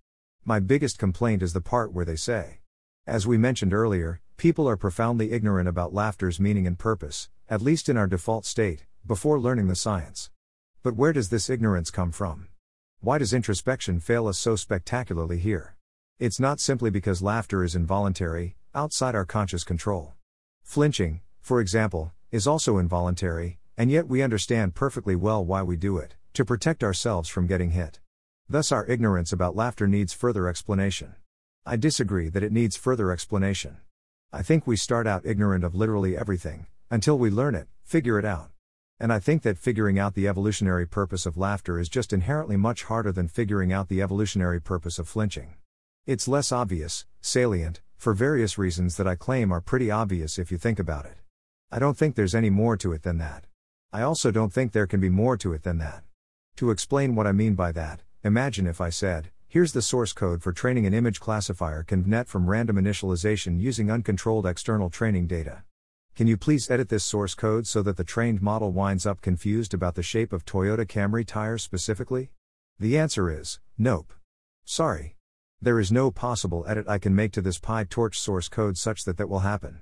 My 0.43 0.59
biggest 0.59 0.99
complaint 0.99 1.41
is 1.41 1.53
the 1.53 1.61
part 1.61 1.93
where 1.93 2.03
they 2.03 2.18
say. 2.18 2.59
As 3.05 3.26
we 3.26 3.38
mentioned 3.38 3.74
earlier, 3.74 4.20
people 4.38 4.69
are 4.69 4.77
profoundly 4.77 5.31
ignorant 5.31 5.67
about 5.67 5.95
laughter's 5.95 6.39
meaning 6.39 6.67
and 6.67 6.77
purpose, 6.77 7.27
at 7.49 7.59
least 7.59 7.89
in 7.89 7.97
our 7.97 8.05
default 8.05 8.45
state, 8.45 8.85
before 9.03 9.39
learning 9.39 9.67
the 9.67 9.75
science. 9.75 10.29
But 10.83 10.95
where 10.95 11.11
does 11.11 11.29
this 11.29 11.49
ignorance 11.49 11.89
come 11.89 12.11
from? 12.11 12.49
Why 12.99 13.17
does 13.17 13.33
introspection 13.33 13.99
fail 13.99 14.27
us 14.27 14.38
so 14.38 14.55
spectacularly 14.55 15.39
here? 15.39 15.75
It's 16.19 16.39
not 16.39 16.59
simply 16.59 16.91
because 16.91 17.23
laughter 17.23 17.63
is 17.63 17.75
involuntary, 17.75 18.55
outside 18.75 19.15
our 19.15 19.25
conscious 19.25 19.63
control. 19.63 20.13
Flinching, 20.61 21.21
for 21.41 21.59
example, 21.59 22.13
is 22.31 22.45
also 22.45 22.77
involuntary, 22.77 23.57
and 23.75 23.89
yet 23.89 24.07
we 24.07 24.21
understand 24.21 24.75
perfectly 24.75 25.15
well 25.15 25.43
why 25.43 25.63
we 25.63 25.77
do 25.77 25.97
it 25.97 26.13
to 26.33 26.45
protect 26.45 26.83
ourselves 26.83 27.27
from 27.27 27.47
getting 27.47 27.71
hit. 27.71 28.01
Thus, 28.47 28.71
our 28.71 28.85
ignorance 28.85 29.33
about 29.33 29.55
laughter 29.55 29.88
needs 29.88 30.13
further 30.13 30.47
explanation. 30.47 31.15
I 31.65 31.75
disagree 31.75 32.29
that 32.29 32.43
it 32.43 32.51
needs 32.51 32.77
further 32.77 33.11
explanation. 33.11 33.77
I 34.34 34.41
think 34.41 34.67
we 34.67 34.75
start 34.75 35.07
out 35.07 35.25
ignorant 35.25 35.63
of 35.63 35.73
literally 35.73 36.17
everything, 36.17 36.67
until 36.91 37.17
we 37.17 37.30
learn 37.30 37.55
it, 37.55 37.69
figure 37.84 38.19
it 38.19 38.25
out. 38.25 38.49
And 38.99 39.13
I 39.13 39.19
think 39.19 39.43
that 39.43 39.57
figuring 39.57 39.97
out 39.97 40.15
the 40.15 40.28
evolutionary 40.28 40.86
purpose 40.86 41.25
of 41.25 41.38
laughter 41.38 41.80
is 41.80 41.88
just 41.88 42.11
inherently 42.11 42.57
much 42.57 42.84
harder 42.84 43.13
than 43.13 43.30
figuring 43.30 43.71
out 43.71 43.88
the 43.88 44.01
evolutionary 44.01 44.59
purpose 44.59 44.99
of 44.99 45.07
flinching. 45.07 45.53
It's 46.05 46.28
less 46.28 46.51
obvious, 46.51 47.05
salient, 47.21 47.80
for 47.95 48.13
various 48.13 48.57
reasons 48.57 48.97
that 48.97 49.07
I 49.07 49.15
claim 49.15 49.49
are 49.49 49.61
pretty 49.61 49.89
obvious 49.89 50.38
if 50.38 50.51
you 50.51 50.57
think 50.57 50.78
about 50.78 51.05
it. 51.05 51.17
I 51.71 51.80
don't 51.80 51.97
think 51.97 52.15
there's 52.15 52.36
any 52.36 52.49
more 52.49 52.75
to 52.78 52.91
it 52.91 53.03
than 53.03 53.19
that. 53.19 53.45
I 53.93 54.01
also 54.01 54.30
don't 54.30 54.51
think 54.51 54.73
there 54.73 54.88
can 54.88 54.99
be 54.99 55.09
more 55.09 55.38
to 55.38 55.53
it 55.53 55.63
than 55.63 55.78
that. 55.78 56.03
To 56.57 56.71
explain 56.71 57.15
what 57.15 57.28
I 57.28 57.32
mean 57.32 57.55
by 57.55 57.71
that, 57.71 58.01
imagine 58.25 58.67
if 58.67 58.82
I 58.82 58.89
said, 58.89 59.32
here's 59.50 59.72
the 59.72 59.82
source 59.82 60.12
code 60.12 60.43
for 60.43 60.52
training 60.52 60.86
an 60.86 60.93
image 60.93 61.22
classifier 61.22 61.82
convnet 61.82 62.28
from 62.28 62.50
random 62.50 62.76
initialization 62.76 63.62
using 63.62 63.89
uncontrolled 63.89 64.45
external 64.45 64.89
training 64.89 65.26
data. 65.26 65.64
Can 66.16 66.28
you 66.28 66.36
please 66.36 66.70
edit 66.70 66.89
this 66.89 67.06
source 67.06 67.34
code 67.34 67.66
so 67.66 67.82
that 67.84 67.95
the 67.95 68.04
trained 68.04 68.41
model 68.41 68.74
winds 68.74 69.06
up 69.06 69.22
confused 69.22 69.74
about 69.74 69.95
the 69.95 70.04
shape 70.04 70.34
of 70.34 70.43
Toyota 70.43 70.86
Camry 70.86 71.26
tires 71.26 71.64
specifically? 71.64 72.32
The 72.78 72.98
answer 72.98 73.30
is 73.30 73.60
nope. 73.78 74.14
Sorry. 74.66 75.16
There 75.62 75.80
is 75.80 75.93
no 75.93 76.12
possible 76.12 76.66
edit 76.68 76.88
I 76.88 76.98
can 76.98 77.16
make 77.16 77.32
to 77.32 77.41
this 77.41 77.58
PyTorch 77.58 78.16
source 78.16 78.50
code 78.50 78.78
such 78.78 79.06
that 79.06 79.16
that 79.18 79.30
will 79.30 79.39
happen. 79.39 79.80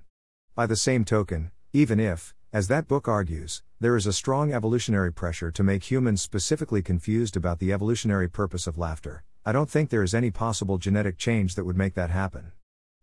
By 0.54 0.68
the 0.68 0.76
same 0.76 1.04
token, 1.06 1.52
even 1.74 2.00
if, 2.00 2.36
as 2.54 2.68
that 2.68 2.88
book 2.88 3.08
argues, 3.08 3.64
there 3.80 3.96
is 3.96 4.06
a 4.06 4.14
strong 4.14 4.54
evolutionary 4.54 5.12
pressure 5.12 5.52
to 5.52 5.64
make 5.64 5.90
humans 5.90 6.22
specifically 6.22 6.82
confused 6.84 7.36
about 7.36 7.60
the 7.60 7.74
evolutionary 7.74 8.30
purpose 8.30 8.68
of 8.68 8.78
laughter, 8.78 9.24
I 9.48 9.52
don't 9.52 9.70
think 9.70 9.92
there 9.92 10.02
is 10.02 10.16
any 10.16 10.32
possible 10.32 10.80
genetic 10.80 11.20
change 11.20 11.54
that 11.54 11.66
would 11.66 11.78
make 11.78 11.94
that 11.94 12.10
happen. 12.10 12.52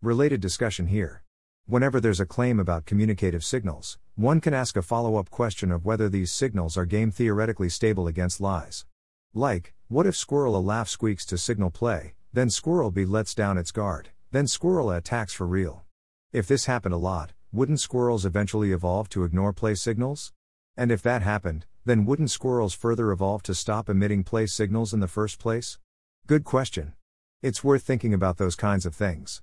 Related 0.01 0.41
discussion 0.41 0.87
here. 0.87 1.23
Whenever 1.67 2.01
there's 2.01 2.19
a 2.19 2.25
claim 2.25 2.59
about 2.59 2.85
communicative 2.85 3.45
signals, 3.45 3.97
one 4.15 4.41
can 4.41 4.53
ask 4.53 4.75
a 4.75 4.81
follow 4.81 5.15
up 5.15 5.29
question 5.29 5.71
of 5.71 5.85
whether 5.85 6.09
these 6.09 6.33
signals 6.33 6.75
are 6.75 6.85
game 6.85 7.11
theoretically 7.11 7.69
stable 7.69 8.07
against 8.07 8.41
lies. 8.41 8.85
Like, 9.33 9.73
what 9.87 10.05
if 10.05 10.17
Squirrel 10.17 10.57
A 10.57 10.59
laugh 10.59 10.89
squeaks 10.89 11.25
to 11.27 11.37
signal 11.37 11.71
play, 11.71 12.15
then 12.33 12.49
Squirrel 12.49 12.91
B 12.91 13.05
lets 13.05 13.33
down 13.33 13.57
its 13.57 13.71
guard, 13.71 14.09
then 14.31 14.45
Squirrel 14.45 14.91
A 14.91 14.97
attacks 14.97 15.31
for 15.31 15.47
real? 15.47 15.85
If 16.33 16.45
this 16.45 16.65
happened 16.65 16.93
a 16.93 16.97
lot, 16.97 17.31
wouldn't 17.53 17.79
squirrels 17.79 18.25
eventually 18.25 18.73
evolve 18.73 19.07
to 19.09 19.23
ignore 19.23 19.53
play 19.53 19.75
signals? 19.75 20.33
And 20.75 20.91
if 20.91 21.01
that 21.03 21.21
happened, 21.21 21.67
then 21.85 22.03
wouldn't 22.03 22.31
squirrels 22.31 22.73
further 22.73 23.13
evolve 23.13 23.43
to 23.43 23.55
stop 23.55 23.87
emitting 23.87 24.25
play 24.25 24.45
signals 24.45 24.93
in 24.93 24.99
the 24.99 25.07
first 25.07 25.39
place? 25.39 25.79
Good 26.25 26.45
question. 26.45 26.93
It's 27.41 27.65
worth 27.65 27.83
thinking 27.83 28.13
about 28.13 28.37
those 28.37 28.55
kinds 28.55 28.85
of 28.85 28.95
things. 28.95 29.41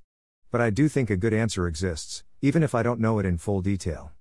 But 0.51 0.63
I 0.63 0.71
do 0.71 0.89
think 0.89 1.11
a 1.11 1.17
good 1.17 1.35
answer 1.35 1.67
exists, 1.67 2.25
even 2.41 2.63
if 2.63 2.75
I 2.75 2.83
don't 2.83 3.01
know 3.01 3.19
it 3.19 3.27
in 3.27 3.37
full 3.37 3.61
detail. 3.61 4.13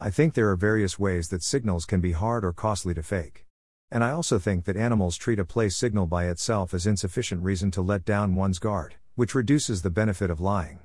I 0.00 0.08
think 0.08 0.32
there 0.32 0.48
are 0.48 0.56
various 0.56 0.98
ways 0.98 1.28
that 1.28 1.42
signals 1.42 1.84
can 1.84 2.00
be 2.00 2.12
hard 2.12 2.42
or 2.42 2.54
costly 2.54 2.94
to 2.94 3.02
fake. 3.02 3.44
And 3.90 4.02
I 4.02 4.12
also 4.12 4.38
think 4.38 4.64
that 4.64 4.78
animals 4.78 5.18
treat 5.18 5.38
a 5.38 5.44
play 5.44 5.68
signal 5.68 6.06
by 6.06 6.24
itself 6.28 6.72
as 6.72 6.86
insufficient 6.86 7.42
reason 7.42 7.70
to 7.72 7.82
let 7.82 8.06
down 8.06 8.34
one's 8.34 8.58
guard, 8.58 8.94
which 9.14 9.34
reduces 9.34 9.82
the 9.82 9.90
benefit 9.90 10.30
of 10.30 10.40
lying. 10.40 10.78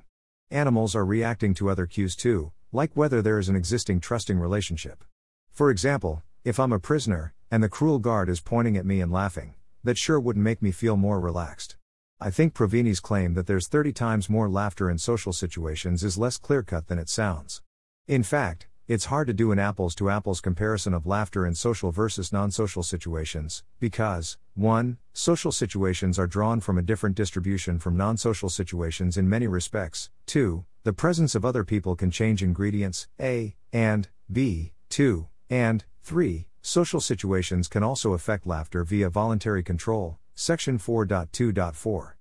Animals 0.50 0.94
are 0.94 1.06
reacting 1.06 1.54
to 1.54 1.70
other 1.70 1.86
cues 1.86 2.14
too, 2.14 2.52
like 2.72 2.90
whether 2.92 3.22
there 3.22 3.38
is 3.38 3.48
an 3.48 3.56
existing 3.56 4.00
trusting 4.00 4.38
relationship. 4.38 5.02
For 5.50 5.70
example, 5.70 6.22
if 6.44 6.60
I'm 6.60 6.74
a 6.74 6.78
prisoner, 6.78 7.32
and 7.50 7.62
the 7.62 7.70
cruel 7.70 8.00
guard 8.00 8.28
is 8.28 8.40
pointing 8.40 8.76
at 8.76 8.84
me 8.84 9.00
and 9.00 9.10
laughing, 9.10 9.54
that 9.84 9.98
sure 9.98 10.20
wouldn't 10.20 10.44
make 10.44 10.62
me 10.62 10.70
feel 10.70 10.96
more 10.96 11.20
relaxed. 11.20 11.76
I 12.20 12.30
think 12.30 12.54
Provine's 12.54 13.00
claim 13.00 13.34
that 13.34 13.46
there's 13.46 13.66
30 13.66 13.92
times 13.92 14.30
more 14.30 14.48
laughter 14.48 14.88
in 14.88 14.98
social 14.98 15.32
situations 15.32 16.04
is 16.04 16.16
less 16.16 16.38
clear 16.38 16.62
cut 16.62 16.86
than 16.86 16.98
it 16.98 17.08
sounds. 17.08 17.62
In 18.06 18.22
fact, 18.22 18.68
it's 18.88 19.06
hard 19.06 19.26
to 19.28 19.32
do 19.32 19.52
an 19.52 19.58
apples 19.58 19.94
to 19.96 20.10
apples 20.10 20.40
comparison 20.40 20.92
of 20.92 21.06
laughter 21.06 21.46
in 21.46 21.54
social 21.54 21.90
versus 21.90 22.32
non 22.32 22.50
social 22.50 22.82
situations, 22.82 23.64
because, 23.80 24.38
1. 24.54 24.98
Social 25.12 25.50
situations 25.50 26.18
are 26.18 26.26
drawn 26.26 26.60
from 26.60 26.78
a 26.78 26.82
different 26.82 27.16
distribution 27.16 27.78
from 27.78 27.96
non 27.96 28.16
social 28.16 28.48
situations 28.48 29.16
in 29.16 29.28
many 29.28 29.46
respects, 29.46 30.10
2. 30.26 30.64
the 30.84 30.92
presence 30.92 31.34
of 31.34 31.44
other 31.44 31.64
people 31.64 31.96
can 31.96 32.10
change 32.10 32.42
ingredients, 32.42 33.08
A, 33.20 33.54
and, 33.72 34.08
B, 34.30 34.72
2, 34.90 35.26
and, 35.48 35.84
3. 36.02 36.46
Social 36.64 37.00
situations 37.00 37.66
can 37.66 37.82
also 37.82 38.12
affect 38.12 38.46
laughter 38.46 38.84
via 38.84 39.10
voluntary 39.10 39.64
control, 39.64 40.18
section 40.36 40.78
4.2.4. 40.78 42.12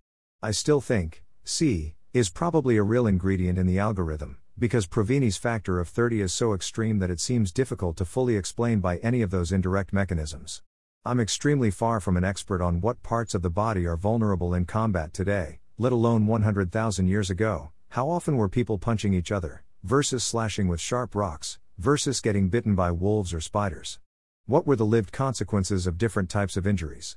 I 0.41 0.49
still 0.49 0.81
think, 0.81 1.23
C, 1.43 1.93
is 2.11 2.31
probably 2.31 2.75
a 2.77 2.83
real 2.83 3.05
ingredient 3.05 3.59
in 3.59 3.67
the 3.67 3.77
algorithm, 3.77 4.37
because 4.57 4.87
Provine's 4.87 5.37
factor 5.37 5.79
of 5.79 5.87
30 5.87 6.21
is 6.21 6.33
so 6.33 6.55
extreme 6.55 6.97
that 6.97 7.11
it 7.11 7.19
seems 7.19 7.51
difficult 7.51 7.95
to 7.97 8.03
fully 8.03 8.35
explain 8.35 8.79
by 8.79 8.97
any 8.97 9.21
of 9.21 9.29
those 9.29 9.51
indirect 9.51 9.93
mechanisms. 9.93 10.63
I'm 11.05 11.19
extremely 11.19 11.69
far 11.69 11.99
from 11.99 12.17
an 12.17 12.23
expert 12.23 12.63
on 12.63 12.81
what 12.81 13.03
parts 13.03 13.35
of 13.35 13.43
the 13.43 13.51
body 13.51 13.85
are 13.85 13.95
vulnerable 13.95 14.55
in 14.55 14.65
combat 14.65 15.13
today, 15.13 15.59
let 15.77 15.91
alone 15.91 16.25
100,000 16.25 17.07
years 17.07 17.29
ago. 17.29 17.69
How 17.89 18.09
often 18.09 18.37
were 18.37 18.49
people 18.49 18.79
punching 18.79 19.13
each 19.13 19.31
other, 19.31 19.63
versus 19.83 20.23
slashing 20.23 20.67
with 20.67 20.79
sharp 20.79 21.13
rocks, 21.13 21.59
versus 21.77 22.19
getting 22.19 22.49
bitten 22.49 22.73
by 22.73 22.89
wolves 22.89 23.35
or 23.35 23.39
spiders? 23.39 23.99
What 24.47 24.65
were 24.65 24.75
the 24.75 24.85
lived 24.85 25.11
consequences 25.11 25.85
of 25.85 25.99
different 25.99 26.29
types 26.29 26.57
of 26.57 26.65
injuries? 26.65 27.15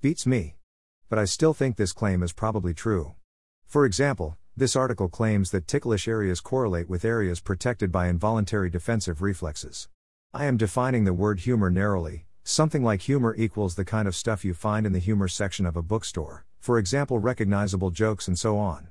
Beats 0.00 0.26
me. 0.26 0.56
But 1.08 1.18
I 1.18 1.24
still 1.24 1.54
think 1.54 1.76
this 1.76 1.92
claim 1.92 2.22
is 2.22 2.32
probably 2.32 2.74
true. 2.74 3.14
For 3.64 3.86
example, 3.86 4.36
this 4.56 4.74
article 4.74 5.08
claims 5.08 5.50
that 5.52 5.68
ticklish 5.68 6.08
areas 6.08 6.40
correlate 6.40 6.88
with 6.88 7.04
areas 7.04 7.40
protected 7.40 7.92
by 7.92 8.08
involuntary 8.08 8.70
defensive 8.70 9.22
reflexes. 9.22 9.88
I 10.32 10.46
am 10.46 10.56
defining 10.56 11.04
the 11.04 11.14
word 11.14 11.40
humor 11.40 11.70
narrowly, 11.70 12.26
something 12.42 12.82
like 12.82 13.02
humor 13.02 13.34
equals 13.38 13.76
the 13.76 13.84
kind 13.84 14.08
of 14.08 14.16
stuff 14.16 14.44
you 14.44 14.52
find 14.52 14.84
in 14.84 14.92
the 14.92 14.98
humor 14.98 15.28
section 15.28 15.66
of 15.66 15.76
a 15.76 15.82
bookstore, 15.82 16.44
for 16.58 16.76
example, 16.76 17.20
recognizable 17.20 17.92
jokes 17.92 18.26
and 18.26 18.38
so 18.38 18.58
on. 18.58 18.88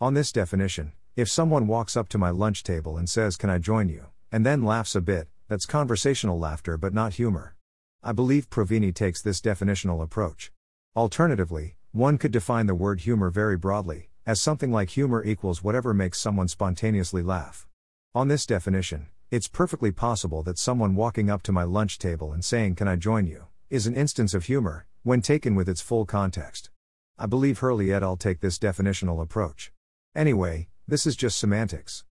On 0.00 0.12
this 0.14 0.32
definition, 0.32 0.92
if 1.16 1.30
someone 1.30 1.66
walks 1.66 1.96
up 1.96 2.08
to 2.10 2.18
my 2.18 2.30
lunch 2.30 2.62
table 2.62 2.98
and 2.98 3.08
says, 3.08 3.36
Can 3.36 3.48
I 3.50 3.58
join 3.58 3.88
you? 3.88 4.06
and 4.34 4.46
then 4.46 4.64
laughs 4.64 4.94
a 4.94 5.00
bit, 5.02 5.28
that's 5.52 5.66
conversational 5.66 6.38
laughter 6.38 6.78
but 6.78 6.94
not 6.94 7.12
humor. 7.12 7.54
I 8.02 8.12
believe 8.12 8.48
Provine 8.48 8.94
takes 8.94 9.20
this 9.20 9.42
definitional 9.42 10.02
approach. 10.02 10.50
Alternatively, 10.96 11.76
one 11.92 12.16
could 12.16 12.32
define 12.32 12.66
the 12.66 12.74
word 12.74 13.00
humor 13.00 13.28
very 13.28 13.58
broadly, 13.58 14.08
as 14.24 14.40
something 14.40 14.72
like 14.72 14.88
humor 14.88 15.22
equals 15.22 15.62
whatever 15.62 15.92
makes 15.92 16.18
someone 16.18 16.48
spontaneously 16.48 17.22
laugh. 17.22 17.66
On 18.14 18.28
this 18.28 18.46
definition, 18.46 19.08
it's 19.30 19.46
perfectly 19.46 19.92
possible 19.92 20.42
that 20.42 20.58
someone 20.58 20.94
walking 20.94 21.28
up 21.28 21.42
to 21.42 21.52
my 21.52 21.64
lunch 21.64 21.98
table 21.98 22.32
and 22.32 22.42
saying, 22.42 22.76
Can 22.76 22.88
I 22.88 22.96
join 22.96 23.26
you? 23.26 23.48
is 23.68 23.86
an 23.86 23.94
instance 23.94 24.32
of 24.32 24.44
humor, 24.44 24.86
when 25.02 25.20
taken 25.20 25.54
with 25.54 25.68
its 25.68 25.82
full 25.82 26.06
context. 26.06 26.70
I 27.18 27.26
believe 27.26 27.58
Hurley 27.58 27.92
et 27.92 28.02
al. 28.02 28.16
take 28.16 28.40
this 28.40 28.58
definitional 28.58 29.22
approach. 29.22 29.70
Anyway, 30.14 30.68
this 30.88 31.06
is 31.06 31.14
just 31.14 31.38
semantics. 31.38 32.04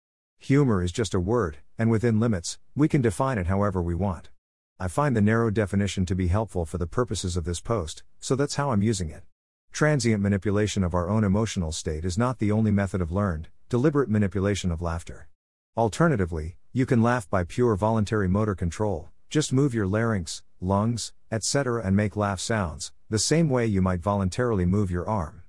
Humor 0.46 0.82
is 0.82 0.92
just 0.92 1.14
a 1.14 1.20
word, 1.20 1.58
and 1.78 1.92
within 1.92 2.20
limits, 2.20 2.58
we 2.76 2.88
can 2.88 3.00
define 3.00 3.38
it 3.38 3.46
however 3.46 3.80
we 3.80 3.94
want. 3.94 4.32
I 4.80 4.88
find 4.88 5.16
the 5.16 5.22
narrow 5.22 5.52
definition 5.52 6.04
to 6.08 6.16
be 6.16 6.30
helpful 6.30 6.66
for 6.66 6.80
the 6.80 6.88
purposes 6.88 7.38
of 7.38 7.44
this 7.44 7.60
post, 7.62 8.02
so 8.20 8.36
that's 8.36 8.56
how 8.56 8.72
I'm 8.72 8.82
using 8.82 9.12
it. 9.12 9.22
Transient 9.72 10.20
manipulation 10.20 10.84
of 10.84 10.96
our 10.96 11.08
own 11.08 11.24
emotional 11.24 11.72
state 11.72 12.04
is 12.04 12.18
not 12.18 12.40
the 12.40 12.52
only 12.52 12.72
method 12.72 13.02
of 13.02 13.12
learned, 13.12 13.50
deliberate 13.70 14.10
manipulation 14.10 14.72
of 14.72 14.82
laughter. 14.82 15.28
Alternatively, 15.78 16.58
you 16.74 16.88
can 16.88 17.04
laugh 17.04 17.30
by 17.30 17.44
pure 17.44 17.76
voluntary 17.76 18.28
motor 18.28 18.56
control, 18.56 19.10
just 19.30 19.54
move 19.54 19.76
your 19.76 19.86
larynx, 19.86 20.42
lungs, 20.60 21.14
etc., 21.32 21.84
and 21.86 21.96
make 21.96 22.16
laugh 22.16 22.40
sounds, 22.40 22.92
the 23.12 23.20
same 23.20 23.48
way 23.48 23.68
you 23.68 23.80
might 23.80 24.02
voluntarily 24.02 24.66
move 24.66 24.90
your 24.90 25.08
arm. 25.08 25.41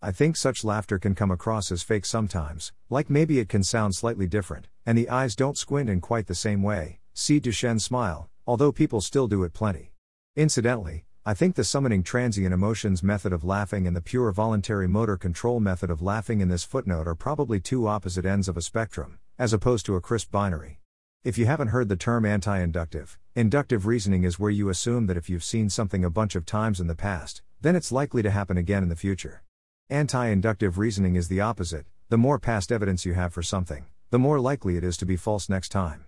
I 0.00 0.12
think 0.12 0.36
such 0.36 0.62
laughter 0.62 0.96
can 1.00 1.16
come 1.16 1.32
across 1.32 1.72
as 1.72 1.82
fake 1.82 2.06
sometimes, 2.06 2.72
like 2.88 3.10
maybe 3.10 3.40
it 3.40 3.48
can 3.48 3.64
sound 3.64 3.96
slightly 3.96 4.28
different, 4.28 4.68
and 4.86 4.96
the 4.96 5.08
eyes 5.08 5.34
don't 5.34 5.58
squint 5.58 5.90
in 5.90 6.00
quite 6.00 6.28
the 6.28 6.36
same 6.36 6.62
way. 6.62 7.00
See 7.14 7.40
Duchenne 7.40 7.80
smile, 7.80 8.30
although 8.46 8.70
people 8.70 9.00
still 9.00 9.26
do 9.26 9.42
it 9.42 9.52
plenty. 9.52 9.92
Incidentally, 10.36 11.04
I 11.26 11.34
think 11.34 11.56
the 11.56 11.64
summoning 11.64 12.04
transient 12.04 12.54
emotions 12.54 13.02
method 13.02 13.32
of 13.32 13.42
laughing 13.42 13.88
and 13.88 13.96
the 13.96 14.00
pure 14.00 14.30
voluntary 14.30 14.86
motor 14.86 15.16
control 15.16 15.58
method 15.58 15.90
of 15.90 16.00
laughing 16.00 16.40
in 16.40 16.48
this 16.48 16.62
footnote 16.62 17.08
are 17.08 17.16
probably 17.16 17.58
two 17.58 17.88
opposite 17.88 18.24
ends 18.24 18.46
of 18.46 18.56
a 18.56 18.62
spectrum, 18.62 19.18
as 19.36 19.52
opposed 19.52 19.84
to 19.86 19.96
a 19.96 20.00
crisp 20.00 20.30
binary. 20.30 20.78
If 21.24 21.36
you 21.38 21.46
haven't 21.46 21.68
heard 21.68 21.88
the 21.88 21.96
term 21.96 22.24
anti 22.24 22.56
inductive, 22.60 23.18
inductive 23.34 23.84
reasoning 23.84 24.22
is 24.22 24.38
where 24.38 24.48
you 24.52 24.68
assume 24.68 25.08
that 25.08 25.16
if 25.16 25.28
you've 25.28 25.42
seen 25.42 25.68
something 25.68 26.04
a 26.04 26.10
bunch 26.10 26.36
of 26.36 26.46
times 26.46 26.78
in 26.78 26.86
the 26.86 26.94
past, 26.94 27.42
then 27.60 27.74
it's 27.74 27.90
likely 27.90 28.22
to 28.22 28.30
happen 28.30 28.56
again 28.56 28.84
in 28.84 28.88
the 28.90 28.94
future. 28.94 29.42
Anti 29.90 30.26
inductive 30.26 30.76
reasoning 30.76 31.16
is 31.16 31.28
the 31.28 31.40
opposite 31.40 31.86
the 32.10 32.18
more 32.18 32.38
past 32.38 32.70
evidence 32.70 33.06
you 33.06 33.14
have 33.14 33.32
for 33.32 33.42
something, 33.42 33.86
the 34.10 34.18
more 34.18 34.38
likely 34.38 34.76
it 34.76 34.84
is 34.84 34.98
to 34.98 35.06
be 35.06 35.16
false 35.16 35.48
next 35.48 35.70
time. 35.70 36.04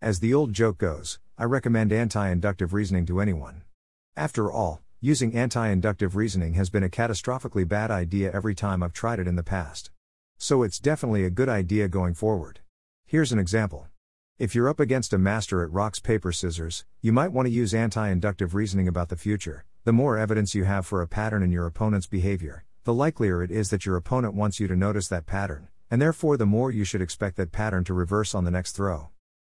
As 0.00 0.20
the 0.20 0.32
old 0.32 0.52
joke 0.52 0.78
goes, 0.78 1.18
I 1.36 1.42
recommend 1.42 1.92
anti 1.92 2.28
inductive 2.28 2.72
reasoning 2.72 3.06
to 3.06 3.20
anyone. 3.20 3.62
After 4.16 4.52
all, 4.52 4.82
using 5.00 5.34
anti 5.34 5.66
inductive 5.66 6.14
reasoning 6.14 6.54
has 6.54 6.70
been 6.70 6.84
a 6.84 6.88
catastrophically 6.88 7.66
bad 7.66 7.90
idea 7.90 8.30
every 8.32 8.54
time 8.54 8.84
I've 8.84 8.92
tried 8.92 9.18
it 9.18 9.26
in 9.26 9.34
the 9.34 9.42
past. 9.42 9.90
So 10.38 10.62
it's 10.62 10.78
definitely 10.78 11.24
a 11.24 11.30
good 11.30 11.48
idea 11.48 11.88
going 11.88 12.14
forward. 12.14 12.60
Here's 13.04 13.32
an 13.32 13.40
example. 13.40 13.88
If 14.38 14.54
you're 14.54 14.68
up 14.68 14.78
against 14.78 15.12
a 15.12 15.18
master 15.18 15.64
at 15.64 15.72
rocks, 15.72 15.98
paper, 15.98 16.30
scissors, 16.30 16.84
you 17.00 17.12
might 17.12 17.32
want 17.32 17.46
to 17.46 17.52
use 17.52 17.74
anti 17.74 18.08
inductive 18.08 18.54
reasoning 18.54 18.86
about 18.86 19.08
the 19.08 19.16
future. 19.16 19.64
The 19.82 19.92
more 19.92 20.18
evidence 20.18 20.54
you 20.54 20.62
have 20.62 20.86
for 20.86 21.02
a 21.02 21.08
pattern 21.08 21.42
in 21.42 21.50
your 21.50 21.66
opponent's 21.66 22.06
behavior, 22.06 22.64
the 22.84 22.92
likelier 22.92 23.42
it 23.42 23.50
is 23.50 23.70
that 23.70 23.86
your 23.86 23.96
opponent 23.96 24.34
wants 24.34 24.60
you 24.60 24.68
to 24.68 24.76
notice 24.76 25.08
that 25.08 25.24
pattern, 25.24 25.68
and 25.90 26.02
therefore 26.02 26.36
the 26.36 26.44
more 26.44 26.70
you 26.70 26.84
should 26.84 27.00
expect 27.00 27.36
that 27.36 27.50
pattern 27.50 27.82
to 27.84 27.94
reverse 27.94 28.34
on 28.34 28.44
the 28.44 28.50
next 28.50 28.72
throw. 28.72 29.08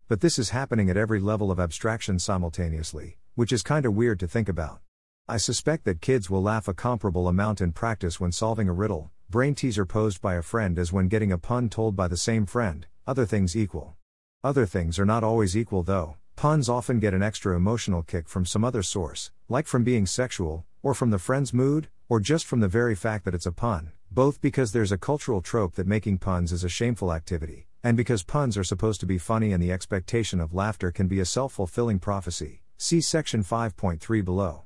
But 0.06 0.20
this 0.20 0.38
is 0.38 0.50
happening 0.50 0.88
at 0.88 0.96
every 0.96 1.18
level 1.18 1.50
of 1.50 1.58
abstraction 1.58 2.20
simultaneously, 2.20 3.18
which 3.34 3.52
is 3.52 3.64
kinda 3.64 3.90
weird 3.90 4.20
to 4.20 4.28
think 4.28 4.48
about. 4.48 4.80
I 5.28 5.38
suspect 5.38 5.84
that 5.86 6.00
kids 6.00 6.30
will 6.30 6.40
laugh 6.40 6.68
a 6.68 6.74
comparable 6.74 7.26
amount 7.26 7.60
in 7.60 7.72
practice 7.72 8.20
when 8.20 8.30
solving 8.30 8.68
a 8.68 8.72
riddle, 8.72 9.10
brain 9.28 9.56
teaser 9.56 9.84
posed 9.84 10.22
by 10.22 10.36
a 10.36 10.42
friend 10.42 10.78
as 10.78 10.92
when 10.92 11.08
getting 11.08 11.32
a 11.32 11.38
pun 11.38 11.68
told 11.68 11.96
by 11.96 12.06
the 12.06 12.16
same 12.16 12.46
friend, 12.46 12.86
other 13.08 13.26
things 13.26 13.56
equal. 13.56 13.96
Other 14.44 14.66
things 14.66 15.00
are 15.00 15.04
not 15.04 15.24
always 15.24 15.56
equal 15.56 15.82
though, 15.82 16.16
puns 16.36 16.68
often 16.68 17.00
get 17.00 17.12
an 17.12 17.24
extra 17.24 17.56
emotional 17.56 18.02
kick 18.02 18.28
from 18.28 18.46
some 18.46 18.62
other 18.62 18.84
source, 18.84 19.32
like 19.48 19.66
from 19.66 19.82
being 19.82 20.06
sexual, 20.06 20.64
or 20.86 20.94
from 20.94 21.10
the 21.10 21.18
friend's 21.18 21.52
mood, 21.52 21.88
or 22.08 22.20
just 22.20 22.46
from 22.46 22.60
the 22.60 22.68
very 22.68 22.94
fact 22.94 23.24
that 23.24 23.34
it's 23.34 23.44
a 23.44 23.50
pun, 23.50 23.90
both 24.08 24.40
because 24.40 24.70
there's 24.70 24.92
a 24.92 24.96
cultural 24.96 25.42
trope 25.42 25.74
that 25.74 25.84
making 25.84 26.16
puns 26.16 26.52
is 26.52 26.62
a 26.62 26.68
shameful 26.68 27.12
activity, 27.12 27.66
and 27.82 27.96
because 27.96 28.22
puns 28.22 28.56
are 28.56 28.62
supposed 28.62 29.00
to 29.00 29.06
be 29.06 29.18
funny 29.18 29.52
and 29.52 29.60
the 29.60 29.72
expectation 29.72 30.38
of 30.38 30.54
laughter 30.54 30.92
can 30.92 31.08
be 31.08 31.18
a 31.18 31.24
self 31.24 31.54
fulfilling 31.54 31.98
prophecy. 31.98 32.62
See 32.78 33.00
section 33.00 33.42
5.3 33.42 34.24
below. 34.24 34.62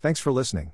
Thanks 0.00 0.20
for 0.20 0.30
listening. 0.30 0.70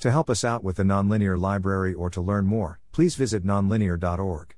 To 0.00 0.10
help 0.10 0.28
us 0.28 0.44
out 0.44 0.64
with 0.64 0.78
the 0.78 0.82
Nonlinear 0.82 1.38
Library 1.38 1.94
or 1.94 2.10
to 2.10 2.20
learn 2.20 2.44
more, 2.46 2.80
please 2.90 3.14
visit 3.14 3.46
nonlinear.org. 3.46 4.56